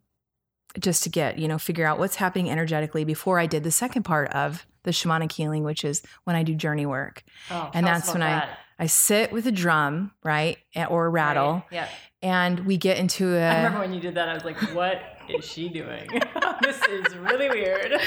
just 0.81 1.03
to 1.05 1.09
get 1.09 1.39
you 1.39 1.47
know 1.49 1.59
figure 1.59 1.87
out 1.87 1.99
what's 1.99 2.17
happening 2.17 2.51
energetically 2.51 3.05
before 3.05 3.39
i 3.39 3.47
did 3.47 3.63
the 3.63 3.71
second 3.71 4.03
part 4.03 4.29
of 4.33 4.67
the 4.83 4.91
shamanic 4.91 5.33
healing 5.33 5.63
which 5.63 5.85
is 5.85 6.03
when 6.25 6.35
i 6.37 6.43
do 6.43 6.55
journey 6.55 6.87
work 6.87 7.23
Oh, 7.51 7.71
And 7.73 7.87
that's 7.87 8.09
when 8.13 8.23
about 8.23 8.45
I- 8.45 8.57
i 8.81 8.87
sit 8.87 9.33
with 9.33 9.47
a 9.47 9.53
drum 9.53 10.11
right 10.25 10.59
or 10.89 11.07
a 11.07 11.09
rattle 11.09 11.53
Right. 11.55 11.65
Yeah. 11.71 11.89
and 12.23 12.61
we 12.67 12.77
get 12.77 12.99
into 12.99 13.35
a 13.37 13.41
I 13.49 13.57
remember 13.59 13.79
when 13.81 13.93
you 13.95 14.01
did 14.01 14.15
that. 14.17 14.29
I 14.29 14.35
was 14.35 14.45
like, 14.45 14.57
"What 14.75 15.01
is 15.29 15.45
she 15.45 15.69
doing? 15.69 16.09
this 16.63 16.81
is 16.89 17.17
really 17.17 17.49
weird." 17.49 17.93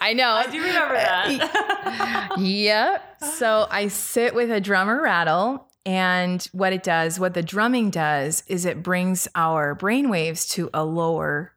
I 0.00 0.12
know. 0.14 0.30
I 0.30 0.46
do 0.50 0.60
remember 0.62 0.94
uh, 0.96 1.38
that. 1.38 2.34
yep. 2.38 3.22
So 3.22 3.66
I 3.70 3.88
sit 3.88 4.34
with 4.34 4.50
a 4.50 4.60
drummer 4.60 5.02
rattle, 5.02 5.68
and 5.84 6.42
what 6.52 6.72
it 6.72 6.82
does, 6.82 7.18
what 7.18 7.34
the 7.34 7.42
drumming 7.42 7.90
does, 7.90 8.42
is 8.46 8.64
it 8.64 8.82
brings 8.82 9.28
our 9.34 9.74
brain 9.74 10.08
waves 10.08 10.46
to 10.50 10.70
a 10.74 10.84
lower 10.84 11.54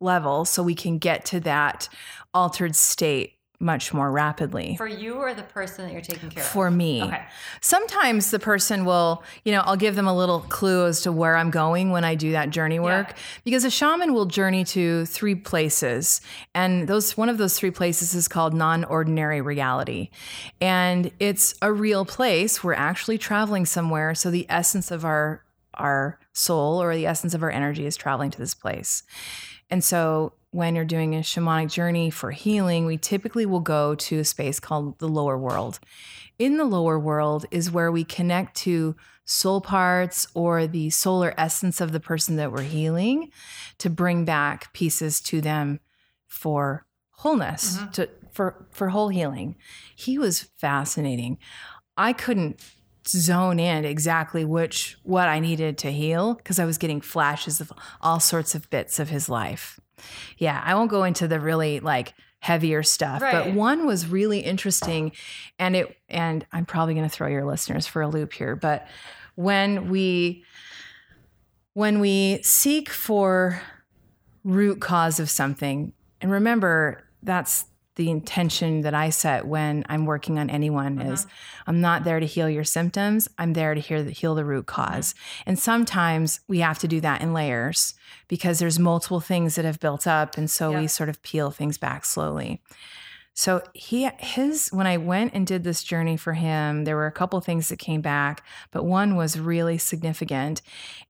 level 0.00 0.44
so 0.44 0.62
we 0.62 0.74
can 0.74 0.98
get 0.98 1.24
to 1.26 1.40
that 1.40 1.88
altered 2.32 2.76
state 2.76 3.38
much 3.64 3.92
more 3.92 4.12
rapidly. 4.12 4.76
For 4.76 4.86
you 4.86 5.14
or 5.14 5.34
the 5.34 5.42
person 5.42 5.86
that 5.86 5.92
you're 5.92 6.02
taking 6.02 6.30
care 6.30 6.44
For 6.44 6.66
of? 6.68 6.72
For 6.72 6.76
me. 6.76 7.02
Okay. 7.02 7.22
Sometimes 7.60 8.30
the 8.30 8.38
person 8.38 8.84
will, 8.84 9.24
you 9.44 9.52
know, 9.52 9.62
I'll 9.62 9.76
give 9.76 9.96
them 9.96 10.06
a 10.06 10.16
little 10.16 10.40
clue 10.40 10.86
as 10.86 11.00
to 11.02 11.10
where 11.10 11.36
I'm 11.36 11.50
going 11.50 11.90
when 11.90 12.04
I 12.04 12.14
do 12.14 12.32
that 12.32 12.50
journey 12.50 12.78
work 12.78 13.14
because 13.44 13.64
a 13.64 13.70
shaman 13.70 14.12
will 14.12 14.26
journey 14.26 14.64
to 14.64 15.06
three 15.06 15.34
places 15.34 16.20
and 16.54 16.86
those 16.86 17.16
one 17.16 17.28
of 17.28 17.38
those 17.38 17.58
three 17.58 17.70
places 17.70 18.14
is 18.14 18.28
called 18.28 18.54
non-ordinary 18.54 19.40
reality. 19.40 20.10
And 20.60 21.10
it's 21.18 21.54
a 21.62 21.72
real 21.72 22.04
place. 22.04 22.62
We're 22.62 22.74
actually 22.74 23.18
traveling 23.18 23.66
somewhere, 23.66 24.14
so 24.14 24.30
the 24.30 24.46
essence 24.48 24.90
of 24.90 25.04
our 25.04 25.42
our 25.74 26.20
soul 26.32 26.80
or 26.80 26.94
the 26.94 27.06
essence 27.06 27.34
of 27.34 27.42
our 27.42 27.50
energy 27.50 27.84
is 27.84 27.96
traveling 27.96 28.30
to 28.30 28.38
this 28.38 28.54
place. 28.54 29.02
And 29.70 29.82
so 29.82 30.34
when 30.54 30.76
you're 30.76 30.84
doing 30.84 31.16
a 31.16 31.18
shamanic 31.18 31.68
journey 31.68 32.10
for 32.10 32.30
healing, 32.30 32.86
we 32.86 32.96
typically 32.96 33.44
will 33.44 33.58
go 33.58 33.96
to 33.96 34.20
a 34.20 34.24
space 34.24 34.60
called 34.60 34.96
the 35.00 35.08
lower 35.08 35.36
world. 35.36 35.80
In 36.38 36.58
the 36.58 36.64
lower 36.64 36.96
world 36.96 37.44
is 37.50 37.72
where 37.72 37.90
we 37.90 38.04
connect 38.04 38.56
to 38.58 38.94
soul 39.24 39.60
parts 39.60 40.28
or 40.32 40.68
the 40.68 40.90
solar 40.90 41.34
essence 41.36 41.80
of 41.80 41.90
the 41.90 41.98
person 41.98 42.36
that 42.36 42.52
we're 42.52 42.62
healing 42.62 43.32
to 43.78 43.90
bring 43.90 44.24
back 44.24 44.72
pieces 44.72 45.20
to 45.22 45.40
them 45.40 45.80
for 46.28 46.86
wholeness, 47.10 47.78
Mhm. 47.78 47.92
to 47.94 48.08
for 48.32 48.66
for 48.70 48.90
whole 48.90 49.08
healing. 49.08 49.56
He 49.96 50.18
was 50.18 50.42
fascinating. 50.58 51.38
I 51.96 52.12
couldn't 52.12 52.60
zone 53.08 53.58
in 53.58 53.84
exactly 53.84 54.44
which 54.44 54.98
what 55.02 55.26
I 55.28 55.40
needed 55.40 55.78
to 55.78 55.90
heal 55.90 56.34
because 56.34 56.60
I 56.60 56.64
was 56.64 56.78
getting 56.78 57.00
flashes 57.00 57.60
of 57.60 57.72
all 58.00 58.20
sorts 58.20 58.54
of 58.54 58.70
bits 58.70 59.00
of 59.00 59.08
his 59.08 59.28
life. 59.28 59.80
Yeah, 60.38 60.60
I 60.64 60.74
won't 60.74 60.90
go 60.90 61.04
into 61.04 61.28
the 61.28 61.40
really 61.40 61.80
like 61.80 62.14
heavier 62.40 62.82
stuff, 62.82 63.20
but 63.20 63.54
one 63.54 63.86
was 63.86 64.06
really 64.06 64.40
interesting 64.40 65.12
and 65.58 65.74
it 65.76 65.96
and 66.08 66.46
I'm 66.52 66.66
probably 66.66 66.94
going 66.94 67.08
to 67.08 67.14
throw 67.14 67.28
your 67.28 67.44
listeners 67.44 67.86
for 67.86 68.02
a 68.02 68.08
loop 68.08 68.32
here, 68.32 68.54
but 68.54 68.86
when 69.34 69.88
we 69.88 70.44
when 71.72 72.00
we 72.00 72.40
seek 72.42 72.88
for 72.90 73.60
root 74.44 74.80
cause 74.80 75.18
of 75.18 75.30
something 75.30 75.92
and 76.20 76.30
remember 76.30 77.08
that's 77.22 77.64
the 77.96 78.10
intention 78.10 78.80
that 78.80 78.94
I 78.94 79.10
set 79.10 79.46
when 79.46 79.84
I'm 79.88 80.04
working 80.04 80.38
on 80.38 80.50
anyone 80.50 81.00
is 81.00 81.24
uh-huh. 81.24 81.62
I'm 81.68 81.80
not 81.80 82.04
there 82.04 82.18
to 82.20 82.26
heal 82.26 82.50
your 82.50 82.64
symptoms. 82.64 83.28
I'm 83.38 83.52
there 83.52 83.74
to 83.74 83.80
heal 83.80 84.04
the, 84.04 84.10
heal 84.10 84.34
the 84.34 84.44
root 84.44 84.66
uh-huh. 84.68 84.92
cause. 84.94 85.14
And 85.46 85.58
sometimes 85.58 86.40
we 86.48 86.58
have 86.58 86.78
to 86.80 86.88
do 86.88 87.00
that 87.02 87.22
in 87.22 87.32
layers 87.32 87.94
because 88.28 88.58
there's 88.58 88.78
multiple 88.78 89.20
things 89.20 89.54
that 89.54 89.64
have 89.64 89.80
built 89.80 90.06
up. 90.06 90.36
And 90.36 90.50
so 90.50 90.70
Yeah. 90.70 90.80
we 90.80 90.86
sort 90.88 91.08
of 91.08 91.22
peel 91.22 91.50
things 91.50 91.78
back 91.78 92.04
slowly. 92.04 92.60
So 93.36 93.62
he 93.74 94.08
his 94.20 94.68
when 94.68 94.86
I 94.86 94.96
went 94.96 95.34
and 95.34 95.44
did 95.44 95.64
this 95.64 95.82
journey 95.82 96.16
for 96.16 96.34
him, 96.34 96.84
there 96.84 96.94
were 96.94 97.08
a 97.08 97.12
couple 97.12 97.40
things 97.40 97.68
that 97.68 97.80
came 97.80 98.00
back, 98.00 98.44
but 98.70 98.84
one 98.84 99.16
was 99.16 99.38
really 99.38 99.76
significant, 99.76 100.62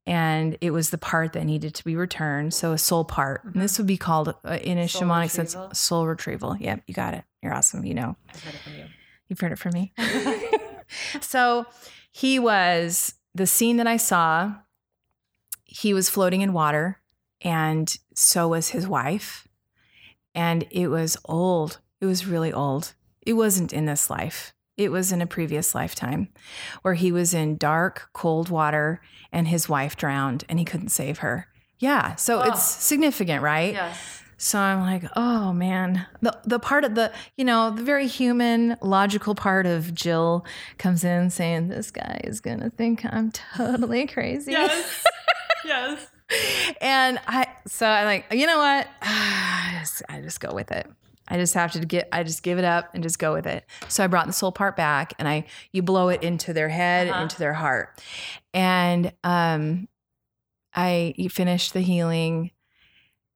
and 0.06 0.56
it 0.62 0.70
was 0.70 0.88
the 0.88 0.96
part 0.96 1.34
that 1.34 1.44
needed 1.44 1.74
to 1.74 1.84
be 1.84 1.96
returned. 1.96 2.54
So 2.54 2.72
a 2.72 2.78
soul 2.78 3.04
part, 3.04 3.44
and 3.44 3.60
this 3.60 3.76
would 3.76 3.86
be 3.86 3.98
called 3.98 4.34
uh, 4.42 4.58
in 4.62 4.78
a 4.78 4.88
Soul 4.88 5.02
shamanic 5.02 5.24
retrieval? 5.24 5.50
sense, 5.52 5.78
soul 5.78 6.06
retrieval. 6.06 6.56
Yep, 6.56 6.84
you 6.86 6.94
got 6.94 7.12
it. 7.12 7.24
You're 7.42 7.52
awesome. 7.52 7.84
You 7.84 7.92
know, 7.92 8.16
I've 8.30 8.42
heard 8.42 8.54
it 8.54 8.60
from 8.60 8.72
you. 8.74 8.84
you've 9.28 9.40
heard 9.40 9.52
it 9.52 9.58
from 9.58 9.72
me. 9.74 9.92
so 11.20 11.66
he 12.10 12.38
was 12.38 13.14
the 13.34 13.46
scene 13.46 13.76
that 13.76 13.86
I 13.86 13.98
saw. 13.98 14.54
He 15.64 15.92
was 15.92 16.08
floating 16.08 16.40
in 16.40 16.54
water, 16.54 17.00
and 17.42 17.94
so 18.14 18.48
was 18.48 18.70
his 18.70 18.88
wife. 18.88 19.46
And 20.34 20.66
it 20.70 20.88
was 20.88 21.18
old. 21.26 21.80
It 22.04 22.06
was 22.06 22.26
really 22.26 22.52
old. 22.52 22.92
It 23.22 23.32
wasn't 23.32 23.72
in 23.72 23.86
this 23.86 24.10
life. 24.10 24.52
It 24.76 24.92
was 24.92 25.10
in 25.10 25.22
a 25.22 25.26
previous 25.26 25.74
lifetime 25.74 26.28
where 26.82 26.92
he 26.92 27.10
was 27.10 27.32
in 27.32 27.56
dark, 27.56 28.10
cold 28.12 28.50
water 28.50 29.00
and 29.32 29.48
his 29.48 29.70
wife 29.70 29.96
drowned 29.96 30.44
and 30.50 30.58
he 30.58 30.66
couldn't 30.66 30.90
save 30.90 31.18
her. 31.20 31.48
Yeah. 31.78 32.16
So 32.16 32.40
Oh. 32.40 32.42
it's 32.42 32.62
significant, 32.62 33.42
right? 33.42 33.72
Yes. 33.72 34.20
So 34.36 34.58
I'm 34.58 34.80
like, 34.82 35.04
oh 35.16 35.54
man. 35.54 36.04
The 36.20 36.38
the 36.44 36.58
part 36.58 36.84
of 36.84 36.94
the, 36.94 37.10
you 37.38 37.44
know, 37.46 37.70
the 37.70 37.82
very 37.82 38.06
human, 38.06 38.76
logical 38.82 39.34
part 39.34 39.64
of 39.64 39.94
Jill 39.94 40.44
comes 40.76 41.04
in 41.04 41.30
saying, 41.30 41.68
This 41.68 41.90
guy 41.90 42.20
is 42.22 42.42
gonna 42.42 42.68
think 42.68 43.02
I'm 43.06 43.32
totally 43.32 44.06
crazy. 44.06 44.52
Yes. 44.52 45.06
yes. 45.64 46.06
And 46.82 47.18
I 47.26 47.46
so 47.66 47.86
I 47.86 48.04
like, 48.04 48.26
you 48.30 48.46
know 48.46 48.58
what? 48.58 48.88
I 49.00 49.78
just, 49.80 50.02
I 50.10 50.20
just 50.20 50.40
go 50.40 50.52
with 50.52 50.70
it. 50.70 50.86
I 51.28 51.36
just 51.38 51.54
have 51.54 51.72
to 51.72 51.80
get 51.86 52.08
I 52.12 52.22
just 52.22 52.42
give 52.42 52.58
it 52.58 52.64
up 52.64 52.90
and 52.94 53.02
just 53.02 53.18
go 53.18 53.32
with 53.32 53.46
it. 53.46 53.64
So 53.88 54.04
I 54.04 54.06
brought 54.08 54.26
the 54.26 54.32
soul 54.32 54.52
part 54.52 54.76
back 54.76 55.14
and 55.18 55.26
I 55.28 55.46
you 55.72 55.82
blow 55.82 56.08
it 56.10 56.22
into 56.22 56.52
their 56.52 56.68
head, 56.68 57.08
Uh-huh. 57.08 57.22
into 57.22 57.38
their 57.38 57.54
heart. 57.54 58.00
And 58.52 59.12
um 59.24 59.88
I 60.74 61.14
finished 61.30 61.72
the 61.72 61.80
healing 61.80 62.50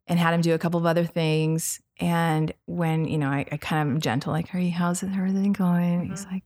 and 0.06 0.18
had 0.18 0.34
him 0.34 0.40
do 0.40 0.54
a 0.54 0.58
couple 0.58 0.80
of 0.80 0.86
other 0.86 1.04
things. 1.04 1.80
And 2.00 2.52
when, 2.66 3.06
you 3.06 3.18
know, 3.18 3.28
I, 3.28 3.44
I 3.52 3.56
kind 3.58 3.82
of 3.88 3.94
am 3.94 4.00
gentle, 4.00 4.32
like, 4.32 4.54
are 4.54 4.58
you, 4.58 4.70
how's 4.70 5.02
it, 5.02 5.10
everything 5.14 5.52
going? 5.52 6.08
He's 6.08 6.24
like, 6.26 6.44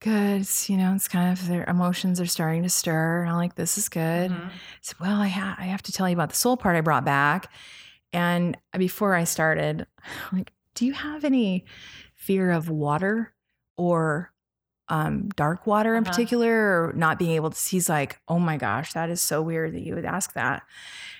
good. 0.00 0.40
It's, 0.42 0.70
you 0.70 0.76
know, 0.76 0.94
it's 0.94 1.08
kind 1.08 1.32
of 1.32 1.46
their 1.48 1.64
emotions 1.64 2.20
are 2.20 2.26
starting 2.26 2.62
to 2.62 2.68
stir. 2.68 3.22
And 3.22 3.30
I'm 3.30 3.36
like, 3.36 3.54
this 3.56 3.76
is 3.78 3.88
good. 3.88 4.30
Mhm. 4.30 4.46
I 4.46 4.50
said, 4.80 4.96
well, 5.00 5.20
I, 5.20 5.28
ha- 5.28 5.56
I 5.58 5.64
have 5.64 5.82
to 5.82 5.92
tell 5.92 6.08
you 6.08 6.14
about 6.14 6.30
the 6.30 6.36
soul 6.36 6.56
part 6.56 6.76
I 6.76 6.80
brought 6.80 7.04
back. 7.04 7.50
And 8.12 8.56
before 8.78 9.14
I 9.14 9.24
started, 9.24 9.86
like, 10.32 10.52
do 10.76 10.86
you 10.86 10.92
have 10.92 11.24
any 11.24 11.64
fear 12.14 12.50
of 12.52 12.68
water 12.68 13.32
or 13.76 14.32
um, 14.88 15.28
dark 15.34 15.66
water 15.66 15.96
in 15.96 16.02
Uh-huh. 16.04 16.12
particular, 16.12 16.88
or 16.88 16.92
not 16.94 17.18
being 17.18 17.32
able 17.32 17.50
to? 17.50 17.56
see? 17.56 17.76
He's 17.76 17.88
like, 17.88 18.20
oh 18.28 18.38
my 18.38 18.56
gosh, 18.56 18.92
that 18.92 19.10
is 19.10 19.20
so 19.20 19.42
weird 19.42 19.74
that 19.74 19.82
you 19.82 19.94
would 19.96 20.04
ask 20.04 20.32
that. 20.34 20.62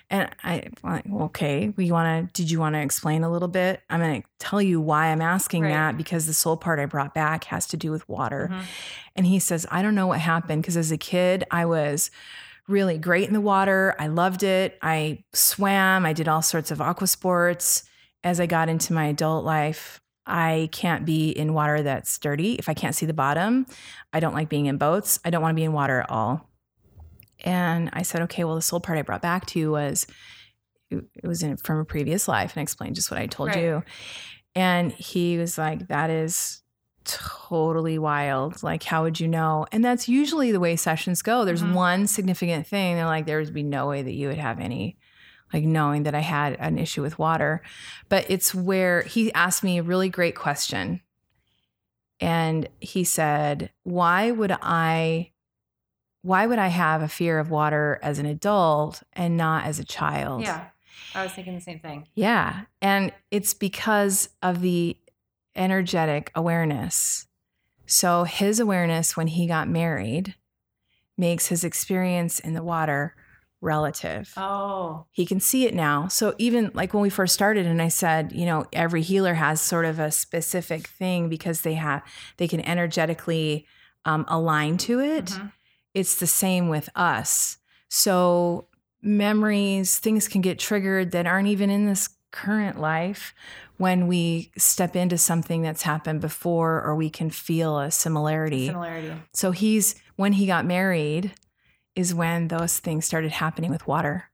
And 0.08 0.30
I, 0.44 0.62
I'm 0.84 0.92
like, 0.92 1.04
okay, 1.24 1.72
we 1.76 1.90
want 1.90 2.32
to, 2.32 2.32
did 2.42 2.48
you 2.48 2.60
want 2.60 2.76
to 2.76 2.80
explain 2.80 3.24
a 3.24 3.30
little 3.30 3.48
bit? 3.48 3.80
I'm 3.90 3.98
going 3.98 4.22
to 4.22 4.28
tell 4.38 4.62
you 4.62 4.80
why 4.80 5.06
I'm 5.08 5.20
asking 5.20 5.64
Right. 5.64 5.70
that 5.70 5.96
because 5.96 6.26
the 6.26 6.32
soul 6.34 6.56
part 6.56 6.78
I 6.78 6.86
brought 6.86 7.12
back 7.12 7.42
has 7.44 7.66
to 7.68 7.76
do 7.76 7.90
with 7.90 8.08
water. 8.08 8.48
Mhm. 8.52 8.62
And 9.16 9.26
he 9.26 9.40
says, 9.40 9.66
I 9.68 9.82
don't 9.82 9.96
know 9.96 10.06
what 10.06 10.20
happened 10.20 10.62
because 10.62 10.76
as 10.76 10.92
a 10.92 10.96
kid, 10.98 11.42
I 11.50 11.64
was 11.66 12.12
really 12.68 12.98
great 12.98 13.26
in 13.26 13.32
the 13.34 13.40
water. 13.40 13.96
I 13.98 14.06
loved 14.06 14.44
it. 14.44 14.78
I 14.80 15.24
swam. 15.32 16.06
I 16.06 16.12
did 16.12 16.28
all 16.28 16.42
sorts 16.42 16.70
of 16.70 16.80
aqua 16.80 17.08
sports. 17.08 17.82
As 18.24 18.40
I 18.40 18.46
got 18.46 18.68
into 18.68 18.92
my 18.92 19.06
adult 19.06 19.44
life, 19.44 20.00
I 20.26 20.68
can't 20.72 21.04
be 21.04 21.30
in 21.30 21.54
water 21.54 21.82
that's 21.82 22.18
dirty. 22.18 22.54
If 22.54 22.68
I 22.68 22.74
can't 22.74 22.94
see 22.94 23.06
the 23.06 23.14
bottom, 23.14 23.66
I 24.12 24.18
don't 24.20 24.34
like 24.34 24.48
being 24.48 24.66
in 24.66 24.76
boats. 24.78 25.20
I 25.24 25.30
don't 25.30 25.42
want 25.42 25.52
to 25.52 25.56
be 25.60 25.64
in 25.64 25.72
water 25.72 26.00
at 26.00 26.10
all. 26.10 26.50
And 27.44 27.90
I 27.92 28.02
said, 28.02 28.22
okay, 28.22 28.42
well, 28.44 28.56
the 28.56 28.62
soul 28.62 28.80
part 28.80 28.98
I 28.98 29.02
brought 29.02 29.22
back 29.22 29.46
to 29.46 29.58
you 29.58 29.70
was 29.70 30.06
it 30.90 31.04
was 31.22 31.42
in 31.42 31.56
from 31.58 31.78
a 31.78 31.84
previous 31.84 32.26
life 32.28 32.56
and 32.56 32.62
explained 32.62 32.94
just 32.96 33.10
what 33.10 33.20
I 33.20 33.26
told 33.26 33.50
Right. 33.50 33.62
you. 33.62 33.82
And 34.54 34.90
he 34.92 35.36
was 35.36 35.58
like, 35.58 35.88
that 35.88 36.10
is 36.10 36.62
totally 37.04 37.98
wild. 37.98 38.62
Like, 38.62 38.82
how 38.82 39.02
would 39.02 39.20
you 39.20 39.28
know? 39.28 39.66
And 39.70 39.84
that's 39.84 40.08
usually 40.08 40.50
the 40.50 40.58
way 40.60 40.74
sessions 40.76 41.22
go. 41.22 41.44
There's 41.44 41.62
Mhm. 41.62 41.74
one 41.74 42.06
significant 42.06 42.66
thing. 42.66 42.96
They're 42.96 43.04
like, 43.06 43.26
there 43.26 43.38
would 43.38 43.52
be 43.54 43.62
no 43.62 43.86
way 43.86 44.02
that 44.02 44.12
you 44.14 44.28
would 44.28 44.38
have 44.38 44.58
any, 44.58 44.96
like, 45.52 45.64
knowing 45.64 46.02
that 46.04 46.14
I 46.14 46.20
had 46.20 46.54
an 46.54 46.78
issue 46.78 47.02
with 47.02 47.18
water. 47.18 47.62
But 48.08 48.26
it's 48.28 48.54
where 48.54 49.02
he 49.02 49.32
asked 49.32 49.62
me 49.62 49.78
a 49.78 49.82
really 49.82 50.08
great 50.08 50.34
question. 50.34 51.00
And 52.20 52.68
he 52.80 53.04
said, 53.04 53.70
why 53.82 54.30
would 54.30 54.56
I 54.62 55.32
why 56.26 56.44
would 56.44 56.58
I 56.58 56.68
have 56.68 57.02
a 57.02 57.08
fear 57.08 57.38
of 57.38 57.50
water 57.50 58.00
as 58.02 58.18
an 58.18 58.26
adult 58.26 59.04
and 59.12 59.36
not 59.36 59.64
as 59.64 59.78
a 59.78 59.84
child? 59.84 60.42
Yeah. 60.42 60.66
I 61.14 61.22
was 61.22 61.30
thinking 61.30 61.54
the 61.54 61.60
same 61.60 61.78
thing. 61.78 62.08
Yeah. 62.14 62.62
And 62.82 63.12
it's 63.30 63.54
because 63.54 64.30
of 64.42 64.60
the 64.60 64.96
energetic 65.54 66.32
awareness. 66.34 67.28
So 67.86 68.24
his 68.24 68.58
awareness 68.58 69.16
when 69.16 69.28
he 69.28 69.46
got 69.46 69.68
married 69.68 70.34
makes 71.16 71.46
his 71.46 71.62
experience 71.62 72.40
in 72.40 72.54
the 72.54 72.62
water 72.62 73.14
relative. 73.60 74.32
Oh. 74.36 75.06
He 75.12 75.24
can 75.26 75.40
see 75.40 75.64
it 75.66 75.74
now. 75.74 76.08
So 76.08 76.34
even 76.38 76.70
like 76.74 76.92
when 76.94 77.02
we 77.02 77.10
first 77.10 77.34
started 77.34 77.66
and 77.66 77.80
I 77.80 77.88
said, 77.88 78.32
you 78.32 78.46
know, 78.46 78.66
every 78.72 79.02
healer 79.02 79.34
has 79.34 79.60
sort 79.60 79.84
of 79.84 79.98
a 79.98 80.10
specific 80.10 80.86
thing 80.88 81.28
because 81.28 81.62
they 81.62 81.74
have 81.74 82.02
they 82.36 82.46
can 82.48 82.60
energetically 82.60 83.66
um, 84.04 84.24
align 84.28 84.76
to 84.78 85.00
it 85.00 85.24
Mhm. 85.26 85.52
it's 85.94 86.14
the 86.16 86.26
same 86.26 86.68
with 86.68 86.88
us. 86.94 87.58
So 87.88 88.68
memories, 89.02 89.98
things 89.98 90.28
can 90.28 90.40
get 90.42 90.58
triggered 90.58 91.10
that 91.12 91.26
aren't 91.26 91.48
even 91.48 91.70
in 91.70 91.86
this 91.86 92.10
current 92.30 92.78
life 92.80 93.34
when 93.78 94.06
we 94.06 94.50
step 94.58 94.94
into 94.96 95.16
something 95.16 95.62
that's 95.62 95.82
happened 95.82 96.20
before 96.20 96.82
or 96.82 96.94
we 96.94 97.08
can 97.10 97.30
feel 97.30 97.78
a 97.78 97.90
similarity. 97.90 98.66
Similarity. 98.66 99.12
So 99.32 99.50
he's 99.52 99.94
when 100.16 100.32
he 100.34 100.46
got 100.46 100.64
married 100.66 101.32
is 101.96 102.14
when 102.14 102.48
those 102.48 102.78
things 102.78 103.04
started 103.06 103.32
happening 103.32 103.70
with 103.70 103.86
water 103.86 104.30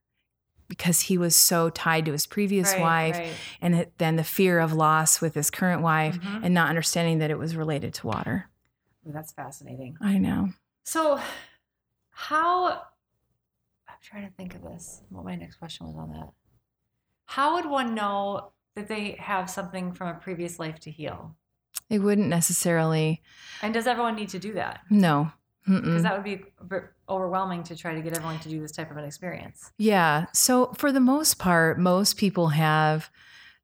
because 0.67 1.01
he 1.01 1.17
was 1.17 1.35
so 1.35 1.69
tied 1.69 2.05
to 2.05 2.11
his 2.11 2.25
previous 2.27 2.73
Right, 2.73 2.81
wife 2.81 3.17
right. 3.17 3.33
and 3.61 3.75
it, 3.75 3.93
then 3.97 4.15
the 4.17 4.23
fear 4.23 4.59
of 4.59 4.73
loss 4.73 5.21
with 5.21 5.33
his 5.35 5.49
current 5.49 5.81
wife 5.81 6.19
Mhm. 6.19 6.41
and 6.43 6.53
not 6.53 6.69
understanding 6.69 7.19
that 7.19 7.31
it 7.31 7.37
was 7.37 7.55
related 7.55 7.93
to 7.95 8.07
water. 8.07 8.49
That's 9.05 9.31
fascinating. 9.31 9.97
I 10.01 10.17
know. 10.17 10.49
So, 10.83 11.19
how 12.11 12.71
I'm 13.87 13.95
trying 14.01 14.27
to 14.27 14.33
think 14.35 14.55
of 14.55 14.61
this. 14.63 15.01
What 15.09 15.25
my 15.25 15.35
next 15.35 15.57
question 15.57 15.87
was 15.87 15.95
on 15.95 16.11
that. 16.11 16.29
How 17.25 17.55
would 17.55 17.65
one 17.65 17.93
know 17.95 18.51
that 18.75 18.87
they 18.87 19.11
have 19.13 19.49
something 19.49 19.93
from 19.93 20.09
a 20.09 20.19
previous 20.19 20.59
life 20.59 20.79
to 20.81 20.91
heal? 20.91 21.35
It 21.89 21.99
wouldn't 21.99 22.27
necessarily 22.27 23.21
And 23.61 23.73
does 23.73 23.87
everyone 23.87 24.15
need 24.15 24.29
to 24.29 24.39
do 24.39 24.53
that? 24.53 24.81
no. 24.89 25.31
Because 25.65 26.03
that 26.03 26.13
would 26.13 26.23
be 26.23 26.43
overwhelming 27.09 27.63
to 27.63 27.75
try 27.75 27.93
to 27.93 28.01
get 28.01 28.13
everyone 28.13 28.39
to 28.39 28.49
do 28.49 28.59
this 28.61 28.71
type 28.71 28.91
of 28.91 28.97
an 28.97 29.05
experience. 29.05 29.71
Yeah. 29.77 30.25
So 30.33 30.73
for 30.77 30.91
the 30.91 30.99
most 30.99 31.39
part, 31.39 31.79
most 31.79 32.17
people 32.17 32.49
have 32.49 33.09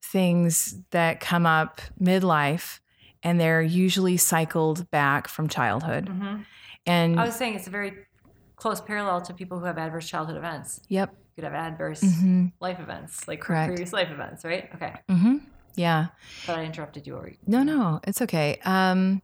things 0.02 0.78
that 0.92 1.20
come 1.20 1.46
up 1.46 1.82
midlife 2.02 2.80
and 3.22 3.40
they're 3.40 3.62
usually 3.62 4.18
cycled 4.18 4.90
back 4.92 5.28
from 5.28 5.50
childhood. 5.50 6.08
hmm 6.10 6.42
And 6.86 7.20
I 7.20 7.26
was 7.26 7.36
saying 7.36 7.56
it's 7.56 7.68
a 7.68 7.72
very 7.72 7.94
close 8.56 8.82
parallel 8.82 9.22
to 9.22 9.34
people 9.34 9.60
who 9.60 9.66
have 9.66 9.78
adverse 9.78 10.08
childhood 10.08 10.38
events. 10.38 10.80
yep. 10.88 11.12
You 11.12 11.44
could 11.44 11.52
have 11.52 11.54
adverse 11.54 12.02
hmm 12.02 12.48
life 12.62 12.80
events, 12.80 13.28
like 13.28 13.40
Correct. 13.42 13.70
previous 13.70 13.94
life 13.94 14.12
events, 14.12 14.44
right? 14.44 14.70
Okay. 14.76 14.94
hmm 15.10 15.38
Yeah. 15.76 16.08
But 16.46 16.58
I 16.60 16.64
interrupted 16.64 17.08
you. 17.08 17.16
Or 17.16 17.32
No, 17.48 17.64
no, 17.64 18.00
it's 18.06 18.22
okay. 18.22 18.60
Um, 18.66 19.22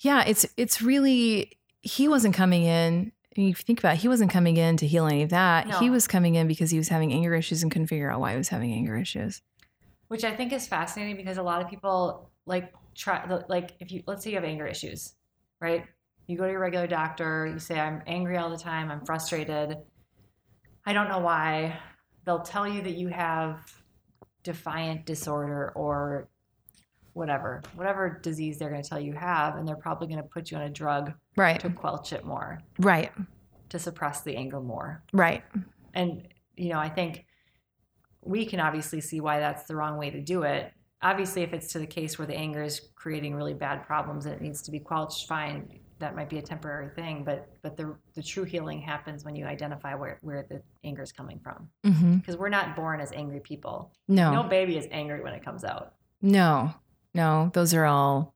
yeah, 0.00 0.24
it's 0.26 0.46
it's 0.56 0.80
really 0.82 1.58
he 1.82 2.08
wasn't 2.08 2.34
coming 2.34 2.62
in. 2.64 3.12
If 3.32 3.38
you 3.38 3.54
think 3.54 3.78
about 3.78 3.94
it, 3.94 4.00
he 4.00 4.08
wasn't 4.08 4.30
coming 4.30 4.56
in 4.56 4.76
to 4.78 4.86
heal 4.86 5.06
any 5.06 5.22
of 5.22 5.30
that. 5.30 5.74
He 5.76 5.90
was 5.90 6.06
coming 6.06 6.34
in 6.34 6.46
because 6.48 6.70
he 6.70 6.78
was 6.78 6.88
having 6.88 7.12
anger 7.12 7.34
issues 7.34 7.62
and 7.62 7.72
couldn't 7.72 7.86
figure 7.88 8.10
out 8.10 8.20
why 8.20 8.32
he 8.32 8.36
was 8.36 8.48
having 8.48 8.72
anger 8.72 8.96
issues. 8.96 9.42
which 10.08 10.24
I 10.24 10.34
think 10.36 10.52
is 10.52 10.66
fascinating 10.66 11.16
because 11.16 11.38
a 11.38 11.42
lot 11.42 11.62
of 11.62 11.68
people 11.70 12.30
like 12.44 12.74
try 12.94 13.24
like 13.48 13.72
if 13.80 13.90
you 13.90 14.02
let's 14.06 14.22
say 14.22 14.30
you 14.30 14.36
have 14.36 14.44
anger 14.44 14.66
issues, 14.66 15.14
right? 15.60 15.86
You 16.26 16.36
go 16.36 16.44
to 16.44 16.50
your 16.50 16.60
regular 16.60 16.86
doctor, 16.86 17.46
you 17.46 17.58
say 17.58 17.80
I'm 17.80 18.02
angry 18.06 18.36
all 18.36 18.50
the 18.50 18.58
time, 18.58 18.90
I'm 18.90 19.04
frustrated. 19.06 19.78
I 20.84 20.92
don't 20.92 21.08
know 21.08 21.20
why. 21.20 21.78
They'll 22.26 22.42
tell 22.42 22.68
you 22.68 22.82
that 22.82 22.96
you 22.96 23.08
have 23.08 23.60
defiant 24.42 25.06
disorder 25.06 25.72
or 25.74 26.28
whatever, 27.14 27.62
whatever 27.74 28.18
disease 28.22 28.58
they're 28.58 28.70
going 28.70 28.82
to 28.82 28.88
tell 28.88 29.00
you 29.00 29.12
have 29.12 29.56
and 29.56 29.66
they're 29.68 29.76
probably 29.76 30.06
going 30.06 30.22
to 30.22 30.28
put 30.28 30.50
you 30.50 30.56
on 30.56 30.62
a 30.64 30.70
drug 30.70 31.12
Right. 31.36 31.60
to 31.60 31.70
quelch 31.70 32.12
it 32.12 32.24
more, 32.24 32.60
Right. 32.78 33.12
to 33.70 33.78
suppress 33.78 34.22
the 34.22 34.36
anger 34.36 34.60
more. 34.60 35.02
Right. 35.12 35.42
And, 35.94 36.26
you 36.56 36.70
know, 36.70 36.78
I 36.78 36.88
think 36.88 37.26
we 38.22 38.46
can 38.46 38.60
obviously 38.60 39.00
see 39.00 39.20
why 39.20 39.40
that's 39.40 39.64
the 39.64 39.76
wrong 39.76 39.98
way 39.98 40.10
to 40.10 40.20
do 40.20 40.42
it. 40.42 40.72
Obviously, 41.02 41.42
if 41.42 41.52
it's 41.52 41.72
to 41.72 41.78
the 41.80 41.86
case 41.86 42.18
where 42.18 42.26
the 42.26 42.36
anger 42.36 42.62
is 42.62 42.80
creating 42.94 43.34
really 43.34 43.54
bad 43.54 43.84
problems 43.84 44.24
and 44.26 44.34
it 44.34 44.40
needs 44.40 44.62
to 44.62 44.70
be 44.70 44.78
quelched, 44.78 45.26
fine, 45.26 45.80
that 45.98 46.14
might 46.14 46.28
be 46.28 46.38
a 46.38 46.42
temporary 46.42 46.88
thing. 46.94 47.24
But 47.24 47.48
but 47.62 47.76
the 47.76 47.96
the 48.14 48.22
true 48.22 48.44
healing 48.44 48.80
happens 48.80 49.24
when 49.24 49.34
you 49.34 49.44
identify 49.46 49.94
where, 49.94 50.18
where 50.22 50.46
the 50.48 50.62
anger 50.84 51.02
is 51.02 51.10
coming 51.12 51.40
from. 51.40 51.68
hmm 51.84 52.16
Because 52.16 52.36
we're 52.36 52.48
not 52.48 52.76
born 52.76 53.00
as 53.00 53.10
angry 53.12 53.40
people. 53.40 53.92
No. 54.08 54.32
No 54.32 54.42
baby 54.44 54.76
is 54.78 54.86
angry 54.92 55.20
when 55.22 55.32
it 55.34 55.44
comes 55.44 55.64
out. 55.64 55.94
No, 56.20 56.72
no, 57.14 57.50
those 57.54 57.74
are 57.74 57.84
all 57.84 58.34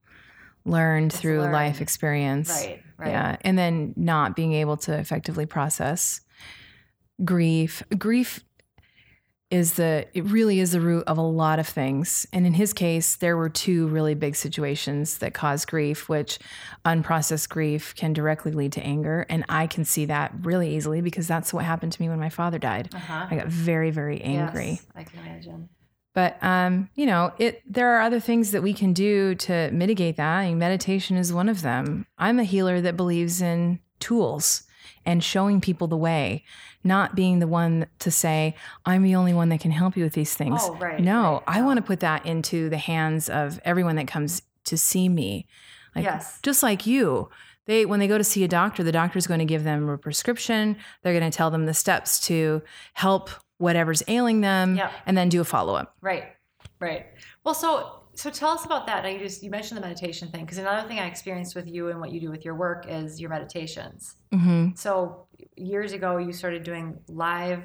learned 0.64 1.12
It's 1.12 1.20
through 1.20 1.40
life 1.40 1.80
experience. 1.80 2.50
Right. 2.50 2.82
Right. 2.98 3.10
Yeah. 3.10 3.36
And 3.42 3.58
then 3.58 3.92
not 3.96 4.34
being 4.34 4.54
able 4.54 4.78
to 4.78 4.98
effectively 4.98 5.44
process 5.44 6.22
grief. 7.24 7.82
Grief 7.98 8.42
is 9.50 9.74
the, 9.74 10.06
it 10.12 10.24
really 10.24 10.58
is 10.58 10.72
the 10.72 10.80
root 10.80 11.04
of 11.06 11.18
a 11.18 11.22
lot 11.22 11.58
of 11.58 11.68
things. 11.68 12.26
And 12.32 12.46
in 12.46 12.54
his 12.54 12.72
case, 12.72 13.16
there 13.16 13.36
were 13.36 13.48
two 13.48 13.86
really 13.88 14.14
big 14.14 14.34
situations 14.34 15.18
that 15.18 15.34
caused 15.34 15.68
grief, 15.68 16.08
which 16.08 16.38
unprocessed 16.84 17.48
grief 17.48 17.94
can 17.94 18.12
directly 18.12 18.50
lead 18.50 18.72
to 18.72 18.82
anger. 18.82 19.24
And 19.28 19.44
I 19.48 19.66
can 19.66 19.84
see 19.84 20.06
that 20.06 20.32
really 20.40 20.74
easily 20.74 21.00
because 21.00 21.28
that's 21.28 21.52
what 21.52 21.64
happened 21.64 21.92
to 21.92 22.02
me 22.02 22.08
when 22.08 22.18
my 22.18 22.30
father 22.30 22.58
died. 22.58 22.92
Uh-huh. 22.92 23.26
I 23.30 23.36
got 23.36 23.46
very, 23.46 23.90
very 23.90 24.20
angry. 24.20 24.70
Yes, 24.70 24.86
I 24.96 25.04
can 25.04 25.20
imagine. 25.20 25.68
But 26.16 26.42
um, 26.42 26.88
you 26.94 27.04
know, 27.04 27.34
it 27.36 27.62
there 27.70 27.94
are 27.94 28.00
other 28.00 28.20
things 28.20 28.52
that 28.52 28.62
we 28.62 28.72
can 28.72 28.94
do 28.94 29.34
to 29.34 29.70
mitigate 29.70 30.16
that. 30.16 30.38
I 30.38 30.48
mean, 30.48 30.58
meditation 30.58 31.18
is 31.18 31.30
one 31.30 31.50
of 31.50 31.60
them. 31.60 32.06
I'm 32.16 32.38
a 32.40 32.44
healer 32.44 32.80
that 32.80 32.96
believes 32.96 33.42
in 33.42 33.80
tools 34.00 34.62
and 35.04 35.22
showing 35.22 35.60
people 35.60 35.88
the 35.88 35.96
way, 35.96 36.42
not 36.82 37.14
being 37.14 37.38
the 37.38 37.46
one 37.46 37.86
to 37.98 38.10
say, 38.10 38.56
I'm 38.86 39.02
the 39.02 39.14
only 39.14 39.34
one 39.34 39.50
that 39.50 39.60
can 39.60 39.72
help 39.72 39.94
you 39.94 40.04
with 40.04 40.14
these 40.14 40.32
things. 40.32 40.62
Oh, 40.64 40.76
right. 40.76 40.98
no, 40.98 41.32
right. 41.32 41.42
I 41.58 41.60
want 41.60 41.76
to 41.76 41.82
put 41.82 42.00
that 42.00 42.24
into 42.24 42.70
the 42.70 42.78
hands 42.78 43.28
of 43.28 43.60
everyone 43.62 43.96
that 43.96 44.08
comes 44.08 44.40
to 44.64 44.78
see 44.78 45.10
me. 45.10 45.46
Like, 45.94 46.04
yes. 46.04 46.38
Just 46.42 46.62
like 46.62 46.86
you. 46.86 47.28
They 47.66 47.84
when 47.84 48.00
they 48.00 48.08
go 48.08 48.16
to 48.16 48.24
see 48.24 48.42
a 48.42 48.48
doctor, 48.48 48.82
the 48.82 48.90
doctor's 48.90 49.26
going 49.26 49.40
to 49.40 49.44
give 49.44 49.64
them 49.64 49.86
a 49.90 49.98
prescription. 49.98 50.78
They're 51.02 51.18
going 51.18 51.30
to 51.30 51.36
tell 51.36 51.50
them 51.50 51.66
the 51.66 51.74
steps 51.74 52.20
to 52.28 52.62
help 52.94 53.28
whatever's 53.58 54.02
ailing 54.08 54.40
them 54.40 54.76
Yep. 54.76 54.92
and 55.06 55.16
then 55.16 55.28
do 55.28 55.40
a 55.40 55.44
follow-up. 55.44 55.96
Right, 56.00 56.24
right. 56.80 57.06
Well, 57.44 57.54
so 57.54 58.02
so 58.14 58.30
tell 58.30 58.48
us 58.50 58.64
about 58.64 58.86
that. 58.86 59.04
You 59.12 59.18
just 59.18 59.42
you 59.42 59.50
mentioned 59.50 59.76
the 59.76 59.82
meditation 59.82 60.28
thing 60.28 60.44
because 60.46 60.56
another 60.58 60.88
thing 60.88 60.98
I 60.98 61.06
experienced 61.06 61.54
with 61.54 61.66
you 61.68 61.88
and 61.90 62.00
what 62.00 62.10
you 62.12 62.20
do 62.20 62.30
with 62.30 62.44
your 62.46 62.54
work 62.54 62.86
is 62.88 63.20
your 63.20 63.28
meditations. 63.30 64.14
hmm 64.32 64.68
So 64.74 65.26
years 65.56 65.92
ago, 65.92 66.16
you 66.16 66.32
started 66.32 66.62
doing 66.62 66.98
live 67.08 67.62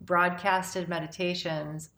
broadcasted 0.00 0.88
meditations 0.88 1.90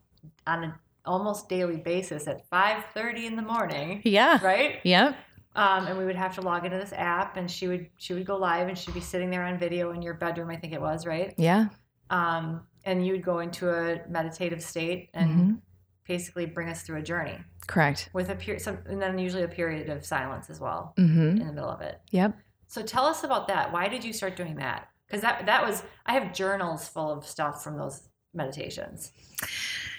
on 0.47 0.65
an 0.65 0.75
almost 1.07 1.49
daily 1.49 1.77
basis 1.77 2.27
at 2.27 2.49
five 2.49 2.85
thirty 2.95 3.27
in 3.27 3.37
the 3.37 3.43
morning, 3.43 4.01
Yeah. 4.05 4.39
right? 4.45 4.81
Yep. 4.85 5.17
Um, 5.57 5.87
and 5.87 5.97
we 5.97 6.05
would 6.05 6.17
have 6.17 6.35
to 6.35 6.41
log 6.41 6.65
into 6.65 6.79
this 6.79 6.93
app, 6.93 7.37
and 7.37 7.49
she 7.49 7.69
would 7.69 7.89
she 7.97 8.13
would 8.15 8.27
go 8.27 8.37
live, 8.37 8.67
and 8.69 8.77
she'd 8.77 8.95
be 8.95 9.01
sitting 9.01 9.31
there 9.31 9.45
on 9.45 9.57
video 9.59 9.93
in 9.93 10.03
your 10.03 10.15
bedroom, 10.15 10.51
I 10.51 10.57
think 10.57 10.73
it 10.73 10.81
was, 10.81 11.07
right? 11.07 11.33
Yeah. 11.39 11.67
Um, 12.11 12.63
and 12.85 13.05
you 13.07 13.13
would 13.13 13.23
go 13.25 13.39
into 13.41 13.71
a 13.71 14.01
meditative 14.09 14.63
state 14.63 15.11
and 15.15 15.31
Mhm. 15.31 15.61
basically 16.07 16.47
bring 16.47 16.69
us 16.69 16.83
through 16.83 16.99
a 16.99 17.03
journey 17.03 17.39
Correct. 17.67 18.11
with 18.13 18.29
a 18.31 18.35
period, 18.35 18.61
some, 18.63 18.79
and 18.87 19.01
then 19.01 19.19
usually 19.19 19.43
a 19.43 19.49
period 19.49 19.89
of 19.89 20.05
silence 20.05 20.51
as 20.51 20.61
well 20.61 20.93
hmm 20.97 21.31
in 21.41 21.47
the 21.47 21.53
middle 21.53 21.71
of 21.71 21.81
it. 21.81 22.01
Yep. 22.11 22.37
So 22.67 22.83
tell 22.83 23.07
us 23.07 23.25
about 23.25 23.49
that. 23.49 23.73
Why 23.73 23.89
did 23.89 24.05
you 24.05 24.13
start 24.13 24.37
doing 24.37 24.57
that? 24.57 24.89
Because 25.07 25.23
that 25.23 25.47
that 25.47 25.65
was 25.67 25.83
I 26.07 26.13
have 26.15 26.33
journals 26.35 26.89
full 26.89 27.11
of 27.11 27.27
stuff 27.27 27.63
from 27.65 27.77
those 27.79 28.09
meditations, 28.33 29.13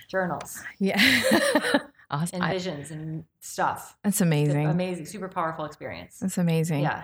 journals 0.09 0.61
Yeah. 0.79 0.99
awesome. 2.11 2.41
and 2.41 2.51
visions 2.51 2.91
and 2.91 3.23
stuff. 3.39 3.97
that's 4.03 4.15
It's 4.17 4.21
amazing. 4.21 4.67
amazing, 4.67 5.05
super 5.05 5.27
powerful 5.29 5.65
experience. 5.65 6.19
That's 6.19 6.37
amazing. 6.37 6.81
Yeah. 6.81 7.03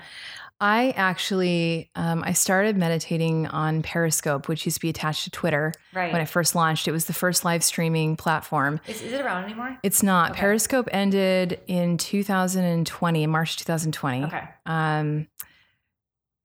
I 0.63 0.91
actually 0.95 1.89
um, 1.95 2.23
I 2.23 2.33
started 2.33 2.77
meditating 2.77 3.47
on 3.47 3.81
Periscope, 3.81 4.47
which 4.47 4.63
used 4.65 4.77
to 4.77 4.81
be 4.81 4.89
attached 4.89 5.23
to 5.23 5.31
Twitter 5.31 5.73
Right. 5.91 6.13
when 6.13 6.21
it 6.21 6.27
first 6.29 6.53
launched. 6.53 6.87
It 6.87 6.91
was 6.91 7.05
the 7.05 7.13
first 7.13 7.43
live 7.43 7.63
streaming 7.63 8.15
platform. 8.15 8.79
is, 8.87 9.01
is 9.01 9.11
it 9.11 9.21
around 9.21 9.45
anymore? 9.45 9.75
It's 9.81 10.03
not. 10.03 10.31
Okay. 10.31 10.39
Periscope 10.41 10.87
ended 10.91 11.59
in 11.65 11.97
2020, 11.97 13.23
in 13.23 13.29
March 13.31 13.57
2020. 13.57 14.25
Okay. 14.25 14.43
Um, 14.67 15.27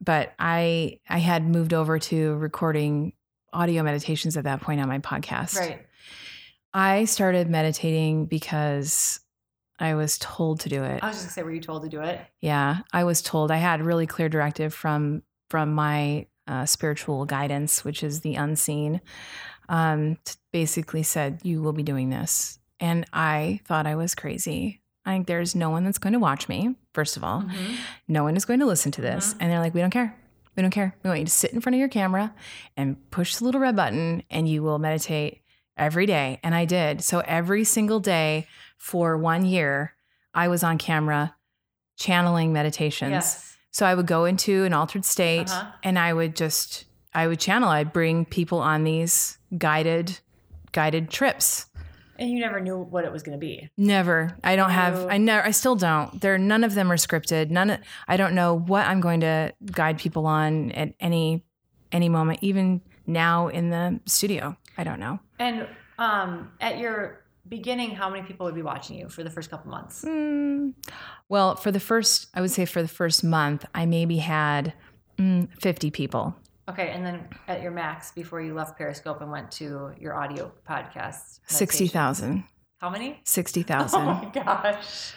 but 0.00 0.32
I 0.38 0.98
I 1.08 1.18
had 1.18 1.46
moved 1.46 1.74
over 1.74 1.98
to 1.98 2.34
recording 2.36 3.12
audio 3.52 3.82
meditations 3.82 4.36
at 4.38 4.44
that 4.44 4.62
point 4.62 4.80
on 4.80 4.88
my 4.88 4.98
podcast. 4.98 5.56
Right. 5.58 5.86
I 6.72 7.04
started 7.04 7.48
meditating 7.50 8.26
because 8.26 9.20
I 9.78 9.94
was 9.94 10.18
told 10.18 10.60
to 10.60 10.68
do 10.68 10.82
it. 10.84 11.02
I 11.02 11.08
was 11.08 11.16
just 11.16 11.26
gonna 11.26 11.32
say, 11.32 11.42
were 11.42 11.52
you 11.52 11.60
told 11.60 11.82
to 11.82 11.88
do 11.88 12.00
it? 12.00 12.20
Yeah, 12.40 12.78
I 12.92 13.04
was 13.04 13.20
told 13.22 13.50
I 13.50 13.56
had 13.56 13.82
really 13.82 14.06
clear 14.06 14.28
directive 14.28 14.72
from 14.74 15.22
from 15.50 15.74
my 15.74 16.26
uh, 16.46 16.64
spiritual 16.66 17.24
guidance, 17.24 17.84
which 17.84 18.02
is 18.02 18.20
the 18.20 18.34
unseen. 18.36 19.00
Um, 19.68 20.18
basically 20.52 21.02
said 21.02 21.40
you 21.42 21.60
will 21.60 21.72
be 21.72 21.82
doing 21.82 22.08
this, 22.10 22.58
and 22.80 23.04
I 23.12 23.60
thought 23.66 23.86
I 23.86 23.96
was 23.96 24.14
crazy. 24.14 24.80
I 25.04 25.12
think 25.14 25.26
there's 25.26 25.54
no 25.54 25.70
one 25.70 25.84
that's 25.84 25.98
going 25.98 26.12
to 26.14 26.18
watch 26.18 26.48
me. 26.48 26.74
First 26.94 27.16
of 27.16 27.22
all, 27.24 27.42
Mhm. 27.42 27.76
no 28.08 28.22
one 28.24 28.36
is 28.36 28.44
going 28.44 28.60
to 28.60 28.66
listen 28.66 28.90
to 28.92 29.00
this, 29.00 29.34
Mhm. 29.34 29.36
and 29.40 29.50
they're 29.52 29.60
like, 29.60 29.74
we 29.74 29.80
don't 29.80 29.90
care. 29.90 30.16
We 30.56 30.62
don't 30.62 30.70
care. 30.70 30.96
We 31.02 31.08
want 31.10 31.20
you 31.20 31.26
to 31.26 31.30
sit 31.32 31.52
in 31.52 31.60
front 31.60 31.74
of 31.74 31.80
your 31.80 31.88
camera 31.88 32.34
and 32.76 32.96
push 33.10 33.36
the 33.36 33.44
little 33.44 33.60
red 33.60 33.76
button, 33.76 34.22
and 34.30 34.48
you 34.48 34.62
will 34.62 34.78
meditate 34.78 35.42
every 35.76 36.06
day. 36.06 36.40
And 36.42 36.54
I 36.54 36.64
did. 36.64 37.02
So 37.04 37.20
every 37.20 37.62
single 37.64 38.00
day 38.00 38.46
for 38.78 39.16
one 39.16 39.44
year, 39.44 39.94
I 40.34 40.48
was 40.48 40.62
on 40.62 40.78
camera 40.78 41.34
channeling 41.96 42.52
meditations. 42.52 43.10
Yes. 43.10 43.56
So 43.70 43.84
I 43.86 43.94
would 43.94 44.06
go 44.06 44.24
into 44.24 44.64
an 44.64 44.72
altered 44.72 45.04
state 45.04 45.50
Uh-huh. 45.50 45.70
and 45.82 45.98
I 45.98 46.12
would 46.12 46.36
just 46.36 46.84
I 47.14 47.26
would 47.26 47.40
channel. 47.40 47.68
I'd 47.70 47.92
bring 47.92 48.24
people 48.26 48.58
on 48.58 48.84
these 48.84 49.38
guided 49.56 50.20
guided 50.72 51.10
trips. 51.10 51.66
And 52.18 52.30
you 52.30 52.40
never 52.40 52.60
knew 52.60 52.78
what 52.78 53.04
it 53.04 53.12
was 53.12 53.22
gonna 53.22 53.38
be. 53.38 53.68
Never. 53.76 54.36
I 54.44 54.56
don't 54.56 54.70
have 54.70 55.06
I 55.06 55.18
never 55.18 55.46
I 55.46 55.50
still 55.50 55.76
don't. 55.76 56.20
There 56.20 56.36
none 56.38 56.64
of 56.64 56.74
them 56.74 56.90
are 56.92 56.96
scripted. 56.96 57.50
None 57.50 57.78
I 58.08 58.16
don't 58.16 58.34
know 58.34 58.54
what 58.58 58.86
I'm 58.86 59.00
going 59.00 59.20
to 59.20 59.52
guide 59.72 59.98
people 59.98 60.26
on 60.26 60.72
at 60.72 60.94
any 61.00 61.44
any 61.92 62.08
moment 62.08 62.38
even 62.42 62.80
now 63.06 63.48
in 63.48 63.70
the 63.70 64.00
studio. 64.06 64.56
I 64.76 64.84
don't 64.84 65.00
know. 65.00 65.20
And 65.38 65.66
um, 65.98 66.50
at 66.60 66.78
your 66.78 67.22
beginning, 67.48 67.90
how 67.90 68.10
many 68.10 68.22
people 68.26 68.46
would 68.46 68.54
be 68.54 68.62
watching 68.62 68.98
you 68.98 69.08
for 69.08 69.22
the 69.22 69.30
first 69.30 69.50
couple 69.50 69.70
months? 69.70 70.04
Mm, 70.04 70.74
well, 71.28 71.56
for 71.56 71.70
the 71.70 71.80
first 71.80 72.28
I 72.34 72.40
would 72.40 72.50
say 72.50 72.64
for 72.64 72.82
the 72.82 72.88
first 72.88 73.24
month, 73.24 73.64
I 73.74 73.86
maybe 73.86 74.18
had 74.18 74.72
mm, 75.18 75.48
50 75.60 75.90
people. 75.90 76.34
Okay, 76.68 76.90
and 76.90 77.06
then 77.06 77.28
at 77.46 77.62
your 77.62 77.70
max 77.70 78.10
before 78.10 78.40
you 78.40 78.52
left 78.52 78.76
Periscope 78.76 79.20
and 79.20 79.30
went 79.30 79.52
to 79.52 79.92
your 80.00 80.14
audio 80.14 80.50
podcast, 80.68 81.38
60,000. 81.46 82.42
How 82.78 82.90
many? 82.90 83.20
60,000. 83.24 84.00
Oh 84.00 84.04
my 84.04 84.30
gosh! 84.32 85.12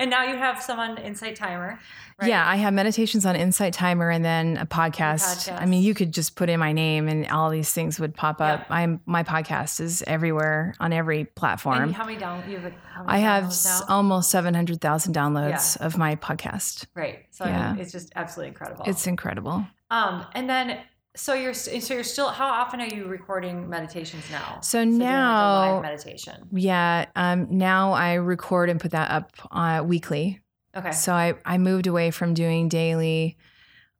And 0.00 0.10
now 0.10 0.24
you 0.24 0.34
have 0.36 0.62
someone 0.62 0.96
Insight 0.98 1.36
Timer. 1.36 1.78
Right? 2.18 2.28
Yeah, 2.28 2.42
I 2.46 2.56
have 2.56 2.72
meditations 2.74 3.24
on 3.26 3.36
Insight 3.36 3.72
Timer 3.74 4.10
and 4.10 4.24
then 4.24 4.56
a 4.56 4.64
podcast. 4.66 5.52
I 5.60 5.66
mean, 5.66 5.82
you 5.82 5.94
could 5.94 6.12
just 6.12 6.36
put 6.36 6.48
in 6.50 6.58
my 6.58 6.72
name 6.72 7.06
and 7.06 7.26
all 7.28 7.50
these 7.50 7.70
things 7.72 8.00
would 8.00 8.14
pop 8.14 8.40
up. 8.40 8.66
I'm 8.70 9.00
my 9.06 9.22
podcast 9.22 9.80
is 9.80 10.02
everywhere 10.06 10.74
on 10.80 10.92
every 10.92 11.26
platform. 11.26 11.82
And 11.82 11.94
how 11.94 12.04
many 12.06 12.18
down? 12.18 12.42
You 12.50 12.58
have? 12.58 12.72
How 12.92 13.04
I 13.06 13.18
have 13.18 13.44
downloads 13.44 13.80
now? 13.88 13.94
almost 13.94 14.30
700,000 14.30 15.14
downloads 15.14 15.76
of 15.78 15.96
my 15.98 16.16
podcast. 16.16 16.86
Right. 16.94 17.26
So 17.30 17.44
I 17.44 17.48
Yeah. 17.50 17.72
mean, 17.72 17.82
it's 17.82 17.92
just 17.92 18.10
absolutely 18.16 18.48
incredible. 18.48 18.84
It's 18.86 19.06
incredible. 19.06 19.66
um, 19.90 20.26
and 20.34 20.48
then 20.48 20.78
so 21.20 21.34
you're 21.34 21.54
so 21.54 21.94
you're 21.94 22.02
still. 22.02 22.28
How 22.28 22.48
often 22.48 22.80
are 22.80 22.86
you 22.86 23.04
recording 23.06 23.68
meditations 23.68 24.24
now? 24.30 24.60
So 24.62 24.78
like, 24.78 24.86
a 24.86 24.90
now- 24.90 25.72
live 25.74 25.82
meditation. 25.82 26.48
Yeah, 26.52 27.06
um, 27.14 27.46
now 27.50 27.92
I 27.92 28.14
record 28.14 28.70
and 28.70 28.80
put 28.80 28.92
that 28.92 29.10
up 29.10 29.32
uh, 29.50 29.82
weekly. 29.84 30.40
Okay. 30.76 30.92
So 30.92 31.12
I, 31.12 31.34
I 31.44 31.58
moved 31.58 31.86
away 31.88 32.10
from 32.12 32.32
doing 32.32 32.68
daily, 32.68 33.36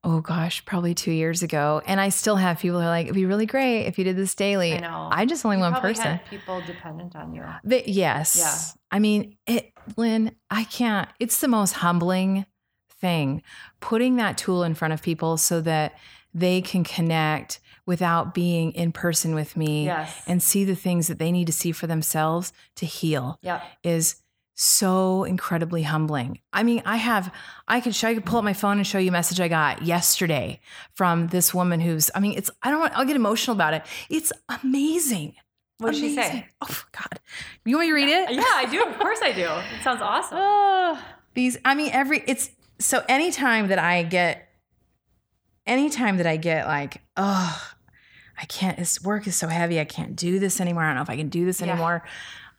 oh 0.04 0.20
gosh, 0.20 0.64
probably 0.64 0.94
two 0.94 1.10
years 1.10 1.42
ago. 1.42 1.82
And 1.84 2.00
I 2.00 2.10
still 2.10 2.36
have 2.36 2.60
people 2.60 2.78
who 2.78 2.86
are 2.86 2.88
like, 2.88 3.06
it'd 3.06 3.14
be 3.16 3.26
really 3.26 3.46
great 3.46 3.86
if 3.86 3.98
you 3.98 4.04
did 4.04 4.16
this 4.16 4.34
daily. 4.36 4.74
I 4.74 4.78
know. 4.78 5.08
I 5.10 5.26
just 5.26 5.44
only 5.44 5.56
You 5.56 5.64
one 5.64 5.74
person. 5.80 6.20
people 6.30 6.62
dependent 6.64 7.16
on 7.16 7.34
you. 7.34 7.44
But 7.64 7.88
yes. 7.88 8.36
Yeah. 8.38 8.96
I 8.96 9.00
mean, 9.00 9.36
it, 9.48 9.72
Lynn, 9.96 10.36
I 10.48 10.62
can't, 10.64 11.08
it's 11.18 11.40
the 11.40 11.48
most 11.48 11.72
humbling 11.72 12.46
thing 13.00 13.42
putting 13.80 14.16
that 14.16 14.38
tool 14.38 14.62
in 14.62 14.74
front 14.74 14.94
of 14.94 15.02
people 15.02 15.38
so 15.38 15.60
that 15.62 15.94
they 16.34 16.60
can 16.60 16.84
connect 16.84 17.60
without 17.86 18.34
being 18.34 18.72
in 18.72 18.92
person 18.92 19.34
with 19.34 19.56
me 19.56 19.86
Yes. 19.86 20.22
and 20.26 20.42
see 20.42 20.64
the 20.64 20.76
things 20.76 21.08
that 21.08 21.18
they 21.18 21.32
need 21.32 21.46
to 21.46 21.52
see 21.52 21.72
for 21.72 21.86
themselves 21.86 22.52
to 22.76 22.86
heal 22.86 23.38
Yep. 23.42 23.62
is 23.82 24.16
so 24.54 25.24
incredibly 25.24 25.82
humbling. 25.84 26.38
I 26.52 26.62
mean, 26.62 26.82
I 26.84 26.96
have, 26.96 27.32
I 27.66 27.80
could 27.80 27.94
show, 27.94 28.08
I 28.08 28.14
could 28.14 28.26
pull 28.26 28.38
up 28.38 28.44
my 28.44 28.52
phone 28.52 28.76
and 28.76 28.86
show 28.86 28.98
you 28.98 29.08
a 29.08 29.12
message 29.12 29.40
I 29.40 29.48
got 29.48 29.82
yesterday 29.82 30.60
from 30.92 31.28
this 31.28 31.54
woman 31.54 31.80
who's, 31.80 32.10
I 32.14 32.20
mean, 32.20 32.36
it's, 32.36 32.50
I 32.62 32.70
don't 32.70 32.78
want, 32.80 32.92
I'll 32.96 33.06
get 33.06 33.16
emotional 33.16 33.56
about 33.56 33.72
it. 33.74 33.82
It's 34.10 34.32
amazing. 34.62 35.34
What 35.78 35.92
did 35.92 36.00
she 36.00 36.14
say? 36.14 36.46
Oh 36.60 36.82
God. 36.92 37.20
You 37.64 37.76
want 37.76 37.86
me 37.86 37.90
to 37.90 37.94
read 37.94 38.08
it? 38.10 38.32
Yeah, 38.32 38.44
I 38.46 38.66
do. 38.66 38.82
Of 38.84 38.98
course 38.98 39.20
I 39.22 39.32
do. 39.32 39.48
It 39.48 39.82
sounds 39.82 40.02
awesome. 40.02 40.36
Oh, 40.38 41.02
these, 41.34 41.56
I 41.64 41.74
mean, 41.74 41.90
every, 41.92 42.22
it's 42.26 42.50
so 42.78 43.02
anytime 43.08 43.68
that 43.68 43.78
I 43.78 44.02
get, 44.02 44.46
anytime 45.66 46.16
that 46.18 46.26
I 46.26 46.36
get 46.36 46.66
like, 46.66 47.02
oh, 47.16 47.72
I 48.40 48.44
can't, 48.46 48.78
this 48.78 49.02
work 49.02 49.26
is 49.26 49.36
so 49.36 49.48
heavy. 49.48 49.78
I 49.80 49.84
can't 49.84 50.16
do 50.16 50.38
this 50.38 50.60
anymore. 50.60 50.82
I 50.84 50.86
don't 50.88 50.96
know 50.96 51.02
if 51.02 51.10
I 51.10 51.16
can 51.16 51.28
do 51.28 51.44
this 51.44 51.60
Yeah. 51.60 51.68
anymore. 51.72 52.02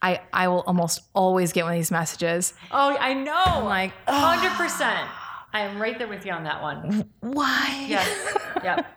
I, 0.01 0.21
I 0.33 0.47
will 0.47 0.61
almost 0.61 1.01
always 1.13 1.53
get 1.53 1.63
one 1.63 1.73
of 1.73 1.79
these 1.79 1.91
messages. 1.91 2.53
Oh, 2.71 2.95
I 2.99 3.13
know. 3.13 3.33
I'm 3.45 3.65
like, 3.65 3.93
hundred 4.07 4.51
percent. 4.57 5.07
I 5.53 5.61
am 5.61 5.81
right 5.81 5.97
there 5.97 6.07
with 6.07 6.25
you 6.25 6.31
on 6.31 6.43
that 6.45 6.61
one. 6.61 7.09
why? 7.19 7.85
Yes. 7.87 8.37
Yep. 8.63 8.85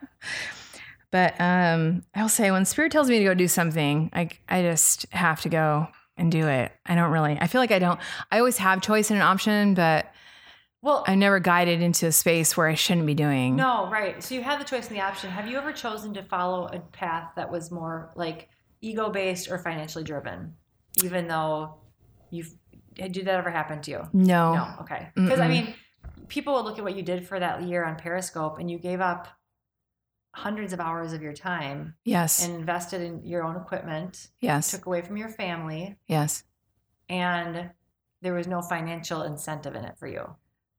But 1.11 1.40
um, 1.40 2.02
I'll 2.16 2.28
say 2.28 2.50
when 2.50 2.64
spirit 2.64 2.90
tells 2.90 3.09
me 3.09 3.18
to 3.18 3.24
go 3.24 3.34
do 3.34 3.46
something, 3.46 4.11
I 4.12 4.30
I 4.48 4.62
just 4.62 5.07
have 5.12 5.40
to 5.42 5.48
go 5.48 5.86
and 6.16 6.30
do 6.32 6.48
it. 6.48 6.72
I 6.86 6.96
don't 6.96 7.12
really. 7.12 7.38
I 7.40 7.46
feel 7.46 7.61
like 7.61 7.70
I 7.70 7.78
don't. 7.78 8.00
I 8.32 8.38
always 8.38 8.57
have 8.59 8.80
choice 8.82 9.11
and 9.12 9.20
an 9.20 9.22
option, 9.24 9.74
but 9.74 10.07
Well, 10.85 11.03
I'm 11.07 11.18
never 11.18 11.41
guided 11.41 11.80
into 11.80 12.07
a 12.07 12.12
space 12.12 12.59
where 12.59 12.68
I 12.68 12.74
shouldn't 12.74 13.07
be 13.07 13.14
doing. 13.14 13.57
no, 13.57 13.89
right. 13.91 14.22
So 14.22 14.35
you 14.35 14.43
have 14.43 14.59
the 14.59 14.66
choice 14.66 14.89
and 14.89 14.97
the 14.97 15.01
option. 15.01 15.30
Have 15.30 15.49
you 15.49 15.57
ever 15.57 15.72
chosen 15.72 16.12
to 16.14 16.22
follow 16.22 16.66
a 16.66 16.78
path 16.78 17.30
that 17.37 17.51
was 17.51 17.70
more 17.70 18.12
like 18.16 18.51
ego 18.82 19.09
based 19.09 19.51
or 19.51 19.59
financially 19.59 20.05
driven, 20.05 20.55
even 21.03 21.26
though 21.26 21.76
you've 22.30 22.53
did 22.93 23.14
that 23.14 23.35
ever 23.37 23.51
happen 23.51 23.80
to 23.80 23.91
you? 23.91 24.03
No. 24.12 24.55
No. 24.55 24.74
Okay. 24.82 25.09
Because 25.14 25.41
I 25.41 25.49
mean, 25.49 25.72
people 26.28 26.53
would 26.55 26.66
look 26.66 26.76
at 26.78 26.85
what 26.85 26.95
you 26.95 27.03
did 27.03 27.26
for 27.26 27.41
that 27.41 27.62
year 27.62 27.82
on 27.82 27.97
Periscope, 27.97 28.59
and 28.59 28.70
you 28.70 28.78
gave 28.78 29.01
up 29.01 29.26
hundreds 30.35 30.72
of 30.74 30.80
hours 30.80 31.12
of 31.14 31.22
your 31.22 31.32
time 31.32 31.95
Yes. 32.05 32.45
and 32.45 32.55
invested 32.57 33.01
in 33.01 33.24
your 33.24 33.43
own 33.45 33.57
equipment, 33.57 34.28
yes. 34.41 34.70
took 34.70 34.85
away 34.87 35.01
from 35.01 35.16
your 35.16 35.28
family, 35.30 35.97
yes. 36.09 36.43
and 37.09 37.70
there 38.20 38.35
was 38.35 38.47
no 38.47 38.61
financial 38.61 39.22
incentive 39.22 39.74
in 39.76 39.85
it 39.85 39.97
for 39.97 40.09
you. 40.09 40.35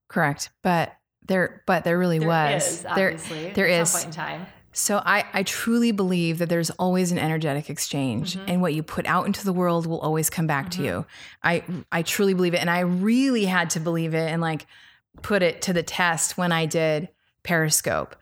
Correct. 0.08 0.50
But 0.62 0.94
there. 1.28 1.64
But 1.66 1.84
there 1.84 1.98
really 1.98 2.20
There 2.20 2.28
was. 2.28 2.64
is, 2.68 2.82
there. 2.84 3.12
obviously, 3.12 3.52
there 3.54 3.68
is. 3.68 3.90
some 3.90 4.02
point 4.02 4.16
in 4.18 4.24
time. 4.24 4.46
So 4.78 4.98
I, 5.06 5.24
I 5.34 5.44
truly 5.44 5.92
believe 5.94 6.38
that 6.40 6.50
there's 6.50 6.70
always 6.72 7.14
an 7.14 7.18
energetic 7.18 7.70
exchange 7.70 8.36
Mhm. 8.36 8.44
and 8.50 8.62
what 8.62 8.74
you 8.74 8.84
put 8.84 9.06
out 9.06 9.26
into 9.26 9.46
the 9.46 9.54
world 9.54 9.88
will 9.88 10.02
always 10.02 10.30
come 10.30 10.48
back 10.48 10.70
to 10.72 10.80
Mhm. 10.82 10.84
you. 10.86 11.06
I 11.42 11.64
I 11.94 12.02
truly 12.02 12.34
believe 12.34 12.54
it 12.54 12.58
and 12.60 12.70
I 12.70 12.82
really 12.82 13.46
had 13.46 13.70
to 13.72 13.80
believe 13.80 14.14
it 14.14 14.30
and 14.30 14.42
like 14.42 14.66
put 15.22 15.42
it 15.42 15.62
to 15.62 15.72
the 15.74 15.82
test 15.82 16.38
when 16.38 16.52
I 16.52 16.66
did 16.66 17.08
Periscope. 17.44 18.18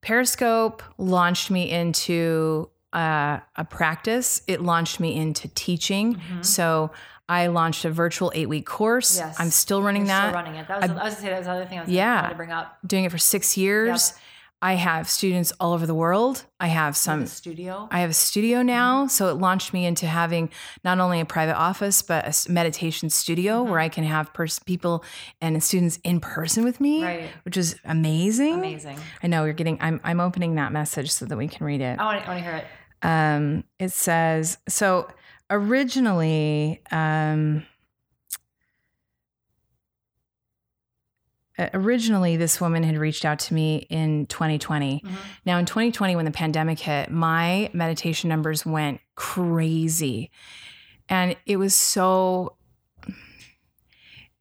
Periscope 0.00 0.82
launched 0.98 1.50
me 1.50 1.68
into 1.70 2.70
uh, 2.92 3.40
a 3.56 3.64
practice. 3.64 4.40
It 4.46 4.62
launched 4.62 4.98
me 5.00 5.14
into 5.16 5.48
teaching. 5.48 6.14
Mhm. 6.14 6.44
So 6.44 6.90
I 7.28 7.48
launched 7.48 7.84
a 7.84 7.90
virtual 7.90 8.32
eight 8.34 8.48
week 8.48 8.66
course. 8.66 9.18
Yes. 9.18 9.38
I'm 9.38 9.50
still 9.50 9.82
running 9.82 10.02
You're 10.02 10.08
that 10.08 10.28
Still 10.30 10.34
running 10.42 10.54
it. 10.56 10.66
That 10.68 10.80
was, 10.80 10.90
I, 10.90 10.94
was 10.94 11.00
gonna 11.14 11.16
say 11.16 11.28
that 11.28 11.38
was 11.38 11.46
the 11.46 11.52
other 11.52 11.66
thing 11.66 11.78
I 11.78 11.82
was 11.82 11.90
Yeah. 11.90 12.20
going 12.22 12.30
to 12.30 12.36
bring 12.36 12.52
up. 12.52 12.78
doing 12.86 13.04
it 13.04 13.10
for 13.10 13.18
six 13.18 13.56
years. 13.56 14.14
I 14.60 14.74
have 14.74 15.08
students 15.08 15.52
all 15.60 15.72
over 15.72 15.86
the 15.86 15.94
world. 15.94 16.44
I 16.58 16.66
have 16.66 16.96
Some 16.96 17.20
some 17.20 17.26
studio. 17.28 17.86
I 17.92 18.00
have 18.00 18.10
a 18.10 18.14
studio 18.14 18.60
now, 18.62 19.06
so 19.06 19.28
it 19.28 19.34
launched 19.34 19.72
me 19.72 19.86
into 19.86 20.06
having 20.06 20.50
not 20.82 20.98
only 20.98 21.20
a 21.20 21.24
private 21.24 21.56
office 21.56 22.02
but 22.02 22.26
a 22.26 22.50
meditation 22.50 23.08
studio 23.08 23.62
Mhm. 23.64 23.68
where 23.70 23.78
I 23.78 23.88
can 23.88 24.02
have 24.02 24.32
pers- 24.32 24.58
people 24.58 25.04
and 25.40 25.62
students 25.62 26.00
in 26.02 26.18
person 26.18 26.64
with 26.64 26.80
me, 26.80 27.04
right. 27.04 27.30
which 27.44 27.56
is 27.56 27.76
amazing. 27.84 28.54
Amazing. 28.54 28.98
I 29.22 29.28
know 29.28 29.44
you're 29.44 29.52
getting. 29.52 29.78
I'm 29.80 30.00
I'm 30.02 30.18
opening 30.18 30.56
that 30.56 30.72
message 30.72 31.12
so 31.12 31.24
that 31.26 31.36
we 31.38 31.46
can 31.46 31.64
read 31.64 31.80
it. 31.80 31.96
I 32.00 32.04
want 32.04 32.20
to, 32.24 32.26
I 32.28 32.34
want 32.34 32.44
to 32.44 32.50
hear 32.50 32.56
it. 32.56 32.66
Um, 33.02 33.62
it 33.78 33.92
says 33.92 34.58
so. 34.68 35.06
Originally, 35.50 36.82
um, 36.90 37.64
uh, 41.58 41.68
originally 41.74 42.36
this 42.36 42.60
woman 42.60 42.82
had 42.82 42.96
reached 42.98 43.24
out 43.24 43.38
to 43.40 43.54
me 43.54 43.86
in 43.90 44.26
2020. 44.26 45.02
Mhm. 45.04 45.10
Now 45.44 45.58
in 45.58 45.64
2020 45.66 46.16
when 46.16 46.24
the 46.24 46.30
pandemic 46.30 46.78
hit, 46.78 47.10
my 47.10 47.70
meditation 47.72 48.28
numbers 48.28 48.64
went 48.66 49.00
crazy. 49.14 50.30
And 51.08 51.36
it 51.46 51.56
was 51.56 51.74
so 51.74 52.54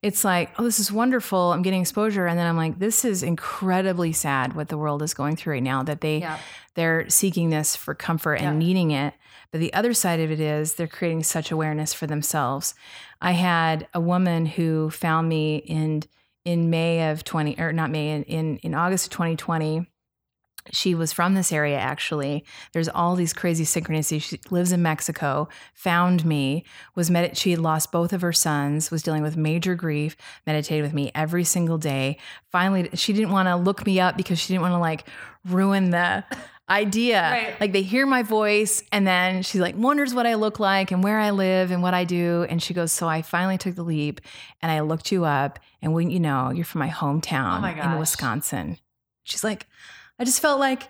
it's 0.03 0.24
like, 0.24 0.51
oh, 0.60 0.64
this 0.64 0.80
is 0.80 0.91
wonderful. 0.91 1.51
I'm 1.53 1.64
getting 1.64 1.82
exposure. 1.82 2.28
And 2.28 2.38
then 2.38 2.45
I'm 2.45 2.55
like, 2.55 2.78
this 2.78 3.03
is 3.03 3.24
incredibly 3.24 4.14
sad 4.14 4.53
what 4.55 4.70
the 4.70 4.78
world 4.78 5.01
is 5.01 5.16
going 5.16 5.36
through 5.36 5.53
right 5.53 5.64
now 5.64 5.82
that 5.84 6.01
they 6.01 6.20
Yeah. 6.20 6.38
they're 6.76 7.10
seeking 7.10 7.49
this 7.49 7.76
for 7.76 7.95
comfort 7.95 8.36
and 8.36 8.62
Yeah. 8.62 8.68
needing 8.68 8.91
it. 8.91 9.16
But 9.52 9.60
the 9.60 9.74
other 9.74 9.93
side 9.93 10.20
of 10.20 10.32
it 10.32 10.39
is 10.39 10.76
they're 10.76 10.88
creating 10.88 11.24
such 11.24 11.52
awareness 11.52 11.93
for 11.93 12.08
themselves. 12.08 12.76
I 13.22 13.32
had 13.32 13.88
a 13.93 14.02
woman 14.02 14.45
who 14.45 14.89
found 14.89 15.30
me 15.30 15.58
in 15.58 16.04
in 16.45 16.70
May 16.70 17.12
of 17.12 17.26
20 17.26 17.60
or 17.60 17.74
not 17.74 17.91
May 17.91 18.12
in 18.12 18.24
in, 18.24 18.58
in 18.58 18.74
August 18.74 19.08
of 19.08 19.12
2020. 19.12 19.88
She 20.72 20.95
was 20.95 21.14
from 21.14 21.34
this 21.34 21.52
area 21.52 21.78
actually. 21.78 22.43
There's 22.74 22.89
all 22.89 23.16
these 23.16 23.34
crazy 23.34 23.64
synchronicities. 23.64 24.24
She 24.24 24.39
lives 24.50 24.72
in 24.72 24.82
Mexico, 24.82 25.48
found 25.74 26.26
me, 26.26 26.66
was 26.93 27.10
med- 27.10 27.38
she 27.38 27.52
had 27.52 27.60
lost 27.60 27.91
both 27.91 28.12
of 28.12 28.22
her 28.22 28.34
sons, 28.34 28.91
was 28.91 29.02
dealing 29.02 29.24
with 29.24 29.38
major 29.38 29.76
grief, 29.76 30.18
meditated 30.45 30.84
with 30.84 30.93
me 30.93 31.12
every 31.16 31.45
single 31.45 31.78
day. 31.78 32.18
Finally, 32.52 32.89
she 32.95 33.14
didn't 33.14 33.32
want 33.32 33.48
to 33.48 33.56
look 33.56 33.86
me 33.86 34.00
up 34.00 34.18
because 34.18 34.39
she 34.39 34.54
didn't 34.54 34.64
want 34.64 34.74
to 34.74 34.80
like 34.80 35.08
ruin 35.45 35.91
the 35.91 36.26
idea. 36.70 37.22
Right. 37.22 37.61
Like 37.61 37.72
they 37.72 37.82
hear 37.82 38.05
my 38.05 38.24
voice 38.24 38.84
and 38.91 39.07
then 39.07 39.41
she 39.43 39.59
like 39.59 39.76
wonders 39.78 40.13
what 40.13 40.26
I 40.28 40.36
look 40.36 40.59
like 40.59 40.91
and 40.91 41.03
where 41.03 41.20
I 41.20 41.32
live 41.32 41.72
and 41.72 41.82
what 41.82 41.93
I 41.93 42.03
do. 42.03 42.45
And 42.49 42.61
she 42.61 42.74
goes, 42.74 42.91
So 42.91 43.07
I 43.07 43.22
finally 43.22 43.57
took 43.57 43.76
the 43.76 43.84
leap 43.84 44.22
and 44.61 44.72
I 44.72 44.82
looked 44.82 45.11
you 45.11 45.26
up. 45.26 45.59
And 45.82 45.93
when 45.93 46.09
you 46.09 46.20
know, 46.20 46.51
you're 46.51 46.65
from 46.65 46.80
my 46.80 46.89
hometown 46.89 47.57
Oh 47.57 47.61
my 47.61 47.93
in. 47.93 47.99
Wisconsin. 47.99 48.78
She's 49.24 49.43
like, 49.43 49.65
I 50.20 50.24
just 50.24 50.41
felt 50.41 50.59
like 50.59 50.89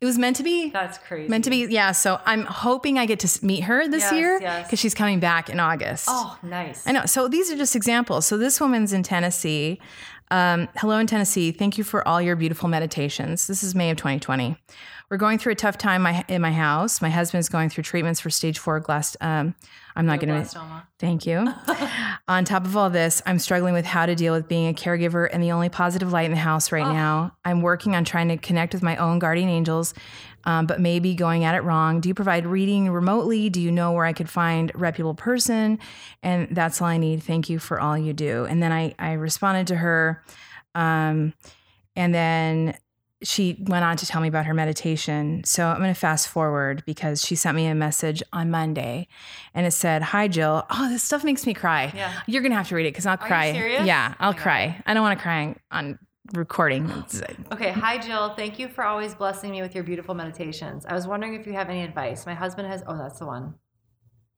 it 0.00 0.06
was 0.06 0.16
meant 0.16 0.36
to 0.36 0.44
be. 0.44 0.70
That's 0.70 0.96
crazy. 0.98 1.28
Meant 1.28 1.42
to 1.44 1.50
be, 1.50 1.66
yeah. 1.68 1.90
So 1.90 2.20
I'm 2.24 2.44
hoping 2.44 2.98
I 2.98 3.06
get 3.06 3.18
to 3.20 3.44
meet 3.44 3.64
her 3.64 3.88
this 3.88 4.02
Yes, 4.04 4.12
year 4.12 4.38
yes. 4.40 4.66
because 4.66 4.78
she's 4.78 4.94
coming 4.94 5.18
back 5.18 5.50
in 5.50 5.58
August. 5.58 6.06
Oh, 6.08 6.38
nice. 6.42 6.86
I 6.86 6.92
know. 6.92 7.04
So 7.06 7.26
these 7.26 7.50
are 7.50 7.56
just 7.56 7.74
examples. 7.74 8.24
So 8.24 8.38
this 8.38 8.60
woman's 8.60 8.92
in 8.92 9.02
Tennessee. 9.02 9.80
Um, 10.30 10.68
hello 10.76 10.98
in 10.98 11.06
Tennessee. 11.06 11.52
Thank 11.52 11.78
you 11.78 11.84
for 11.84 12.06
all 12.06 12.20
your 12.20 12.36
beautiful 12.36 12.68
meditations. 12.68 13.46
This 13.46 13.62
is 13.62 13.74
May 13.74 13.90
of 13.90 13.96
2020. 13.96 14.56
We're 15.10 15.16
going 15.16 15.38
through 15.38 15.52
a 15.52 15.56
tough 15.56 15.78
time 15.78 16.06
in 16.28 16.42
my 16.42 16.52
house. 16.52 17.00
My 17.00 17.08
husband's 17.08 17.48
going 17.48 17.70
through 17.70 17.84
treatments 17.84 18.20
for 18.20 18.28
stage 18.28 18.58
four 18.58 18.78
glass. 18.78 19.16
Um, 19.22 19.54
I'm 19.96 20.04
not 20.04 20.20
going 20.20 20.44
to. 20.44 20.84
Thank 20.98 21.24
you. 21.24 21.48
On 22.28 22.44
top 22.44 22.66
of 22.66 22.76
all 22.76 22.90
this, 22.90 23.22
I'm 23.24 23.38
struggling 23.38 23.72
with 23.72 23.86
how 23.86 24.04
to 24.04 24.14
deal 24.14 24.34
with 24.34 24.48
being 24.48 24.68
a 24.68 24.74
caregiver 24.74 25.26
and 25.32 25.42
the 25.42 25.52
only 25.52 25.70
positive 25.70 26.12
light 26.12 26.26
in 26.26 26.32
the 26.32 26.36
house 26.36 26.70
right 26.72 26.84
Oh. 26.86 26.92
now. 26.92 27.32
I'm 27.44 27.62
working 27.62 27.96
on 27.96 28.04
trying 28.04 28.28
to 28.28 28.36
connect 28.36 28.74
with 28.74 28.82
my 28.82 28.96
own 28.96 29.18
guardian 29.18 29.48
angels, 29.48 29.94
um, 30.44 30.66
but 30.66 30.80
maybe 30.80 31.14
going 31.14 31.44
at 31.44 31.54
it 31.54 31.62
wrong. 31.62 32.00
Do 32.00 32.08
you 32.08 32.14
provide 32.14 32.46
reading 32.46 32.90
remotely? 32.90 33.50
Do 33.50 33.60
you 33.60 33.70
know 33.70 33.92
where 33.92 34.04
I 34.04 34.12
could 34.12 34.30
find 34.30 34.72
a 34.74 34.78
reputable 34.78 35.14
person? 35.14 35.78
And 36.22 36.48
that's 36.54 36.80
all 36.80 36.88
I 36.88 36.96
need. 36.96 37.22
Thank 37.22 37.48
you 37.50 37.58
for 37.58 37.80
all 37.80 37.96
you 37.96 38.12
do. 38.12 38.44
And 38.44 38.62
then 38.62 38.72
I, 38.72 38.94
I 38.98 39.12
responded 39.12 39.66
to 39.68 39.76
her. 39.76 40.22
Um, 40.74 41.34
and 41.96 42.14
then 42.14 42.78
she 43.22 43.56
went 43.66 43.84
on 43.84 43.96
to 43.96 44.06
tell 44.06 44.20
me 44.20 44.28
about 44.28 44.46
her 44.46 44.54
meditation. 44.54 45.42
So 45.44 45.66
I'm 45.66 45.78
going 45.78 45.92
to 45.92 45.98
fast 45.98 46.28
forward 46.28 46.84
because 46.86 47.24
she 47.24 47.34
sent 47.34 47.56
me 47.56 47.66
a 47.66 47.74
message 47.74 48.22
on 48.32 48.50
Monday 48.50 49.08
and 49.54 49.66
it 49.66 49.72
said, 49.72 50.02
Hi, 50.02 50.28
Jill. 50.28 50.64
Oh, 50.70 50.88
this 50.88 51.02
stuff 51.02 51.24
makes 51.24 51.44
me 51.44 51.52
cry. 51.52 51.92
Yeah. 51.94 52.12
You're 52.28 52.42
going 52.42 52.52
to 52.52 52.56
have 52.56 52.68
to 52.68 52.76
read 52.76 52.86
it 52.86 52.92
because 52.92 53.06
I'll 53.06 53.18
you 53.20 53.26
cry. 53.26 53.52
serious? 53.52 53.84
Yeah, 53.84 54.14
I'll 54.20 54.32
God. 54.34 54.42
cry. 54.42 54.82
I 54.86 54.94
don't 54.94 55.02
want 55.02 55.18
to 55.18 55.22
cry 55.22 55.56
on 55.72 55.98
recording. 56.32 56.90
Okay, 57.52 57.70
hi 57.70 57.98
Jill. 57.98 58.34
Thank 58.34 58.58
you 58.58 58.68
for 58.68 58.84
always 58.84 59.14
blessing 59.14 59.50
me 59.50 59.62
with 59.62 59.74
your 59.74 59.84
beautiful 59.84 60.14
meditations. 60.14 60.86
I 60.86 60.94
was 60.94 61.06
wondering 61.06 61.34
if 61.34 61.46
you 61.46 61.52
have 61.54 61.68
any 61.68 61.82
advice. 61.82 62.26
My 62.26 62.34
husband 62.34 62.68
has. 62.68 62.82
Oh, 62.86 62.96
that's 62.96 63.18
the 63.18 63.26
one. 63.26 63.54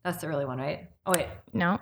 That's 0.04 0.20
the 0.20 0.28
early 0.28 0.44
one, 0.44 0.58
right? 0.58 0.88
Oh 1.06 1.12
wait. 1.12 1.26
no. 1.52 1.78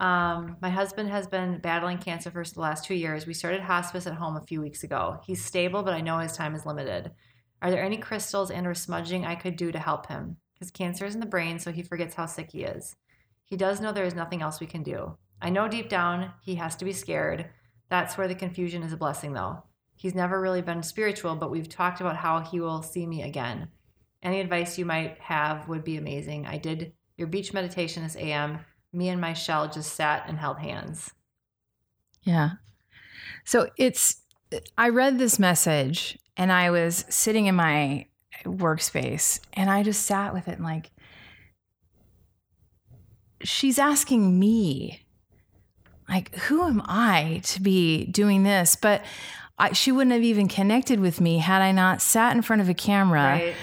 Um, 0.00 0.56
my 0.62 0.70
husband 0.70 1.10
has 1.10 1.26
been 1.26 1.58
battling 1.58 1.98
cancer 1.98 2.30
for 2.30 2.44
the 2.44 2.60
last 2.60 2.84
two 2.84 2.94
years. 2.94 3.26
We 3.26 3.34
started 3.34 3.60
hospice 3.60 4.06
at 4.06 4.14
home 4.14 4.36
a 4.36 4.46
few 4.46 4.60
weeks 4.60 4.84
ago. 4.84 5.20
He's 5.26 5.44
stable, 5.44 5.82
but 5.82 5.92
I 5.92 6.00
know 6.00 6.18
his 6.18 6.36
time 6.36 6.54
is 6.54 6.64
limited. 6.64 7.10
Are 7.60 7.70
there 7.72 7.82
any 7.82 7.96
crystals 7.96 8.52
and 8.52 8.64
or 8.64 8.74
smudging 8.74 9.26
I 9.26 9.34
could 9.34 9.56
do 9.56 9.72
to 9.72 9.78
help 9.78 10.06
him? 10.06 10.36
His 10.60 10.70
cancer 10.70 11.04
is 11.04 11.14
in 11.14 11.20
the 11.20 11.26
brain, 11.26 11.58
so 11.58 11.72
he 11.72 11.82
forgets 11.82 12.14
how 12.14 12.26
sick 12.26 12.52
he 12.52 12.62
is. 12.62 12.94
He 13.44 13.56
does 13.56 13.80
know 13.80 13.90
there 13.90 14.04
is 14.04 14.14
nothing 14.14 14.40
else 14.40 14.60
we 14.60 14.66
can 14.66 14.84
do. 14.84 15.16
I 15.42 15.50
know 15.50 15.66
deep 15.66 15.88
down 15.88 16.32
he 16.42 16.56
has 16.56 16.76
to 16.76 16.84
be 16.84 16.92
scared. 16.92 17.46
That's 17.90 18.18
where 18.18 18.28
the 18.28 18.34
confusion 18.34 18.82
is 18.82 18.92
a 18.92 18.96
blessing, 18.96 19.32
though. 19.32 19.62
He's 19.96 20.14
never 20.14 20.40
really 20.40 20.62
been 20.62 20.82
spiritual, 20.82 21.34
but 21.36 21.50
we've 21.50 21.68
talked 21.68 22.00
about 22.00 22.16
how 22.16 22.40
he 22.40 22.60
will 22.60 22.82
see 22.82 23.06
me 23.06 23.22
again. 23.22 23.68
Any 24.22 24.40
advice 24.40 24.78
you 24.78 24.84
might 24.84 25.18
have 25.20 25.68
would 25.68 25.84
be 25.84 25.96
amazing. 25.96 26.46
I 26.46 26.58
did 26.58 26.92
your 27.16 27.28
beach 27.28 27.52
meditation 27.52 28.02
this 28.02 28.16
AM. 28.16 28.60
Me 28.92 29.08
and 29.08 29.20
my 29.20 29.32
shell 29.32 29.68
just 29.68 29.94
sat 29.94 30.28
and 30.28 30.38
held 30.38 30.58
hands. 30.58 31.12
Yeah. 32.22 32.52
So 33.44 33.70
it's, 33.76 34.22
I 34.76 34.88
read 34.90 35.18
this 35.18 35.38
message 35.38 36.18
and 36.36 36.52
I 36.52 36.70
was 36.70 37.04
sitting 37.08 37.46
in 37.46 37.54
my 37.54 38.06
workspace 38.44 39.40
and 39.52 39.70
I 39.70 39.82
just 39.82 40.04
sat 40.04 40.32
with 40.32 40.48
it 40.48 40.56
and 40.56 40.64
like, 40.64 40.90
she's 43.42 43.78
asking 43.78 44.38
me, 44.38 45.06
like, 46.08 46.34
who 46.34 46.66
am 46.66 46.82
I 46.86 47.40
to 47.44 47.60
be 47.60 48.06
doing 48.06 48.42
this? 48.42 48.76
But 48.76 49.04
I, 49.58 49.72
she 49.72 49.92
wouldn't 49.92 50.12
have 50.12 50.22
even 50.22 50.48
connected 50.48 51.00
with 51.00 51.20
me 51.20 51.38
had 51.38 51.62
I 51.62 51.72
not 51.72 52.00
sat 52.00 52.34
in 52.34 52.42
front 52.42 52.62
of 52.62 52.68
a 52.68 52.74
camera 52.74 53.22
Right? 53.22 53.54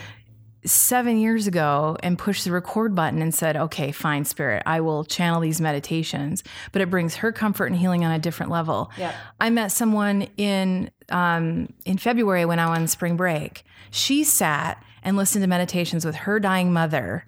seven 0.66 1.18
years 1.18 1.46
ago 1.46 1.96
and 2.02 2.18
pushed 2.18 2.44
the 2.44 2.52
record 2.52 2.96
button 2.96 3.22
and 3.22 3.34
said, 3.34 3.56
okay, 3.56 3.92
fine, 3.92 4.26
spirit, 4.26 4.64
I 4.66 4.82
will 4.82 5.04
channel 5.04 5.40
these 5.40 5.62
meditations. 5.62 6.44
But 6.72 6.82
it 6.82 6.90
brings 6.90 7.16
her 7.18 7.32
comfort 7.32 7.68
and 7.68 7.76
healing 7.76 8.04
on 8.04 8.12
a 8.12 8.20
different 8.20 8.52
level. 8.52 8.92
Yeah. 8.98 9.14
I 9.40 9.50
met 9.52 9.72
someone 9.72 10.28
in 10.38 10.90
um, 11.10 11.70
in 11.86 11.98
February 11.98 12.46
when 12.46 12.60
I 12.60 12.68
was 12.68 12.80
on 12.80 12.88
spring 12.88 13.16
break. 13.16 13.64
She 13.92 14.24
sat 14.24 14.84
and 15.04 15.16
listened 15.16 15.44
to 15.44 15.48
meditations 15.48 16.04
with 16.04 16.16
her 16.16 16.40
dying 16.40 16.74
mother 16.74 17.26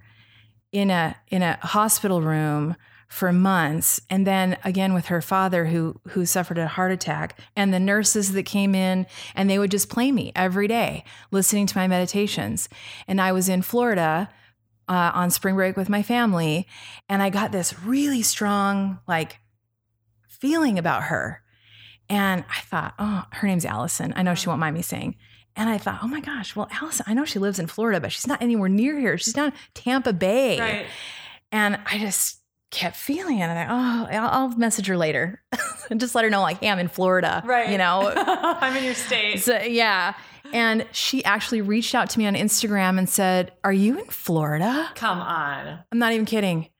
in 0.72 0.90
a 0.90 1.16
in 1.28 1.42
a 1.42 1.58
hospital 1.62 2.20
room 2.20 2.76
for 3.08 3.32
months 3.32 4.00
and 4.10 4.26
then 4.26 4.56
again 4.64 4.92
with 4.92 5.06
her 5.06 5.22
father 5.22 5.66
who 5.66 5.98
who 6.08 6.26
suffered 6.26 6.58
a 6.58 6.68
heart 6.68 6.92
attack 6.92 7.40
and 7.56 7.72
the 7.72 7.80
nurses 7.80 8.32
that 8.32 8.42
came 8.42 8.74
in 8.74 9.06
and 9.34 9.48
they 9.48 9.58
would 9.58 9.70
just 9.70 9.88
play 9.88 10.12
me 10.12 10.30
every 10.36 10.68
day 10.68 11.02
listening 11.30 11.66
to 11.66 11.76
my 11.76 11.88
meditations 11.88 12.68
and 13.08 13.18
I 13.18 13.32
was 13.32 13.48
in 13.48 13.62
Florida 13.62 14.28
uh, 14.88 15.10
on 15.14 15.30
spring 15.30 15.54
break 15.54 15.74
with 15.74 15.88
my 15.88 16.02
family 16.02 16.66
and 17.08 17.22
I 17.22 17.30
got 17.30 17.50
this 17.50 17.78
really 17.80 18.20
strong 18.20 18.98
like 19.08 19.38
feeling 20.28 20.78
about 20.78 21.04
her 21.04 21.42
and 22.10 22.44
I 22.54 22.60
thought 22.60 22.94
oh 22.98 23.24
her 23.32 23.48
name's 23.48 23.64
Allison 23.64 24.12
I 24.16 24.22
know 24.22 24.34
she 24.34 24.50
won't 24.50 24.60
mind 24.60 24.76
me 24.76 24.82
saying 24.82 25.16
and 25.56 25.68
I 25.68 25.76
thought, 25.76 25.98
oh 26.04 26.06
my 26.06 26.20
gosh, 26.20 26.54
well, 26.54 26.68
Allison, 26.70 27.04
I 27.08 27.14
know 27.14 27.24
she 27.24 27.40
lives 27.40 27.58
in 27.58 27.66
Florida, 27.66 28.00
but 28.00 28.12
she's 28.12 28.28
not 28.28 28.40
anywhere 28.40 28.68
near 28.68 28.96
here. 28.96 29.18
She's 29.18 29.34
not 29.34 29.52
Tampa 29.74 30.12
Bay. 30.12 30.60
Right. 30.60 30.86
And 31.50 31.80
I 31.84 31.98
just 31.98 32.38
kept 32.70 32.96
feeling 32.96 33.38
it. 33.38 33.42
And 33.42 33.58
I, 33.58 33.66
oh, 33.68 34.16
I'll, 34.16 34.28
I'll 34.28 34.56
message 34.56 34.86
her 34.86 34.96
later 34.96 35.42
and 35.90 36.00
just 36.00 36.14
let 36.14 36.24
her 36.24 36.30
know, 36.30 36.42
like, 36.42 36.60
hey, 36.60 36.68
I'm 36.68 36.78
in 36.78 36.88
Florida. 36.88 37.42
Right. 37.44 37.70
You 37.70 37.78
know? 37.78 38.12
I'm 38.16 38.76
in 38.76 38.84
your 38.84 38.94
state. 38.94 39.40
so, 39.40 39.58
yeah. 39.60 40.14
And 40.52 40.86
she 40.92 41.24
actually 41.24 41.60
reached 41.60 41.94
out 41.94 42.10
to 42.10 42.18
me 42.18 42.26
on 42.26 42.34
Instagram 42.34 42.98
and 42.98 43.08
said, 43.08 43.52
Are 43.64 43.72
you 43.72 43.98
in 43.98 44.06
Florida? 44.06 44.90
Come 44.94 45.18
on. 45.18 45.80
I'm 45.92 45.98
not 45.98 46.12
even 46.12 46.24
kidding. 46.24 46.70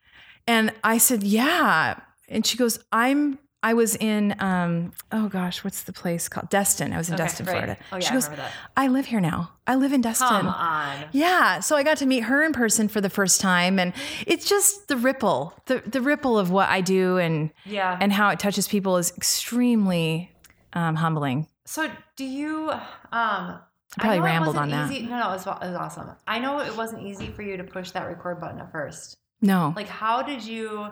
And 0.46 0.72
I 0.82 0.98
said, 0.98 1.22
Yeah. 1.22 2.00
And 2.28 2.46
she 2.46 2.56
goes, 2.56 2.78
I'm, 2.92 3.38
I 3.60 3.74
was 3.74 3.96
in, 3.96 4.36
um, 4.38 4.92
oh 5.10 5.28
gosh, 5.28 5.64
what's 5.64 5.82
the 5.82 5.92
place 5.92 6.28
called? 6.28 6.48
Destin. 6.48 6.92
I 6.92 6.96
was 6.98 7.08
in 7.08 7.14
Okay, 7.14 7.24
Destin, 7.24 7.46
right. 7.46 7.52
Florida. 7.52 7.76
Oh 7.92 7.96
yeah, 7.96 8.00
she 8.00 8.10
I 8.10 8.12
goes, 8.14 8.28
that. 8.28 8.52
I 8.76 8.86
live 8.86 9.06
here 9.06 9.20
now. 9.20 9.50
I 9.66 9.74
live 9.74 9.92
in 9.92 10.00
Destin. 10.00 10.28
Come 10.28 10.46
on. 10.46 11.04
Yeah, 11.12 11.58
so 11.60 11.74
I 11.74 11.82
got 11.82 11.96
to 11.98 12.06
meet 12.06 12.20
her 12.20 12.44
in 12.44 12.52
person 12.52 12.86
for 12.88 13.00
the 13.00 13.10
first 13.10 13.40
time, 13.40 13.80
and 13.80 13.92
it's 14.28 14.48
just 14.48 14.86
the 14.86 14.96
ripple, 14.96 15.54
the 15.66 15.82
the 15.84 16.00
ripple 16.00 16.38
of 16.38 16.50
what 16.52 16.68
I 16.68 16.80
do, 16.80 17.18
and 17.18 17.50
Yeah. 17.64 17.98
and 18.00 18.12
how 18.12 18.28
it 18.30 18.38
touches 18.38 18.68
people 18.68 18.96
is 18.96 19.12
extremely 19.16 20.30
um, 20.74 20.94
humbling. 20.96 21.48
So 21.64 21.90
do 22.16 22.24
you 22.24 22.70
um 22.70 22.80
I 23.12 23.60
probably 23.98 24.18
it 24.18 24.22
rambled 24.22 24.56
on 24.56 24.70
that. 24.70 24.90
easy. 24.92 25.02
No, 25.06 25.18
no, 25.18 25.30
it 25.30 25.32
was, 25.32 25.46
it 25.46 25.60
was 25.62 25.74
awesome. 25.76 26.10
I 26.26 26.38
know 26.38 26.60
it 26.60 26.76
wasn't 26.76 27.02
easy 27.02 27.28
for 27.28 27.42
you 27.42 27.56
to 27.56 27.64
push 27.64 27.90
that 27.92 28.06
record 28.06 28.40
button 28.40 28.60
at 28.60 28.70
first. 28.70 29.16
No, 29.40 29.72
Like 29.74 29.88
how 29.88 30.22
did 30.22 30.44
you 30.44 30.88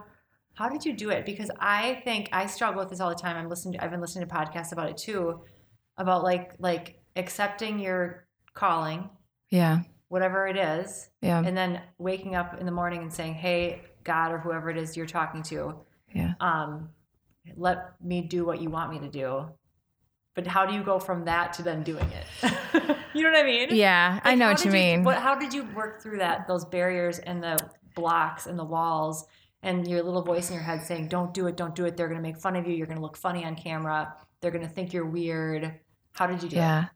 how 0.56 0.70
did 0.70 0.86
you 0.86 0.94
do 0.94 1.10
it? 1.10 1.26
Because 1.26 1.50
I 1.60 2.00
think 2.04 2.30
I 2.32 2.46
struggle 2.46 2.80
with 2.80 2.88
this 2.88 2.98
all 2.98 3.10
the 3.10 3.14
time. 3.14 3.36
I'm 3.36 3.48
listening 3.48 3.74
to, 3.74 3.84
I've 3.84 3.90
been 3.90 4.00
listening 4.00 4.26
to 4.26 4.34
podcasts 4.34 4.72
about 4.72 4.88
it 4.88 4.96
too, 4.96 5.42
about 5.98 6.24
like 6.24 6.52
like 6.58 6.98
accepting 7.14 7.78
your 7.78 8.26
calling, 8.54 9.10
yeah, 9.50 9.80
whatever 10.08 10.48
it 10.48 10.56
is, 10.56 11.10
yeah, 11.20 11.42
and 11.44 11.54
then 11.54 11.82
waking 11.98 12.34
up 12.34 12.58
in 12.58 12.64
the 12.64 12.72
morning 12.72 13.02
and 13.02 13.12
saying, 13.12 13.34
"Hey, 13.34 13.82
God 14.02 14.32
or 14.32 14.38
whoever 14.38 14.70
it 14.70 14.78
is 14.78 14.96
you're 14.96 15.04
talking 15.04 15.42
to, 15.44 15.78
yeah, 16.14 16.32
um, 16.40 16.88
let 17.54 17.92
me 18.02 18.22
do 18.22 18.46
what 18.46 18.62
you 18.62 18.70
want 18.70 18.90
me 18.90 18.98
to 19.00 19.08
do." 19.08 19.46
but 20.34 20.46
how 20.46 20.66
do 20.66 20.74
you 20.74 20.82
go 20.82 20.98
from 20.98 21.24
that 21.24 21.54
to 21.54 21.62
then 21.62 21.82
doing 21.82 22.06
it? 22.10 22.52
you 23.14 23.22
know 23.22 23.30
what 23.30 23.38
I 23.38 23.42
mean? 23.42 23.68
Yeah, 23.70 24.20
I 24.22 24.34
know 24.34 24.50
what 24.50 24.62
you 24.66 24.70
mean. 24.70 25.02
What, 25.02 25.16
how 25.16 25.34
did 25.34 25.54
you 25.54 25.66
work 25.74 26.02
through 26.02 26.18
that? 26.18 26.46
Those 26.46 26.66
barriers 26.66 27.18
and 27.20 27.42
the 27.42 27.58
blocks 27.94 28.46
and 28.46 28.58
the 28.58 28.64
walls 28.64 29.24
and 29.66 29.86
your 29.86 30.02
little 30.02 30.22
voice 30.22 30.48
in 30.48 30.54
your 30.54 30.62
head 30.62 30.82
saying, 30.82 31.08
"Don't 31.08 31.34
do 31.34 31.46
it, 31.48 31.56
don't 31.56 31.74
do 31.74 31.84
it. 31.84 31.96
They're 31.96 32.08
going 32.08 32.22
to 32.22 32.22
make 32.22 32.38
fun 32.38 32.56
of 32.56 32.66
you. 32.66 32.74
You're 32.74 32.86
going 32.86 32.98
to 32.98 33.02
look 33.02 33.16
funny 33.16 33.44
on 33.44 33.56
camera. 33.56 34.14
They're 34.40 34.50
going 34.50 34.66
to 34.66 34.72
think 34.72 34.92
you're 34.92 35.06
weird." 35.06 35.80
How 36.12 36.26
did 36.26 36.42
you 36.42 36.48
do 36.48 36.56
it? 36.56 36.60
yeah. 36.60 36.86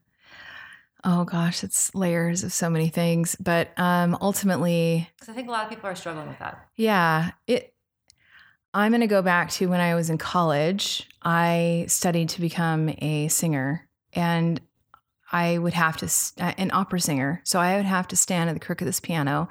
Oh 1.02 1.24
gosh, 1.24 1.64
it's 1.64 1.94
layers 1.94 2.44
of 2.44 2.52
so 2.52 2.68
many 2.70 2.88
things, 2.88 3.36
but 3.40 3.70
um 3.78 4.16
ultimately 4.20 5.08
Because 5.18 5.30
I 5.30 5.34
think 5.34 5.48
a 5.48 5.50
lot 5.50 5.64
of 5.64 5.70
people 5.70 5.88
are 5.88 5.94
struggling 5.94 6.28
with 6.28 6.38
that. 6.38 6.68
Yeah, 6.76 7.32
it. 7.46 7.74
I'm 8.72 8.92
going 8.92 9.00
to 9.00 9.08
go 9.08 9.20
back 9.20 9.50
to 9.52 9.66
when 9.66 9.80
I 9.80 9.96
was 9.96 10.10
in 10.10 10.18
college. 10.18 11.08
I 11.22 11.86
studied 11.88 12.28
to 12.30 12.40
become 12.40 12.90
a 12.98 13.28
singer, 13.28 13.88
and 14.12 14.60
I 15.32 15.58
would 15.58 15.74
have 15.74 15.96
to 15.98 16.06
uh, 16.44 16.52
an 16.58 16.70
opera 16.72 17.00
singer. 17.00 17.40
So 17.44 17.60
I 17.60 17.76
would 17.76 17.84
have 17.84 18.08
to 18.08 18.16
stand 18.16 18.50
at 18.50 18.54
the 18.54 18.60
crook 18.60 18.80
of 18.80 18.86
this 18.86 18.98
piano 19.00 19.48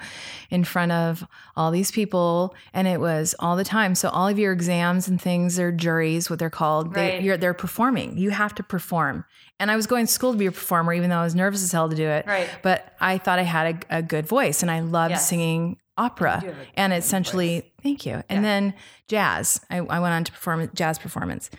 in 0.50 0.64
front 0.64 0.92
of 0.92 1.26
all 1.56 1.72
these 1.72 1.90
people, 1.92 2.54
and 2.74 2.88
it 2.88 3.00
was 3.00 3.34
all 3.40 3.56
the 3.56 3.64
time. 3.64 3.96
So 3.96 4.10
all 4.10 4.28
of 4.28 4.38
your 4.38 4.52
exams 4.52 5.08
and 5.08 5.22
things 5.22 5.58
are 5.58 5.72
juries, 5.72 6.30
what 6.30 6.40
they're 6.40 6.50
called. 6.50 6.94
They, 6.94 7.12
Right. 7.12 7.22
you're, 7.22 7.38
they're 7.38 7.54
performing. 7.54 8.18
You 8.18 8.32
have 8.32 8.54
to 8.56 8.64
perform. 8.64 9.24
And 9.60 9.72
I 9.72 9.76
was 9.76 9.88
going 9.88 10.06
to 10.06 10.12
school 10.12 10.32
to 10.34 10.38
be 10.38 10.46
a 10.48 10.52
performer, 10.52 10.94
even 10.94 11.10
though 11.10 11.18
I 11.20 11.24
was 11.24 11.36
nervous 11.36 11.64
as 11.64 11.72
hell 11.72 11.90
to 11.90 11.96
do 11.96 12.08
it 12.08 12.26
Right. 12.28 12.50
but 12.62 12.94
I 13.02 13.18
thought 13.18 13.40
I 13.40 13.44
had 13.44 13.86
a, 13.90 13.98
a 13.98 14.02
good 14.02 14.26
voice 14.26 14.62
and 14.62 14.72
I 14.72 14.80
loved 14.82 15.12
Yes. 15.12 15.28
singing 15.28 15.78
opera 15.98 16.40
You 16.42 16.50
do 16.50 16.54
have 16.56 16.66
a 16.66 16.80
and 16.80 16.94
essentially 16.94 17.60
voice. 17.60 17.70
thank 17.84 18.06
you 18.06 18.14
and 18.30 18.38
Yeah. 18.38 18.42
then 18.42 18.74
jazz 19.10 19.60
I, 19.70 19.78
I 19.80 20.00
went 20.00 20.14
on 20.14 20.24
to 20.24 20.32
perform 20.32 20.70
jazz 20.74 20.98
performance 20.98 21.50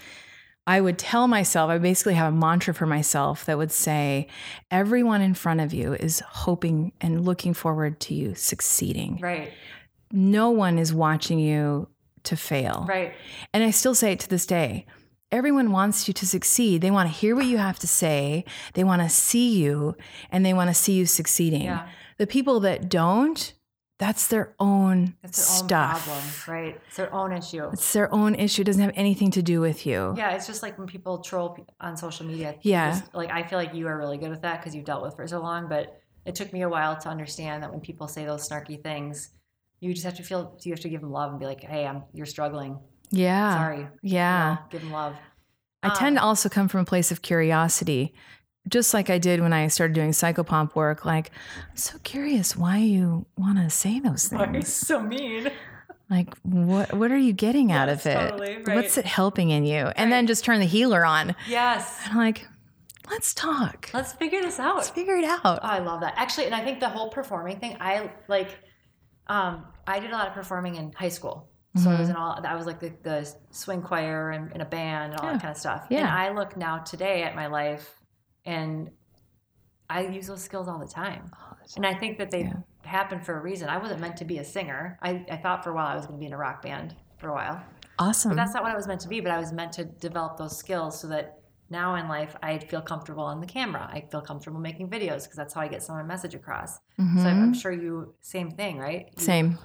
I 0.76 0.80
would 0.80 0.98
tell 0.98 1.26
myself 1.26 1.68
I 1.70 1.78
basically 1.78 2.14
have 2.14 2.32
a 2.32 2.36
mantra 2.36 2.72
for 2.74 2.86
myself 2.86 3.44
that 3.46 3.58
would 3.58 3.72
say 3.72 4.28
everyone 4.70 5.20
in 5.28 5.34
front 5.34 5.60
of 5.60 5.72
you 5.74 5.94
is 5.94 6.20
hoping 6.44 6.92
and 7.00 7.24
looking 7.24 7.54
forward 7.54 7.98
to 8.00 8.14
you 8.14 8.34
succeeding 8.36 9.18
Right. 9.20 9.50
no 10.12 10.50
one 10.50 10.78
is 10.78 10.94
watching 10.94 11.38
you 11.40 11.88
to 12.28 12.36
fail 12.36 12.86
Right. 12.88 13.12
and 13.52 13.64
I 13.64 13.70
still 13.72 13.94
say 13.94 14.12
it 14.12 14.20
to 14.20 14.28
this 14.28 14.46
day. 14.46 14.86
Everyone 15.32 15.70
wants 15.72 16.08
you 16.08 16.14
to 16.14 16.26
succeed. 16.26 16.80
They 16.82 16.90
want 16.90 17.08
to 17.08 17.14
hear 17.22 17.34
what 17.36 17.46
you 17.46 17.58
have 17.58 17.78
to 17.80 17.86
say. 17.86 18.44
They 18.74 18.82
want 18.84 19.00
to 19.02 19.08
see 19.08 19.48
you 19.62 19.96
and 20.32 20.44
they 20.44 20.52
want 20.52 20.70
to 20.70 20.74
see 20.74 20.94
you 20.94 21.06
succeeding. 21.06 21.62
Yeah. 21.62 21.86
The 22.18 22.26
people 22.26 22.58
that 22.60 22.88
don't, 22.88 23.40
that's 24.00 24.26
their 24.28 24.54
own 24.58 25.14
their 25.22 25.28
own 25.28 25.32
stuff. 25.32 26.04
problem. 26.06 26.24
Right. 26.48 26.80
It's 26.88 26.96
their 26.96 27.14
own 27.14 27.32
issue. 27.32 27.68
It's 27.72 27.92
their 27.92 28.12
own 28.12 28.34
issue. 28.34 28.62
It 28.62 28.64
doesn't 28.64 28.82
have 28.82 28.92
anything 28.96 29.30
to 29.32 29.42
do 29.42 29.60
with 29.60 29.84
you. 29.86 30.14
Yeah, 30.16 30.30
it's 30.34 30.46
just 30.46 30.62
like 30.62 30.78
when 30.78 30.88
people 30.88 31.18
troll 31.18 31.56
on 31.80 31.96
social 31.98 32.24
media. 32.26 32.56
Yeah. 32.62 32.92
Just, 32.98 33.14
like 33.14 33.30
I 33.30 33.42
feel 33.44 33.58
like 33.58 33.74
you 33.74 33.86
are 33.88 33.96
really 33.98 34.16
good 34.18 34.30
with 34.30 34.40
that 34.42 34.60
because 34.60 34.74
you've 34.74 34.86
dealt 34.86 35.02
with 35.02 35.14
for 35.16 35.26
so 35.28 35.40
long. 35.40 35.68
But 35.68 36.00
it 36.24 36.34
took 36.34 36.50
me 36.52 36.62
a 36.62 36.68
while 36.68 36.96
to 36.96 37.08
understand 37.10 37.62
that 37.62 37.70
when 37.70 37.80
people 37.80 38.08
say 38.08 38.24
those 38.24 38.48
snarky 38.48 38.82
things, 38.82 39.30
you 39.80 39.92
just 39.92 40.04
have 40.04 40.16
to 40.16 40.22
feel 40.22 40.58
you 40.64 40.72
have 40.72 40.80
to 40.80 40.88
give 40.88 41.02
them 41.02 41.10
love 41.12 41.30
and 41.30 41.38
be 41.38 41.46
like, 41.46 41.60
"Hey, 41.60 41.86
I'm 41.86 42.02
you're 42.14 42.26
struggling. 42.26 42.78
Yeah. 43.10 43.54
Sorry. 43.56 43.78
you 43.80 43.88
Yeah. 44.02 44.54
know, 44.62 44.66
give 44.70 44.80
them 44.80 44.92
love." 44.92 45.14
I 45.82 45.88
tend 45.94 46.16
to 46.16 46.22
Um, 46.22 46.28
also 46.28 46.48
come 46.48 46.68
from 46.68 46.80
a 46.80 46.84
place 46.84 47.10
of 47.10 47.22
curiosity, 47.22 48.14
just 48.70 48.94
like 48.94 49.10
I 49.10 49.18
did 49.18 49.40
when 49.40 49.52
I 49.52 49.66
started 49.68 49.94
doing 49.94 50.10
psychopomp 50.12 50.74
work. 50.74 51.04
Like, 51.04 51.30
I'm 51.70 51.76
so 51.76 51.98
curious 52.02 52.56
why 52.56 52.78
you 52.78 53.26
want 53.36 53.58
to 53.58 53.68
say 53.70 54.00
those 54.00 54.28
things. 54.28 54.40
Why 54.40 54.46
are 54.46 54.54
you 54.56 54.62
so 54.62 55.00
mean? 55.02 55.50
Like, 56.08 56.34
what 56.42 56.92
what 56.94 57.12
are 57.12 57.18
you 57.18 57.32
getting 57.32 57.70
out 57.72 57.88
of 57.88 58.04
it? 58.06 58.14
totally, 58.14 58.56
right. 58.64 58.76
What's 58.76 58.96
it 58.98 59.04
helping 59.06 59.50
in 59.50 59.64
you? 59.64 59.86
And 59.96 60.10
then 60.10 60.26
just 60.26 60.44
turn 60.44 60.58
the 60.60 60.66
healer 60.66 61.04
on. 61.04 61.36
Yes. 61.48 62.00
I'm 62.06 62.16
like, 62.16 62.48
let's 63.10 63.32
talk. 63.34 63.90
Let's 63.94 64.12
figure 64.14 64.40
this 64.42 64.58
out. 64.58 64.76
Let's 64.76 64.90
figure 64.90 65.14
it 65.16 65.24
out. 65.24 65.40
Oh, 65.44 65.58
I 65.62 65.78
love 65.78 66.00
that. 66.00 66.14
Actually, 66.16 66.46
and 66.46 66.54
I 66.54 66.64
think 66.64 66.80
the 66.80 66.88
whole 66.88 67.10
performing 67.10 67.60
thing, 67.60 67.76
I 67.80 68.10
like 68.26 68.58
um 69.28 69.66
I 69.86 70.00
did 70.00 70.10
a 70.10 70.12
lot 70.14 70.26
of 70.26 70.34
performing 70.34 70.74
in 70.76 70.92
high 70.92 71.08
school. 71.10 71.48
So 71.76 71.88
I 71.88 72.00
was 72.00 72.08
Mhm. 72.08 72.10
in 72.10 72.16
all 72.16 72.40
I 72.44 72.56
was 72.56 72.66
like 72.66 72.80
the, 72.80 72.92
the 73.04 73.32
swing 73.52 73.80
choir 73.80 74.30
and 74.30 74.50
in 74.52 74.60
a 74.60 74.64
band 74.64 75.12
and 75.12 75.20
all 75.20 75.26
Yeah. 75.26 75.32
that 75.34 75.42
kind 75.42 75.52
of 75.52 75.56
stuff. 75.58 75.86
Yeah. 75.90 76.00
And 76.00 76.08
I 76.08 76.30
look 76.30 76.56
now 76.56 76.78
today 76.78 77.22
at 77.22 77.36
my 77.36 77.46
life 77.46 77.99
and 78.54 78.90
I 79.88 80.06
use 80.06 80.26
those 80.26 80.42
skills 80.42 80.68
all 80.68 80.78
the 80.78 80.86
time. 81.02 81.30
And 81.76 81.84
I 81.86 81.94
think 81.94 82.18
that 82.18 82.30
they 82.30 82.42
Yeah. 82.42 82.52
happen 82.84 83.20
for 83.20 83.36
a 83.38 83.40
reason. 83.40 83.68
I 83.68 83.78
wasn't 83.78 84.00
meant 84.00 84.16
to 84.18 84.24
be 84.24 84.38
a 84.38 84.44
singer. 84.44 84.98
I, 85.02 85.24
I 85.30 85.36
thought 85.36 85.62
for 85.64 85.70
a 85.70 85.74
while 85.74 85.86
I 85.86 85.96
was 85.96 86.06
going 86.06 86.18
to 86.18 86.20
be 86.20 86.26
in 86.26 86.32
a 86.32 86.38
rock 86.38 86.62
band 86.62 86.94
for 87.18 87.28
a 87.28 87.34
while. 87.34 87.60
Awesome. 87.98 88.30
But 88.30 88.36
that's 88.36 88.54
not 88.54 88.62
what 88.62 88.72
I 88.72 88.76
was 88.76 88.86
meant 88.86 89.00
to 89.02 89.08
be, 89.08 89.20
but 89.20 89.30
I 89.32 89.38
was 89.38 89.52
meant 89.52 89.72
to 89.74 89.84
develop 89.84 90.36
those 90.36 90.56
skills 90.56 90.98
so 91.00 91.06
that 91.08 91.38
now 91.70 91.94
in 91.96 92.08
life 92.08 92.34
I 92.42 92.58
feel 92.58 92.80
comfortable 92.82 93.22
on 93.24 93.40
the 93.40 93.46
camera. 93.46 93.88
I 93.92 94.00
feel 94.10 94.20
comfortable 94.22 94.58
making 94.60 94.88
videos 94.90 95.22
because 95.24 95.36
that's 95.36 95.54
how 95.54 95.60
I 95.60 95.68
get 95.68 95.82
some 95.82 95.96
of 95.98 96.04
my 96.04 96.08
message 96.14 96.34
across. 96.34 96.74
So 96.76 96.80
I'm, 96.98 97.16
Mhm. 97.16 97.26
I'm 97.42 97.54
sure 97.54 97.72
you 97.72 98.14
same 98.20 98.50
thing, 98.50 98.78
right? 98.78 99.08
You- 99.16 99.22
Same. 99.24 99.58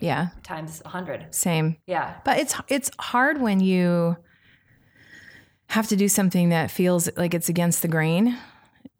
Yeah, 0.00 0.28
times 0.44 0.80
a 0.84 0.88
hundred. 0.90 1.34
same. 1.34 1.76
Yeah. 1.86 2.16
But 2.24 2.38
it's 2.38 2.54
it's 2.68 2.90
hard 3.00 3.40
when 3.40 3.58
you 3.60 4.16
have 5.68 5.86
to 5.88 5.96
do 5.96 6.08
something 6.08 6.48
that 6.50 6.70
feels 6.70 7.08
like 7.16 7.34
it's 7.34 7.48
against 7.48 7.82
the 7.82 7.88
grain 7.88 8.36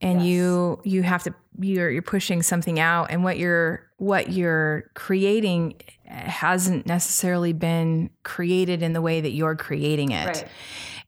and 0.01 0.21
Yes. 0.21 0.27
you 0.29 0.81
you 0.85 1.03
have 1.03 1.23
to 1.25 1.35
you're 1.61 1.91
you're 1.91 2.03
pushing 2.03 2.43
something 2.43 2.79
out 2.79 3.11
and 3.11 3.25
what 3.25 3.37
you're 3.39 3.89
what 3.97 4.31
you're 4.33 4.91
creating 4.95 5.75
hasn't 6.07 6.87
necessarily 6.87 7.53
been 7.53 8.11
created 8.23 8.83
in 8.83 8.93
the 8.93 9.03
way 9.03 9.21
that 9.21 9.31
you're 9.33 9.57
creating 9.57 10.13
it. 10.13 10.27
Right. 10.27 10.49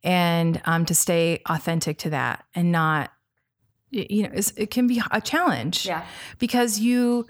And 0.03 0.61
um 0.65 0.85
to 0.87 0.95
stay 0.95 1.41
authentic 1.49 1.99
to 1.99 2.11
that 2.11 2.45
and 2.55 2.73
not 2.73 3.13
you 3.93 4.23
know, 4.23 4.31
it's, 4.33 4.53
it 4.53 4.71
can 4.71 4.87
be 4.87 5.03
a 5.11 5.21
challenge 5.21 5.85
Yeah. 5.87 6.05
because 6.39 6.79
you 6.81 7.27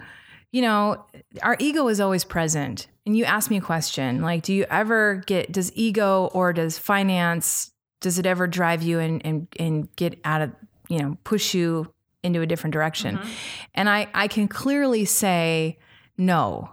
you 0.51 0.61
know 0.61 1.05
our 1.43 1.55
ego 1.59 1.87
is 1.87 1.99
always 1.99 2.23
present 2.23 2.87
and 3.05 3.17
you 3.17 3.25
ask 3.25 3.49
me 3.49 3.57
a 3.57 3.61
question 3.61 4.21
like 4.21 4.43
do 4.43 4.53
you 4.53 4.65
ever 4.69 5.23
get 5.27 5.51
does 5.51 5.71
ego 5.75 6.29
or 6.33 6.53
does 6.53 6.77
finance 6.77 7.70
does 8.01 8.19
it 8.19 8.25
ever 8.25 8.45
drive 8.47 8.83
you 8.83 8.99
and 8.99 9.25
and, 9.25 9.47
and 9.57 9.95
get 9.95 10.19
out 10.25 10.41
of 10.41 10.51
you 10.89 10.99
know 10.99 11.17
push 11.23 11.53
you 11.53 11.91
into 12.23 12.41
a 12.41 12.45
different 12.45 12.73
direction 12.73 13.17
Mhm. 13.17 13.29
and 13.75 13.89
i 13.89 14.07
i 14.13 14.27
can 14.27 14.47
clearly 14.47 15.05
say 15.05 15.77
no 16.17 16.69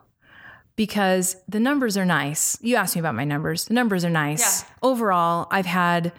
because 0.76 1.36
the 1.48 1.60
numbers 1.60 1.96
are 1.96 2.04
nice 2.04 2.58
you 2.60 2.76
asked 2.76 2.96
me 2.96 3.00
about 3.00 3.14
my 3.14 3.24
numbers 3.24 3.64
the 3.66 3.74
numbers 3.74 4.04
are 4.04 4.10
nice 4.10 4.62
Yeah. 4.62 4.68
overall 4.82 5.46
i've 5.50 5.66
had 5.66 6.12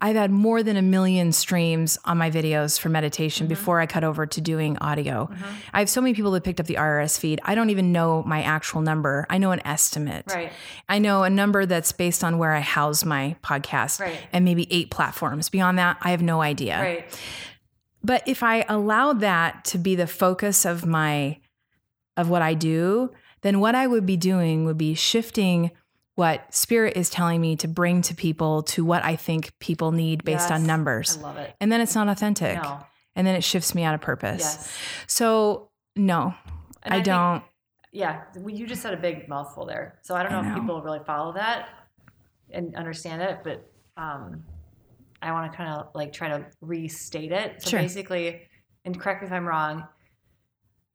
I've 0.00 0.16
had 0.16 0.30
more 0.30 0.62
than 0.62 0.76
a 0.76 0.82
million 0.82 1.32
streams 1.32 1.98
on 2.04 2.18
my 2.18 2.30
videos 2.30 2.78
for 2.78 2.88
meditation 2.88 3.46
Mhm. 3.46 3.50
before 3.50 3.80
I 3.80 3.86
cut 3.86 4.04
over 4.04 4.26
to 4.26 4.40
doing 4.40 4.76
audio. 4.78 5.28
Mhm. 5.32 5.36
I 5.72 5.78
have 5.80 5.88
so 5.90 6.00
many 6.00 6.14
people 6.14 6.30
that 6.32 6.44
picked 6.44 6.60
up 6.60 6.66
the 6.66 6.76
RSS 6.78 7.18
feed. 7.18 7.40
I 7.44 7.54
don't 7.54 7.70
even 7.70 7.92
know 7.92 8.22
my 8.26 8.42
actual 8.42 8.80
number. 8.80 9.26
I 9.30 9.38
know 9.38 9.52
an 9.52 9.60
estimate. 9.66 10.24
Right. 10.34 10.52
I 10.88 10.98
know 10.98 11.22
a 11.22 11.30
number 11.30 11.66
that's 11.66 11.92
based 11.92 12.24
on 12.24 12.38
where 12.38 12.52
I 12.52 12.60
house 12.60 13.04
my 13.04 13.36
podcast 13.44 14.00
Right. 14.00 14.18
and 14.32 14.44
maybe 14.44 14.66
eight 14.70 14.90
platforms. 14.90 15.48
Beyond 15.48 15.78
that, 15.78 15.98
I 16.02 16.10
have 16.10 16.22
no 16.22 16.40
idea. 16.42 16.80
Right. 16.80 17.20
But 18.02 18.22
if 18.26 18.42
I 18.42 18.64
allowed 18.68 19.20
that 19.20 19.64
to 19.66 19.78
be 19.78 19.94
the 19.94 20.06
focus 20.06 20.64
of 20.64 20.86
my 20.86 21.38
of 22.16 22.28
what 22.28 22.42
I 22.42 22.54
do, 22.54 23.10
then 23.42 23.60
what 23.60 23.74
I 23.76 23.86
would 23.86 24.04
be 24.04 24.16
doing 24.16 24.64
would 24.64 24.78
be 24.78 24.94
shifting 24.94 25.70
what 26.18 26.52
spirit 26.52 26.96
is 26.96 27.08
telling 27.10 27.40
me 27.40 27.54
to 27.54 27.68
bring 27.68 28.02
to 28.02 28.12
people 28.12 28.64
to 28.64 28.84
what 28.84 29.04
I 29.04 29.14
think 29.14 29.56
people 29.60 29.92
need 29.92 30.24
based 30.24 30.50
on 30.50 30.62
Yes. 30.62 30.66
numbers. 30.66 31.16
I 31.16 31.20
love 31.20 31.36
it. 31.36 31.54
And 31.60 31.70
then 31.70 31.80
it's 31.80 31.94
not 31.94 32.08
authentic. 32.08 32.60
No. 32.60 32.80
And 33.14 33.24
then 33.24 33.36
it 33.36 33.44
shifts 33.44 33.72
me 33.72 33.84
out 33.84 33.94
of 33.94 34.00
purpose. 34.00 34.40
Yes. 34.40 34.76
So, 35.06 35.70
no, 35.94 36.34
I, 36.82 36.94
think- 36.94 37.04
don't. 37.04 37.44
yeah. 37.92 38.22
You 38.44 38.66
just 38.66 38.82
said 38.82 38.94
a 38.94 38.96
big 38.96 39.28
mouthful 39.28 39.64
there. 39.64 40.00
So 40.02 40.16
I 40.16 40.24
don't 40.24 40.32
I 40.32 40.42
know, 40.42 40.48
if 40.56 40.60
people 40.60 40.82
really 40.82 40.98
follow 41.06 41.34
that 41.34 41.68
and 42.50 42.74
understand 42.74 43.22
it, 43.22 43.38
but 43.44 43.70
um, 43.96 44.42
I 45.22 45.30
want 45.30 45.52
to 45.52 45.56
kind 45.56 45.70
of 45.72 45.86
like 45.94 46.12
try 46.12 46.30
to 46.30 46.46
restate 46.60 47.30
it. 47.30 47.62
So 47.62 47.70
Sure. 47.70 47.78
basically, 47.80 48.42
and 48.84 48.98
correct 48.98 49.22
me 49.22 49.28
if 49.28 49.32
I'm 49.32 49.46
wrong, 49.46 49.86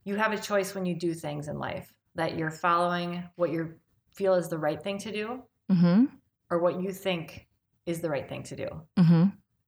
you 0.03 0.15
have 0.17 0.33
a 0.33 0.37
choice 0.37 0.75
when 0.75 0.85
you 0.85 0.95
do 0.95 1.13
things 1.13 1.47
in 1.47 1.57
life 1.59 1.93
that 2.15 2.37
you're 2.37 2.51
following 2.51 3.23
what 3.37 3.49
you 3.51 3.75
feel 4.13 4.33
is 4.35 4.47
the 4.49 4.57
right 4.57 4.81
thing 4.81 4.97
to 4.99 5.11
do 5.11 5.43
Mm-hmm. 5.71 6.05
or 6.51 6.59
what 6.59 6.81
you 6.81 6.91
think 6.91 7.47
is 7.85 7.99
the 8.01 8.09
right 8.09 8.27
thing 8.27 8.43
to 8.43 8.55
do 8.55 8.67
Mm-hmm. 8.97 9.23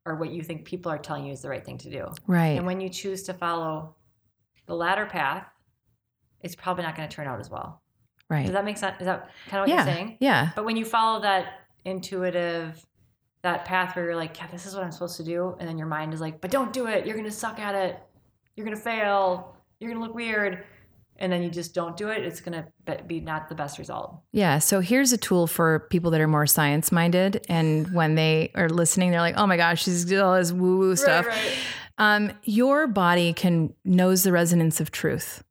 or 0.06 0.16
what 0.16 0.30
you 0.32 0.42
think 0.44 0.66
people 0.66 0.92
are 0.92 0.98
telling 0.98 1.26
you 1.26 1.32
is 1.34 1.42
the 1.42 1.50
right 1.50 1.66
thing 1.66 1.78
to 1.80 1.90
do. 1.90 2.08
Right. 2.28 2.58
And 2.58 2.66
when 2.66 2.80
you 2.82 2.90
choose 2.90 3.24
to 3.24 3.34
follow 3.34 3.96
the 4.68 4.76
latter 4.76 5.06
path, 5.06 5.46
it's 6.42 6.56
probably 6.56 6.84
not 6.84 6.96
going 6.96 7.08
to 7.10 7.16
turn 7.16 7.28
out 7.28 7.40
as 7.40 7.50
well. 7.50 7.82
right. 8.30 8.46
Does 8.46 8.54
that 8.54 8.66
make 8.66 8.78
sense? 8.78 8.98
Is 9.00 9.06
that 9.06 9.30
kind 9.50 9.62
of 9.64 9.68
what 9.68 9.70
yeah. 9.70 9.86
you're 9.86 9.94
saying? 9.96 10.18
Yeah. 10.20 10.50
But 10.56 10.66
when 10.66 10.76
you 10.78 10.86
follow 10.86 11.22
that 11.22 11.62
intuitive, 11.86 12.86
that 13.42 13.66
path 13.66 13.96
where 13.96 14.06
you're 14.06 14.16
like, 14.16 14.38
yeah, 14.38 14.48
this 14.48 14.66
is 14.66 14.76
what 14.76 14.84
I'm 14.84 14.92
supposed 14.92 15.18
to 15.18 15.24
do. 15.24 15.56
And 15.60 15.68
then 15.68 15.78
your 15.78 15.88
mind 15.88 16.14
is 16.14 16.22
like, 16.22 16.42
but 16.42 16.52
don't 16.52 16.74
do 16.74 16.88
it. 16.88 17.06
You're 17.06 17.16
going 17.16 17.30
to 17.30 17.32
suck 17.32 17.60
at 17.60 17.74
it. 17.76 18.00
You're 18.56 18.66
going 18.66 18.78
to 18.78 18.84
fail. 18.84 19.56
You're 19.80 19.90
going 19.92 20.02
to 20.02 20.06
look 20.08 20.16
weird. 20.16 20.64
And 21.18 21.32
then 21.32 21.44
you 21.44 21.50
just 21.50 21.74
don't 21.74 21.96
do 21.96 22.10
it, 22.10 22.24
it's 22.24 22.42
going 22.42 22.62
to 22.62 23.04
be 23.04 23.20
not 23.20 23.50
the 23.50 23.56
best 23.56 23.78
result. 23.78 24.20
Yeah. 24.32 24.60
So 24.60 24.82
here's 24.82 25.14
a 25.14 25.18
tool 25.18 25.48
for 25.48 25.88
people 25.90 26.12
that 26.12 26.22
are 26.22 26.28
more 26.28 26.46
science 26.46 26.92
minded. 26.92 27.46
And 27.48 27.94
when 27.94 28.16
they 28.16 28.52
are 28.56 28.70
listening, 28.70 29.12
they're 29.12 29.22
like, 29.22 29.38
oh 29.38 29.48
my 29.48 29.58
gosh, 29.58 29.84
she's 29.84 30.06
doing 30.06 30.22
all 30.22 30.36
this 30.36 30.52
woo 30.52 30.78
woo 30.78 30.96
stuff. 30.96 31.26
Right, 31.26 31.36
right. 31.36 31.58
Um, 31.98 32.32
your 32.44 32.88
body 32.88 33.34
can 33.34 33.74
knows 33.86 34.24
the 34.24 34.32
resonance 34.32 34.82
of 34.82 34.92
truth, 34.92 35.44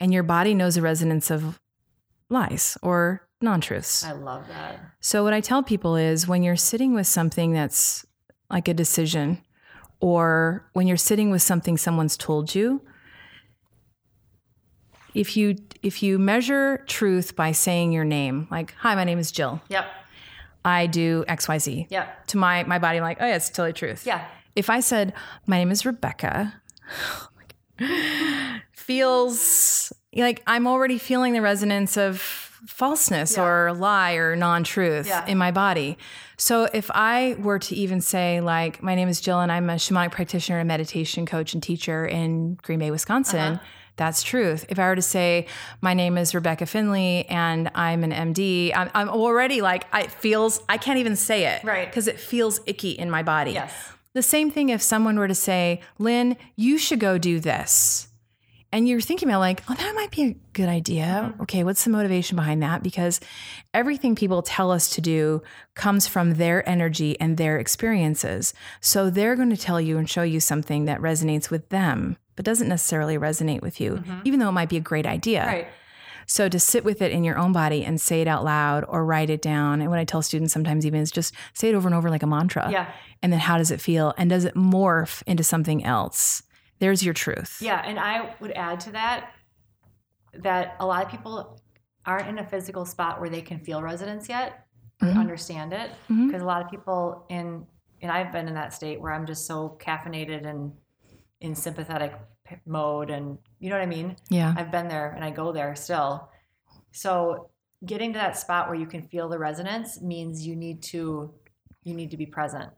and 0.00 0.12
your 0.12 0.24
body 0.24 0.54
knows 0.54 0.74
the 0.74 0.82
resonance 0.82 1.30
of 1.30 1.60
lies 2.28 2.76
or 2.82 3.28
non 3.40 3.60
truths. 3.60 4.04
I 4.04 4.12
love 4.12 4.48
that. 4.48 4.80
So, 5.00 5.22
what 5.22 5.32
I 5.32 5.40
tell 5.40 5.62
people 5.62 5.94
is 5.94 6.26
when 6.26 6.42
you're 6.42 6.56
sitting 6.56 6.94
with 6.94 7.06
something 7.06 7.52
that's 7.52 8.04
like 8.50 8.66
a 8.66 8.74
decision, 8.74 9.40
or 10.00 10.68
when 10.72 10.88
you're 10.88 10.96
sitting 10.96 11.30
with 11.30 11.42
something 11.42 11.76
someone's 11.76 12.16
told 12.16 12.56
you, 12.56 12.82
if 15.14 15.36
you 15.36 15.56
if 15.82 16.02
you 16.02 16.18
measure 16.18 16.82
truth 16.86 17.36
by 17.36 17.52
saying 17.52 17.92
your 17.92 18.04
name, 18.04 18.48
like 18.50 18.74
"Hi, 18.78 18.94
my 18.94 19.04
name 19.04 19.18
is 19.18 19.30
Jill. 19.32 19.60
Yep. 19.68 19.86
I 20.64 20.86
do 20.86 21.24
X 21.28 21.46
Y 21.48 21.58
Z. 21.58 21.86
Yep. 21.90 22.26
To 22.28 22.36
my 22.38 22.64
my 22.64 22.78
body, 22.78 22.98
I'm 22.98 23.04
like, 23.04 23.18
"Oh 23.20 23.26
yeah, 23.26 23.36
it's 23.36 23.48
totally 23.48 23.72
truth." 23.72 24.06
Yeah. 24.06 24.24
If 24.56 24.70
I 24.70 24.80
said, 24.80 25.12
"My 25.46 25.58
name 25.58 25.70
is 25.70 25.84
Rebecca," 25.86 26.54
feels 28.72 29.92
like 30.14 30.42
I'm 30.46 30.66
already 30.66 30.98
feeling 30.98 31.32
the 31.32 31.42
resonance 31.42 31.96
of 31.96 32.20
falseness 32.66 33.36
Yeah. 33.36 33.44
or 33.44 33.72
lie 33.74 34.12
or 34.14 34.36
non-truth 34.36 35.06
Yeah. 35.06 35.26
in 35.26 35.36
my 35.36 35.50
body. 35.50 35.98
So 36.38 36.64
if 36.72 36.90
I 36.94 37.36
were 37.38 37.58
to 37.58 37.74
even 37.76 38.00
say 38.00 38.40
like 38.40 38.82
my 38.82 38.94
name 38.94 39.08
is 39.08 39.20
Jill 39.20 39.40
and 39.40 39.52
I'm 39.52 39.68
a 39.70 39.74
shamanic 39.74 40.12
practitioner 40.12 40.60
and 40.60 40.68
meditation 40.68 41.26
coach 41.26 41.52
and 41.54 41.62
teacher 41.62 42.06
in 42.06 42.54
Green 42.62 42.78
Bay, 42.78 42.90
Wisconsin, 42.90 43.54
Uh-huh. 43.54 43.64
That's 43.96 44.22
truth. 44.22 44.64
If 44.68 44.78
I 44.78 44.88
were 44.88 44.96
to 44.96 45.02
say 45.02 45.46
my 45.80 45.94
name 45.94 46.18
is 46.18 46.34
Rebecca 46.34 46.66
Finley 46.66 47.26
and 47.28 47.70
I'm 47.74 48.02
an 48.04 48.10
MD, 48.12 48.72
I'm, 48.74 48.90
I'm 48.94 49.08
already 49.08 49.60
like 49.60 49.86
I- 49.92 50.02
it 50.02 50.10
feels 50.12 50.60
I 50.68 50.78
can't 50.78 50.98
even 50.98 51.16
say 51.16 51.46
it 51.46 51.62
Right. 51.64 51.86
because 51.88 52.08
it 52.08 52.18
feels 52.18 52.60
icky 52.66 52.90
in 52.90 53.10
my 53.10 53.22
body. 53.22 53.52
Yes. 53.52 53.72
The 54.12 54.22
same 54.22 54.50
thing 54.50 54.68
if 54.68 54.80
someone 54.82 55.18
were 55.18 55.28
to 55.28 55.34
say, 55.34 55.80
Lynn, 55.98 56.36
you 56.56 56.78
should 56.78 57.00
go 57.00 57.18
do 57.18 57.40
this. 57.40 58.08
And 58.74 58.88
you're 58.88 59.00
thinking 59.00 59.28
about 59.28 59.38
like, 59.38 59.62
oh, 59.68 59.74
that 59.74 59.94
might 59.94 60.10
be 60.10 60.22
a 60.24 60.36
good 60.52 60.68
idea. 60.68 61.30
Mm-hmm. 61.30 61.42
Okay, 61.42 61.62
what's 61.62 61.84
the 61.84 61.90
motivation 61.90 62.34
behind 62.34 62.60
that? 62.64 62.82
Because 62.82 63.20
everything 63.72 64.16
people 64.16 64.42
tell 64.42 64.72
us 64.72 64.88
to 64.96 65.00
do 65.00 65.44
comes 65.76 66.08
from 66.08 66.34
their 66.34 66.68
energy 66.68 67.18
and 67.20 67.36
their 67.36 67.56
experiences. 67.58 68.52
So 68.80 69.10
they're 69.10 69.36
going 69.36 69.50
to 69.50 69.56
tell 69.56 69.80
you 69.80 69.96
and 69.96 70.10
show 70.10 70.24
you 70.24 70.40
something 70.40 70.86
that 70.86 71.00
resonates 71.00 71.50
with 71.50 71.68
them, 71.68 72.16
but 72.34 72.44
doesn't 72.44 72.68
necessarily 72.68 73.16
resonate 73.16 73.62
with 73.62 73.80
you, 73.80 73.92
mm-hmm. 73.92 74.20
even 74.24 74.40
though 74.40 74.48
it 74.48 74.52
might 74.52 74.68
be 74.68 74.76
a 74.76 74.80
great 74.80 75.06
idea. 75.06 75.46
Right. 75.46 75.68
So 76.26 76.48
to 76.48 76.58
sit 76.58 76.84
with 76.84 77.00
it 77.00 77.12
in 77.12 77.22
your 77.22 77.38
own 77.38 77.52
body 77.52 77.84
and 77.84 78.00
say 78.00 78.22
it 78.22 78.26
out 78.26 78.42
loud 78.42 78.84
or 78.88 79.04
write 79.04 79.30
it 79.30 79.40
down. 79.40 79.82
And 79.82 79.90
what 79.90 80.00
I 80.00 80.04
tell 80.04 80.22
students 80.22 80.52
sometimes 80.52 80.84
even 80.84 81.00
is 81.00 81.12
just 81.12 81.32
say 81.52 81.68
it 81.68 81.76
over 81.76 81.86
and 81.86 81.94
over 81.94 82.10
like 82.10 82.24
a 82.24 82.26
mantra. 82.26 82.68
Yeah. 82.72 82.90
And 83.22 83.32
then 83.32 83.40
how 83.40 83.56
does 83.56 83.70
it 83.70 83.80
feel? 83.80 84.14
And 84.18 84.30
does 84.30 84.44
it 84.44 84.54
morph 84.54 85.22
into 85.28 85.44
something 85.44 85.84
else? 85.84 86.42
There's 86.80 87.04
your 87.04 87.14
truth. 87.14 87.58
Yeah, 87.60 87.80
and 87.84 87.98
I 87.98 88.34
would 88.40 88.52
add 88.52 88.80
to 88.80 88.92
that 88.92 89.30
that 90.34 90.76
a 90.80 90.86
lot 90.86 91.04
of 91.04 91.10
people 91.10 91.60
aren't 92.06 92.28
in 92.28 92.38
a 92.38 92.46
physical 92.46 92.84
spot 92.84 93.20
where 93.20 93.30
they 93.30 93.40
can 93.40 93.60
feel 93.60 93.80
resonance 93.82 94.28
yet 94.28 94.66
or 95.00 95.08
Mhm. 95.08 95.16
understand 95.18 95.72
it 95.72 95.90
because 96.08 96.42
a 96.42 96.44
lot 96.44 96.62
of 96.62 96.70
people 96.70 97.24
in 97.28 97.66
and 98.02 98.12
I've 98.12 98.32
been 98.32 98.48
in 98.48 98.54
that 98.54 98.74
state 98.74 99.00
where 99.00 99.12
I'm 99.12 99.24
just 99.24 99.46
so 99.46 99.78
caffeinated 99.80 100.44
and 100.46 100.72
in 101.40 101.54
sympathetic 101.54 102.12
mode 102.66 103.08
and 103.08 103.38
you 103.58 103.70
know 103.70 103.76
what 103.76 103.82
I 103.82 103.86
mean? 103.86 104.16
Yeah. 104.28 104.52
I've 104.58 104.70
been 104.70 104.88
there 104.88 105.12
and 105.12 105.24
I 105.24 105.30
go 105.30 105.52
there 105.52 105.74
still. 105.74 106.28
So 106.92 107.48
getting 107.86 108.12
to 108.12 108.18
that 108.18 108.36
spot 108.36 108.66
where 108.68 108.76
you 108.76 108.86
can 108.86 109.02
feel 109.08 109.28
the 109.30 109.38
resonance 109.38 110.02
means 110.02 110.46
you 110.46 110.54
need 110.56 110.82
to 110.82 111.32
you 111.84 111.94
need 111.94 112.10
to 112.10 112.16
be 112.18 112.26
present. 112.26 112.70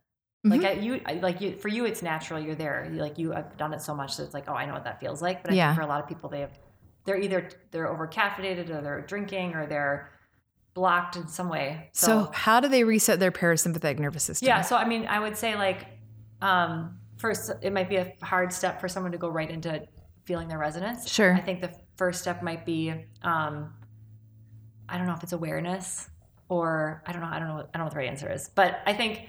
Like 0.50 0.60
Mhm. 0.60 0.66
I, 0.66 0.72
you, 0.72 1.20
like 1.20 1.40
you, 1.40 1.56
for 1.56 1.68
you, 1.68 1.84
it's 1.86 2.02
natural. 2.02 2.38
You're 2.40 2.54
there. 2.54 2.88
You, 2.92 3.00
like 3.00 3.18
you 3.18 3.32
have 3.32 3.56
done 3.56 3.72
it 3.72 3.80
so 3.82 3.94
much 3.94 4.16
that 4.16 4.24
it's 4.24 4.34
like, 4.34 4.44
oh, 4.48 4.54
I 4.54 4.64
know 4.66 4.74
what 4.74 4.84
that 4.84 5.00
feels 5.00 5.20
like. 5.20 5.42
But 5.42 5.52
I 5.52 5.54
Yeah. 5.56 5.68
think 5.68 5.76
for 5.78 5.82
a 5.82 5.88
lot 5.88 6.00
of 6.02 6.08
people, 6.08 6.28
they 6.30 6.40
have, 6.40 6.58
they're 7.04 7.18
either 7.18 7.48
they're 7.70 7.88
over 7.88 8.06
caffeinated 8.06 8.70
or 8.70 8.80
they're 8.80 9.00
drinking 9.02 9.54
or 9.54 9.66
they're 9.66 10.10
blocked 10.74 11.16
in 11.16 11.26
some 11.26 11.48
way. 11.48 11.90
So, 11.94 12.30
how 12.32 12.60
do 12.60 12.68
they 12.68 12.84
reset 12.84 13.18
their 13.18 13.32
parasympathetic 13.32 13.98
nervous 13.98 14.24
system? 14.24 14.46
yeah. 14.46 14.60
So 14.60 14.76
I 14.76 14.86
mean, 14.86 15.06
I 15.06 15.18
would 15.18 15.36
say 15.36 15.56
like, 15.56 15.86
um, 16.42 16.98
first, 17.16 17.50
it 17.62 17.72
might 17.72 17.88
be 17.88 17.96
a 17.96 18.12
hard 18.22 18.52
step 18.52 18.80
for 18.80 18.88
someone 18.88 19.12
to 19.12 19.18
go 19.18 19.28
right 19.28 19.50
into 19.50 19.82
feeling 20.24 20.48
their 20.48 20.58
resonance. 20.58 21.08
Sure. 21.10 21.34
I 21.34 21.40
think 21.40 21.60
the 21.60 21.70
first 21.96 22.20
step 22.20 22.42
might 22.42 22.66
be, 22.66 22.92
um, 23.22 23.72
I 24.88 24.98
don't 24.98 25.06
know 25.06 25.14
if 25.14 25.22
it's 25.22 25.32
awareness 25.32 26.08
or 26.48 27.02
I 27.06 27.12
don't 27.12 27.22
know. 27.22 27.28
I 27.28 27.38
don't 27.38 27.48
know. 27.48 27.54
I 27.56 27.62
don't 27.62 27.78
know 27.78 27.84
what 27.84 27.92
the 27.92 27.98
right 27.98 28.08
answer 28.08 28.30
is, 28.30 28.50
but 28.54 28.80
I 28.86 28.92
think, 28.92 29.28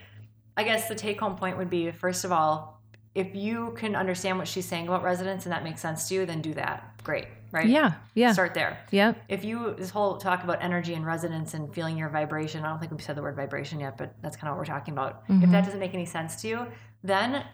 I 0.57 0.63
guess 0.63 0.87
the 0.89 0.95
take 0.95 1.19
home 1.19 1.35
point 1.37 1.57
would 1.57 1.69
be 1.69 1.91
first 1.91 2.25
of 2.25 2.31
all, 2.31 2.81
if 3.15 3.33
you 3.35 3.73
can 3.77 3.95
understand 3.95 4.37
what 4.37 4.47
she's 4.47 4.65
saying 4.65 4.87
about 4.87 5.03
resonance 5.03 5.45
and 5.45 5.53
that 5.53 5.63
makes 5.63 5.81
sense 5.81 6.07
to 6.09 6.15
you, 6.15 6.25
then 6.25 6.41
do 6.41 6.53
that. 6.55 7.01
Great. 7.03 7.27
Right. 7.51 7.67
Yeah. 7.67 7.93
Yeah. 8.13 8.33
Start 8.33 8.53
there. 8.53 8.77
Yeah. 8.91 9.13
If 9.29 9.45
you 9.45 9.73
this 9.77 9.89
whole 9.89 10.17
talk 10.17 10.43
about 10.43 10.61
energy 10.61 10.93
and 10.95 11.05
resonance 11.05 11.53
and 11.53 11.73
feeling 11.73 11.97
your 11.97 12.09
vibration, 12.09 12.65
I 12.65 12.69
don't 12.69 12.79
think 12.79 12.91
we've 12.91 13.01
said 13.01 13.15
the 13.15 13.21
word 13.21 13.35
vibration 13.37 13.79
yet, 13.79 13.97
but 13.97 14.13
that's 14.21 14.35
kind 14.35 14.49
of 14.49 14.55
what 14.57 14.59
we're 14.59 14.73
talking 14.73 14.93
about. 14.93 15.23
If 15.29 15.35
Mhm. 15.35 15.51
that 15.51 15.63
doesn't 15.63 15.79
make 15.79 15.93
any 15.93 16.05
sense 16.05 16.41
to 16.41 16.47
you, 16.49 16.67
then 17.03 17.45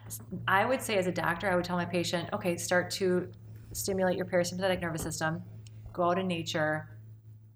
I 0.48 0.66
would 0.66 0.82
say 0.82 0.98
as 0.98 1.06
a 1.06 1.12
doctor, 1.12 1.48
I 1.52 1.56
would 1.56 1.64
tell 1.66 1.78
my 1.78 1.86
patient, 1.86 2.30
okay, 2.34 2.58
start 2.58 2.90
to 2.92 3.30
stimulate 3.72 4.18
your 4.18 4.26
parasympathetic 4.26 4.82
nervous 4.82 5.04
system, 5.04 5.44
go 5.94 6.04
out 6.10 6.18
in 6.18 6.28
nature, 6.28 6.90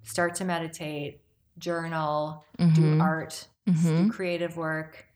start 0.04 0.36
to 0.36 0.46
meditate, 0.46 1.22
journal, 1.58 2.46
Mhm. 2.60 2.76
do 2.76 3.00
art, 3.02 3.48
s- 3.68 3.84
do 3.84 4.10
creative 4.12 4.56
work, 4.58 5.07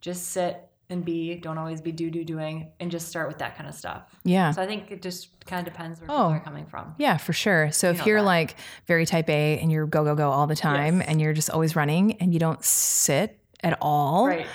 just 0.00 0.28
sit 0.30 0.64
and 0.90 1.04
be, 1.04 1.34
don't 1.34 1.58
always 1.58 1.82
be 1.82 1.92
do 1.92 2.10
do 2.10 2.24
doing, 2.24 2.70
and 2.80 2.90
just 2.90 3.08
start 3.08 3.28
with 3.28 3.38
that 3.38 3.56
kind 3.56 3.68
of 3.68 3.74
stuff. 3.74 4.04
Yeah. 4.24 4.52
So 4.52 4.62
I 4.62 4.66
think 4.66 4.90
it 4.90 5.02
just 5.02 5.28
kind 5.44 5.66
of 5.66 5.70
depends 5.72 6.00
where 6.00 6.10
Oh. 6.10 6.14
people 6.14 6.32
are 6.32 6.40
coming 6.40 6.64
from. 6.66 6.94
Yeah, 6.98 7.18
for 7.18 7.34
sure. 7.34 7.70
So 7.72 7.90
if 7.90 8.06
you're 8.06 8.20
that. 8.20 8.26
like 8.26 8.56
very 8.86 9.04
type 9.04 9.28
A 9.28 9.58
and 9.58 9.70
you're 9.70 9.86
go, 9.86 10.02
go, 10.04 10.14
go 10.14 10.30
all 10.30 10.46
the 10.46 10.56
time 10.56 11.00
Yes. 11.00 11.08
and 11.08 11.20
you're 11.20 11.34
just 11.34 11.50
always 11.50 11.76
running 11.76 12.14
and 12.20 12.32
you 12.32 12.38
don't 12.40 12.64
sit 12.64 13.38
at 13.62 13.76
all, 13.82 14.26
Right. 14.28 14.46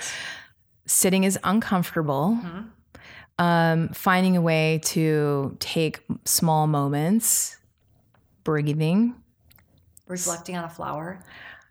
sitting 0.86 1.22
is 1.22 1.38
uncomfortable. 1.44 2.36
Mhm. 2.42 2.68
Um, 3.38 3.88
finding 3.90 4.36
a 4.36 4.40
way 4.40 4.80
to 4.84 5.56
take 5.60 6.04
small 6.24 6.66
moments, 6.66 7.58
breathing. 8.44 9.14
reflecting 10.06 10.56
on 10.56 10.64
a 10.64 10.68
flower. 10.68 11.18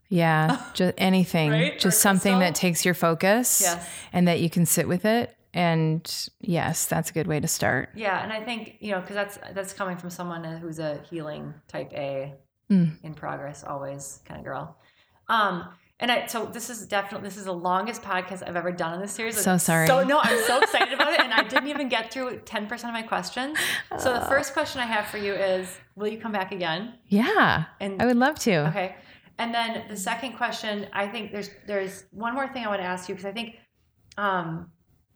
Yeah, 0.09 0.61
just 0.73 0.93
anything, 0.97 1.51
Right? 1.51 1.73
Or 1.75 1.79
just 1.79 2.01
something 2.01 2.39
that 2.39 2.55
takes 2.55 2.85
your 2.85 2.93
focus 2.93 3.61
Yes. 3.61 3.89
and 4.11 4.27
that 4.27 4.39
you 4.41 4.49
can 4.49 4.65
sit 4.65 4.87
with 4.87 5.05
it. 5.05 5.35
And 5.55 6.03
yes, 6.41 6.85
that's 6.87 7.11
a 7.11 7.13
good 7.13 7.27
way 7.27 7.39
to 7.39 7.47
start. 7.47 7.89
Yeah, 7.95 8.23
and 8.23 8.33
I 8.33 8.43
think 8.43 8.77
you 8.79 8.91
know 8.91 9.01
because 9.01 9.15
that's 9.15 9.37
that's 9.53 9.73
coming 9.73 9.97
from 9.97 10.09
someone 10.09 10.43
who's 10.43 10.79
a 10.79 10.99
healing 11.09 11.53
type 11.67 11.91
A, 11.93 12.33
Mm. 12.71 12.97
in 13.03 13.13
progress, 13.13 13.63
always 13.63 14.21
kind 14.25 14.39
of 14.39 14.45
girl. 14.45 14.77
Um, 15.27 15.67
and 15.99 16.11
I 16.11 16.25
so 16.27 16.45
this 16.47 16.69
is 16.71 16.87
definitely 16.87 17.27
this 17.27 17.37
is 17.37 17.45
the 17.45 17.53
longest 17.53 18.01
podcast 18.01 18.41
I've 18.47 18.55
ever 18.55 18.71
done 18.71 18.95
in 18.95 18.99
this 19.01 19.11
series. 19.11 19.37
So 19.39 19.57
sorry. 19.57 19.85
So 19.85 20.03
no, 20.03 20.19
I'm 20.23 20.41
so 20.45 20.59
excited 20.61 20.93
about 20.93 21.13
it, 21.13 21.19
and 21.19 21.31
I 21.33 21.43
didn't 21.43 21.67
even 21.67 21.87
get 21.87 22.11
through 22.11 22.39
ten 22.45 22.65
percent 22.67 22.89
of 22.95 22.99
my 22.99 23.05
questions. 23.07 23.57
So 23.99 24.13
the 24.13 24.21
first 24.25 24.53
question 24.53 24.81
I 24.81 24.85
have 24.85 25.05
for 25.07 25.17
you 25.19 25.33
is, 25.33 25.67
will 25.95 26.07
you 26.07 26.17
come 26.17 26.31
back 26.31 26.51
again? 26.51 26.95
Yeah, 27.09 27.65
And 27.79 28.01
I 28.01 28.05
would 28.07 28.17
love 28.17 28.39
to. 28.39 28.67
Okay. 28.69 28.95
And 29.39 29.53
then 29.53 29.85
the 29.89 29.97
second 29.97 30.33
question, 30.33 30.87
I 30.93 31.07
think 31.07 31.31
there's 31.31 31.49
there's 31.67 32.05
one 32.11 32.33
more 32.33 32.47
thing 32.47 32.63
I 32.65 32.67
want 32.67 32.81
to 32.81 32.85
ask 32.87 33.09
you 33.09 33.15
because 33.15 33.25
I 33.25 33.31
think 33.31 33.55
um 34.17 34.69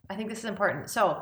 I 0.09 0.15
think 0.15 0.29
this 0.29 0.39
is 0.39 0.45
important. 0.45 0.89
So 0.89 1.21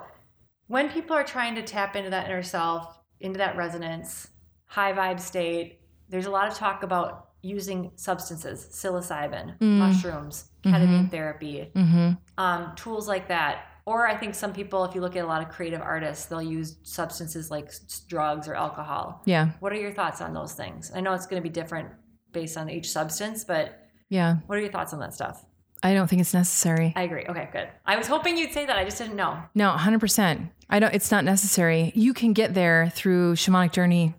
when 0.68 0.90
people 0.90 1.16
are 1.16 1.24
trying 1.24 1.56
to 1.56 1.62
tap 1.64 1.96
into 1.96 2.10
that 2.12 2.26
inner 2.28 2.44
self, 2.44 2.98
into 3.20 3.38
that 3.40 3.56
resonance, 3.58 4.28
high 4.66 4.94
vibe 4.94 5.20
state, 5.20 5.82
there's 6.10 6.26
a 6.26 6.32
lot 6.32 6.48
of 6.48 6.54
talk 6.56 6.84
about 6.84 7.30
using 7.42 7.92
substances, 7.96 8.68
psilocybin, 8.72 9.58
Mm. 9.60 9.78
mushrooms, 9.78 10.50
ketamine 10.64 11.12
therapy, 11.12 11.72
Mm-hmm. 11.76 12.12
um, 12.40 12.74
tools 12.76 13.08
like 13.08 13.28
that. 13.28 13.66
Or 13.86 14.08
I 14.08 14.18
think 14.18 14.34
some 14.34 14.52
people, 14.52 14.84
if 14.86 14.96
you 14.96 15.02
look 15.02 15.16
at 15.16 15.24
a 15.24 15.28
lot 15.28 15.44
of 15.44 15.50
creative 15.50 15.80
artists, 15.82 16.26
they'll 16.26 16.42
use 16.42 16.78
substances 16.82 17.52
like 17.52 17.72
drugs 18.08 18.48
or 18.48 18.56
alcohol. 18.56 19.22
Yeah, 19.26 19.52
What 19.60 19.72
are 19.74 19.76
your 19.76 19.92
thoughts 19.92 20.22
on 20.22 20.34
those 20.34 20.54
things? 20.54 20.92
I 20.96 21.02
know 21.02 21.14
it's 21.14 21.28
going 21.28 21.40
to 21.40 21.48
be 21.48 21.54
different 21.54 21.90
based 22.36 22.56
on 22.58 22.70
each 22.70 22.92
substance, 22.92 23.44
but 23.44 23.88
yeah. 24.10 24.36
what 24.46 24.60
are 24.60 24.62
your 24.62 24.70
thoughts 24.72 24.94
on 24.94 25.00
that 25.00 25.16
stuff? 25.16 25.44
I 25.82 25.94
don't 25.94 26.08
think 26.08 26.20
it's 26.22 26.34
necessary. 26.34 26.94
I 26.96 27.04
agree. 27.04 27.26
Okay, 27.28 27.50
good. 27.52 27.68
I 27.86 27.96
was 27.98 28.08
hoping 28.08 28.38
you'd 28.38 28.52
say 28.52 28.66
that. 28.66 28.78
I 28.78 28.84
just 28.86 28.98
didn't 29.00 29.16
know. 29.16 29.40
No, 29.56 29.72
100%. 29.72 30.50
I 30.70 30.80
don't 30.80 30.94
it's 30.94 31.12
not 31.12 31.24
necessary. 31.24 31.92
You 31.96 32.14
can 32.14 32.34
get 32.34 32.54
there 32.54 32.92
through 32.94 33.36
shamanic 33.36 33.72
journey 33.72 34.14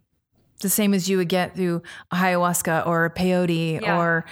the 0.60 0.68
same 0.68 0.94
as 0.94 1.08
you 1.08 1.18
would 1.18 1.28
get 1.28 1.54
through 1.54 1.82
ayahuasca 2.12 2.86
or 2.86 3.10
peyote 3.10 3.80
Yeah. 3.82 3.98
or 3.98 4.24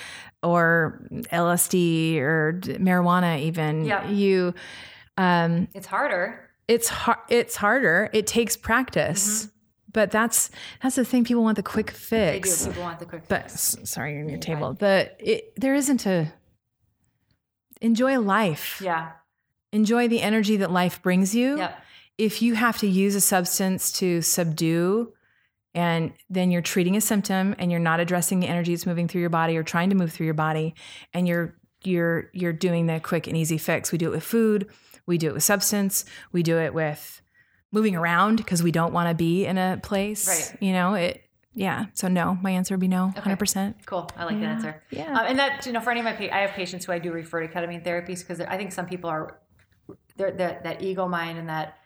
or 0.43 1.07
LSD 1.32 2.18
or 2.18 2.61
marijuana 2.62 3.41
even. 3.41 3.85
Yeah. 3.85 4.09
You 4.09 4.55
um 5.16 5.68
It's 5.74 5.87
harder. 5.87 6.51
it's 6.68 6.89
hard 6.89 7.18
it's 7.28 7.57
harder. 7.57 8.11
It 8.12 8.26
takes 8.26 8.57
practice. 8.57 9.49
But 9.95 10.11
that's 10.11 10.51
that's 10.82 10.97
the 10.97 11.05
thing. 11.07 11.24
People 11.24 11.42
want 11.42 11.57
the 11.57 11.62
quick 11.62 11.86
They 11.86 11.92
do. 11.92 12.42
fix. 12.42 12.66
People 12.66 12.82
want 12.82 12.99
the 12.99 13.07
quick 13.07 13.22
But 13.28 13.51
fix. 13.51 13.76
sorry, 13.84 14.12
you're 14.12 14.22
on 14.22 14.28
your 14.28 14.38
table. 14.38 14.74
The 14.74 15.11
it, 15.18 15.55
there 15.57 15.74
isn't 15.74 16.05
a 16.05 16.34
enjoy 17.80 18.18
life. 18.20 18.80
Yeah. 18.84 19.12
Enjoy 19.72 20.07
the 20.09 20.20
energy 20.20 20.57
that 20.59 20.70
life 20.70 21.03
brings 21.03 21.34
you. 21.34 21.59
Yep. 21.59 21.82
If 22.18 22.42
you 22.42 22.55
have 22.55 22.78
to 22.78 22.86
use 22.86 23.14
a 23.16 23.20
substance 23.20 23.90
to 23.92 24.22
subdue, 24.22 25.12
and 25.74 26.12
then 26.30 26.53
you're 26.53 26.62
treating 26.62 26.97
a 26.97 27.01
symptom, 27.01 27.57
and 27.59 27.70
you're 27.72 27.80
not 27.80 27.99
addressing 27.99 28.38
the 28.38 28.47
energy 28.47 28.72
that's 28.72 28.86
moving 28.86 29.09
through 29.09 29.20
your 29.22 29.30
body 29.30 29.57
or 29.57 29.64
trying 29.64 29.90
to 29.90 29.97
move 29.97 30.12
through 30.12 30.26
your 30.26 30.34
body, 30.34 30.74
and 31.12 31.26
you're 31.26 31.57
you're 31.82 32.30
you're 32.32 32.53
doing 32.53 32.86
the 32.86 33.01
quick 33.01 33.26
and 33.26 33.36
easy 33.36 33.59
fix. 33.59 33.90
We 33.90 33.99
do 33.99 34.07
it 34.07 34.12
with 34.12 34.22
food. 34.22 34.68
We 35.07 35.18
do 35.18 35.28
it 35.28 35.34
with 35.34 35.42
substance. 35.42 36.05
We 36.32 36.42
do 36.45 36.57
it 36.59 36.72
with 36.72 37.20
moving 37.75 37.97
around 37.97 38.37
because 38.37 38.62
we 38.62 38.70
don't 38.70 38.93
want 38.93 39.09
to 39.09 39.14
be 39.14 39.45
in 39.45 39.59
a 39.59 39.79
place. 39.83 40.27
Right. 40.27 40.62
You 40.62 40.72
know 40.72 40.95
it. 40.95 41.22
Yeah. 41.53 41.87
So 41.95 42.09
no, 42.09 42.39
my 42.41 42.51
answer 42.51 42.75
would 42.75 42.81
be 42.81 42.89
no. 42.89 43.09
Okay. 43.09 43.20
Hundred 43.20 43.39
percent. 43.39 43.77
Cool. 43.87 44.09
I 44.16 44.25
like 44.25 44.41
that 44.41 44.47
answer. 44.47 44.83
Yeah. 44.91 45.12
Um, 45.18 45.27
and 45.27 45.39
that 45.39 45.66
you 45.66 45.72
know, 45.72 45.81
for 45.81 45.91
any 45.91 46.01
of 46.01 46.05
my, 46.05 46.12
pa- 46.12 46.35
I 46.35 46.41
have 46.41 46.51
patients 46.53 46.85
who 46.85 46.93
I 46.93 46.99
do 46.99 47.12
refer 47.12 47.47
to 47.47 47.49
ketamine 47.49 47.85
therapies 47.85 48.20
because 48.20 48.41
I 48.41 48.57
think 48.57 48.72
some 48.72 48.87
people 48.87 49.11
are, 49.11 49.41
that 50.16 50.39
that 50.39 50.83
ego 50.83 51.07
mind 51.09 51.39
and 51.39 51.49
that 51.49 51.79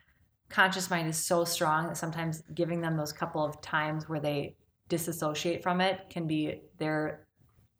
conscious 0.48 0.90
mind 0.90 1.08
is 1.08 1.16
so 1.16 1.44
strong 1.44 1.88
that 1.88 1.96
sometimes 1.96 2.42
giving 2.54 2.80
them 2.80 2.96
those 2.96 3.12
couple 3.12 3.44
of 3.44 3.60
times 3.60 4.08
where 4.08 4.20
they 4.20 4.56
disassociate 4.88 5.62
from 5.62 5.80
it 5.80 6.00
can 6.08 6.26
be 6.26 6.62
their 6.78 7.26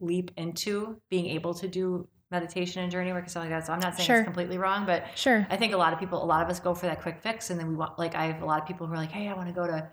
leap 0.01 0.31
into 0.37 1.01
being 1.09 1.27
able 1.27 1.55
to 1.55 1.67
do 1.67 2.07
meditation 2.31 2.83
and 2.83 2.93
journey 2.93 3.13
work 3.13 3.23
and 3.23 3.31
stuff 3.31 3.43
like 3.43 3.51
that. 3.51 3.67
So 3.67 3.73
I'm 3.73 3.81
not 3.81 3.95
saying 3.97 4.07
Sure. 4.07 4.17
it's 4.19 4.25
completely 4.25 4.59
wrong, 4.59 4.85
but 4.85 5.07
Sure. 5.17 5.47
I 5.51 5.57
think 5.57 5.73
a 5.73 5.77
lot 5.77 5.93
of 5.93 5.99
people, 5.99 6.23
a 6.23 6.27
lot 6.27 6.43
of 6.43 6.51
us 6.51 6.61
go 6.61 6.75
for 6.75 6.87
that 6.87 7.01
quick 7.01 7.19
fix, 7.19 7.51
and 7.51 7.59
then 7.59 7.69
we 7.69 7.75
want, 7.75 7.99
like, 7.99 8.15
I 8.15 8.27
have 8.27 8.43
a 8.43 8.47
lot 8.47 8.61
of 8.61 8.67
people 8.69 8.87
who 8.87 8.93
are 8.93 8.99
like, 8.99 9.11
hey, 9.11 9.29
I 9.29 9.35
want 9.35 9.49
to 9.49 9.55
go 9.55 9.67
to 9.67 9.89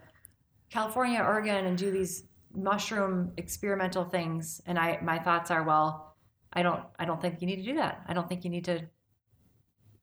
California, 0.69 1.19
Oregon, 1.19 1.65
and 1.65 1.77
do 1.77 1.91
these 1.91 2.25
mushroom 2.53 3.31
experimental 3.38 4.03
things. 4.03 4.61
And 4.65 4.77
I, 4.77 4.99
my 5.01 5.17
thoughts 5.19 5.51
are, 5.51 5.63
well, 5.63 6.15
I 6.51 6.61
don't, 6.61 6.83
I 6.99 7.05
don't 7.05 7.21
think 7.21 7.41
you 7.41 7.47
need 7.47 7.57
to 7.57 7.63
do 7.63 7.75
that. 7.75 8.03
I 8.07 8.13
don't 8.13 8.27
think 8.27 8.43
you 8.43 8.49
need 8.49 8.65
to 8.65 8.81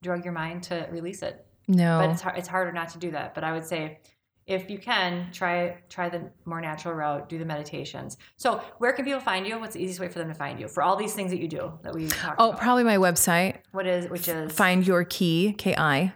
drug 0.03 0.24
your 0.24 0.33
mind 0.35 0.62
to 0.64 0.87
release 0.91 1.22
it. 1.22 1.47
No. 1.68 1.99
But 1.99 2.11
it's 2.11 2.22
hard, 2.22 2.39
it's 2.39 2.49
harder 2.49 2.72
not 2.72 2.89
to 2.91 2.99
do 2.99 3.11
that. 3.12 3.35
But 3.35 3.45
I 3.45 3.53
would 3.53 3.64
say, 3.64 4.01
if 4.47 4.68
you 4.70 4.78
can, 4.78 5.30
try 5.32 5.76
try 5.88 6.09
the 6.09 6.30
more 6.45 6.61
natural 6.61 6.95
route. 6.95 7.28
Do 7.28 7.38
the 7.38 7.45
meditations. 7.45 8.16
So, 8.36 8.61
where 8.78 8.93
can 8.93 9.05
people 9.05 9.20
find 9.20 9.47
you? 9.47 9.59
What's 9.59 9.74
the 9.74 9.82
easiest 9.82 10.01
way 10.01 10.09
for 10.09 10.18
them 10.18 10.28
to 10.28 10.34
find 10.34 10.59
you 10.59 10.68
for 10.68 10.82
all 10.82 10.97
these 10.97 11.14
things 11.14 11.30
that 11.30 11.38
you 11.38 11.49
do 11.49 11.72
that 11.82 11.95
we 11.95 12.09
talked 12.09 12.40
oh, 12.40 12.51
about? 12.51 12.61
probably 12.61 12.84
my 12.84 12.97
website. 12.97 13.59
what 13.70 13.86
is 13.86 14.09
which 14.11 14.28
is 14.28 14.53
Find 14.53 14.86
your 14.86 15.05
Ki, 15.05 15.55
K-I, 15.57 16.12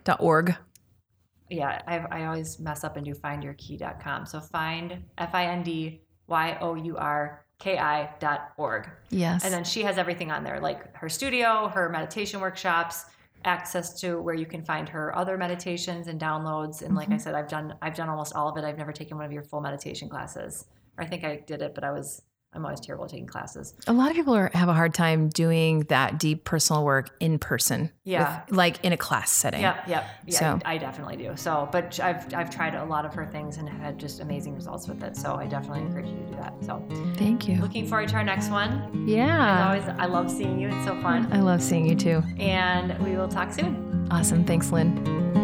yeah, 1.48 1.82
I, 1.86 1.98
I 2.10 2.26
always 2.26 2.58
mess 2.58 2.84
up 2.84 2.96
and 2.96 3.04
do 3.04 3.14
findyourkey.com. 3.14 4.26
So 4.26 4.40
find 4.40 5.02
F 5.18 5.34
I 5.34 5.46
N 5.46 5.62
D 5.62 6.02
Y 6.26 6.58
O 6.60 6.74
U 6.74 6.96
R 6.96 7.44
K 7.58 7.78
I 7.78 8.10
dot 8.18 8.52
org. 8.56 8.88
Yes. 9.10 9.44
And 9.44 9.52
then 9.52 9.64
she 9.64 9.82
has 9.82 9.98
everything 9.98 10.30
on 10.30 10.44
there, 10.44 10.60
like 10.60 10.94
her 10.96 11.08
studio, 11.08 11.68
her 11.68 11.88
meditation 11.88 12.40
workshops, 12.40 13.06
access 13.44 14.00
to 14.00 14.20
where 14.20 14.34
you 14.34 14.46
can 14.46 14.62
find 14.62 14.88
her 14.88 15.16
other 15.16 15.36
meditations 15.36 16.08
and 16.08 16.20
downloads. 16.20 16.82
And 16.82 16.94
like 16.94 17.08
I 17.08 17.12
mm-hmm. 17.12 17.20
said, 17.20 17.34
I've 17.34 17.48
done 17.48 17.74
I've 17.82 17.94
done 17.94 18.08
almost 18.08 18.34
all 18.34 18.48
of 18.48 18.56
it. 18.56 18.64
I've 18.64 18.78
never 18.78 18.92
taken 18.92 19.16
one 19.16 19.26
of 19.26 19.32
your 19.32 19.42
full 19.42 19.60
meditation 19.60 20.08
classes. 20.08 20.66
Or 20.98 21.04
I 21.04 21.06
think 21.06 21.24
I 21.24 21.42
did 21.46 21.62
it, 21.62 21.74
but 21.74 21.84
I 21.84 21.92
was 21.92 22.22
I'm 22.56 22.64
always 22.64 22.80
terrible 22.80 23.04
at 23.04 23.10
taking 23.10 23.26
classes. 23.26 23.74
a 23.86 23.92
lot 23.92 24.10
of 24.10 24.16
people 24.16 24.34
are, 24.34 24.50
have 24.54 24.68
a 24.68 24.72
hard 24.72 24.94
time 24.94 25.28
doing 25.28 25.80
that 25.90 26.18
deep 26.18 26.44
personal 26.44 26.84
work 26.84 27.10
in 27.20 27.38
person. 27.38 27.92
Yeah. 28.04 28.42
with- 28.48 28.56
like 28.56 28.84
in 28.84 28.92
a 28.92 28.96
class 28.96 29.30
setting. 29.30 29.60
Yep, 29.60 29.88
yep. 29.88 30.06
Yeah, 30.26 30.38
So- 30.38 30.60
I 30.64 30.78
definitely 30.78 31.16
do. 31.16 31.32
So, 31.36 31.68
but 31.72 31.98
I've 32.00 32.32
I've 32.34 32.50
tried 32.50 32.74
a 32.74 32.84
lot 32.84 33.04
of 33.04 33.12
her 33.14 33.26
things 33.26 33.56
and 33.58 33.68
had 33.68 33.98
just 33.98 34.20
amazing 34.20 34.54
results 34.54 34.88
with 34.88 35.02
it. 35.02 35.16
So 35.16 35.34
I 35.34 35.46
definitely 35.46 35.82
encourage 35.82 36.06
you 36.06 36.16
to 36.16 36.26
do 36.26 36.36
that. 36.36 36.54
So 36.64 36.82
Thank 37.16 37.48
you. 37.48 37.60
looking 37.60 37.86
forward 37.86 38.08
to 38.10 38.14
our 38.16 38.24
next 38.24 38.48
one. 38.50 39.04
Yeah. 39.06 39.24
As 39.24 39.28
Yeah. 39.28 39.68
always, 39.90 40.00
I 40.00 40.06
love 40.06 40.30
seeing 40.30 40.58
you. 40.60 40.68
It's 40.68 40.84
so 40.86 40.98
fun. 41.02 41.28
I 41.32 41.40
love 41.40 41.60
seeing 41.62 41.86
you 41.86 41.94
too. 41.96 42.22
And 42.38 42.96
we 43.00 43.16
will 43.16 43.28
talk 43.28 43.52
soon. 43.52 44.08
Awesome. 44.10 44.44
Thanks, 44.44 44.70
Lynn. 44.72 45.34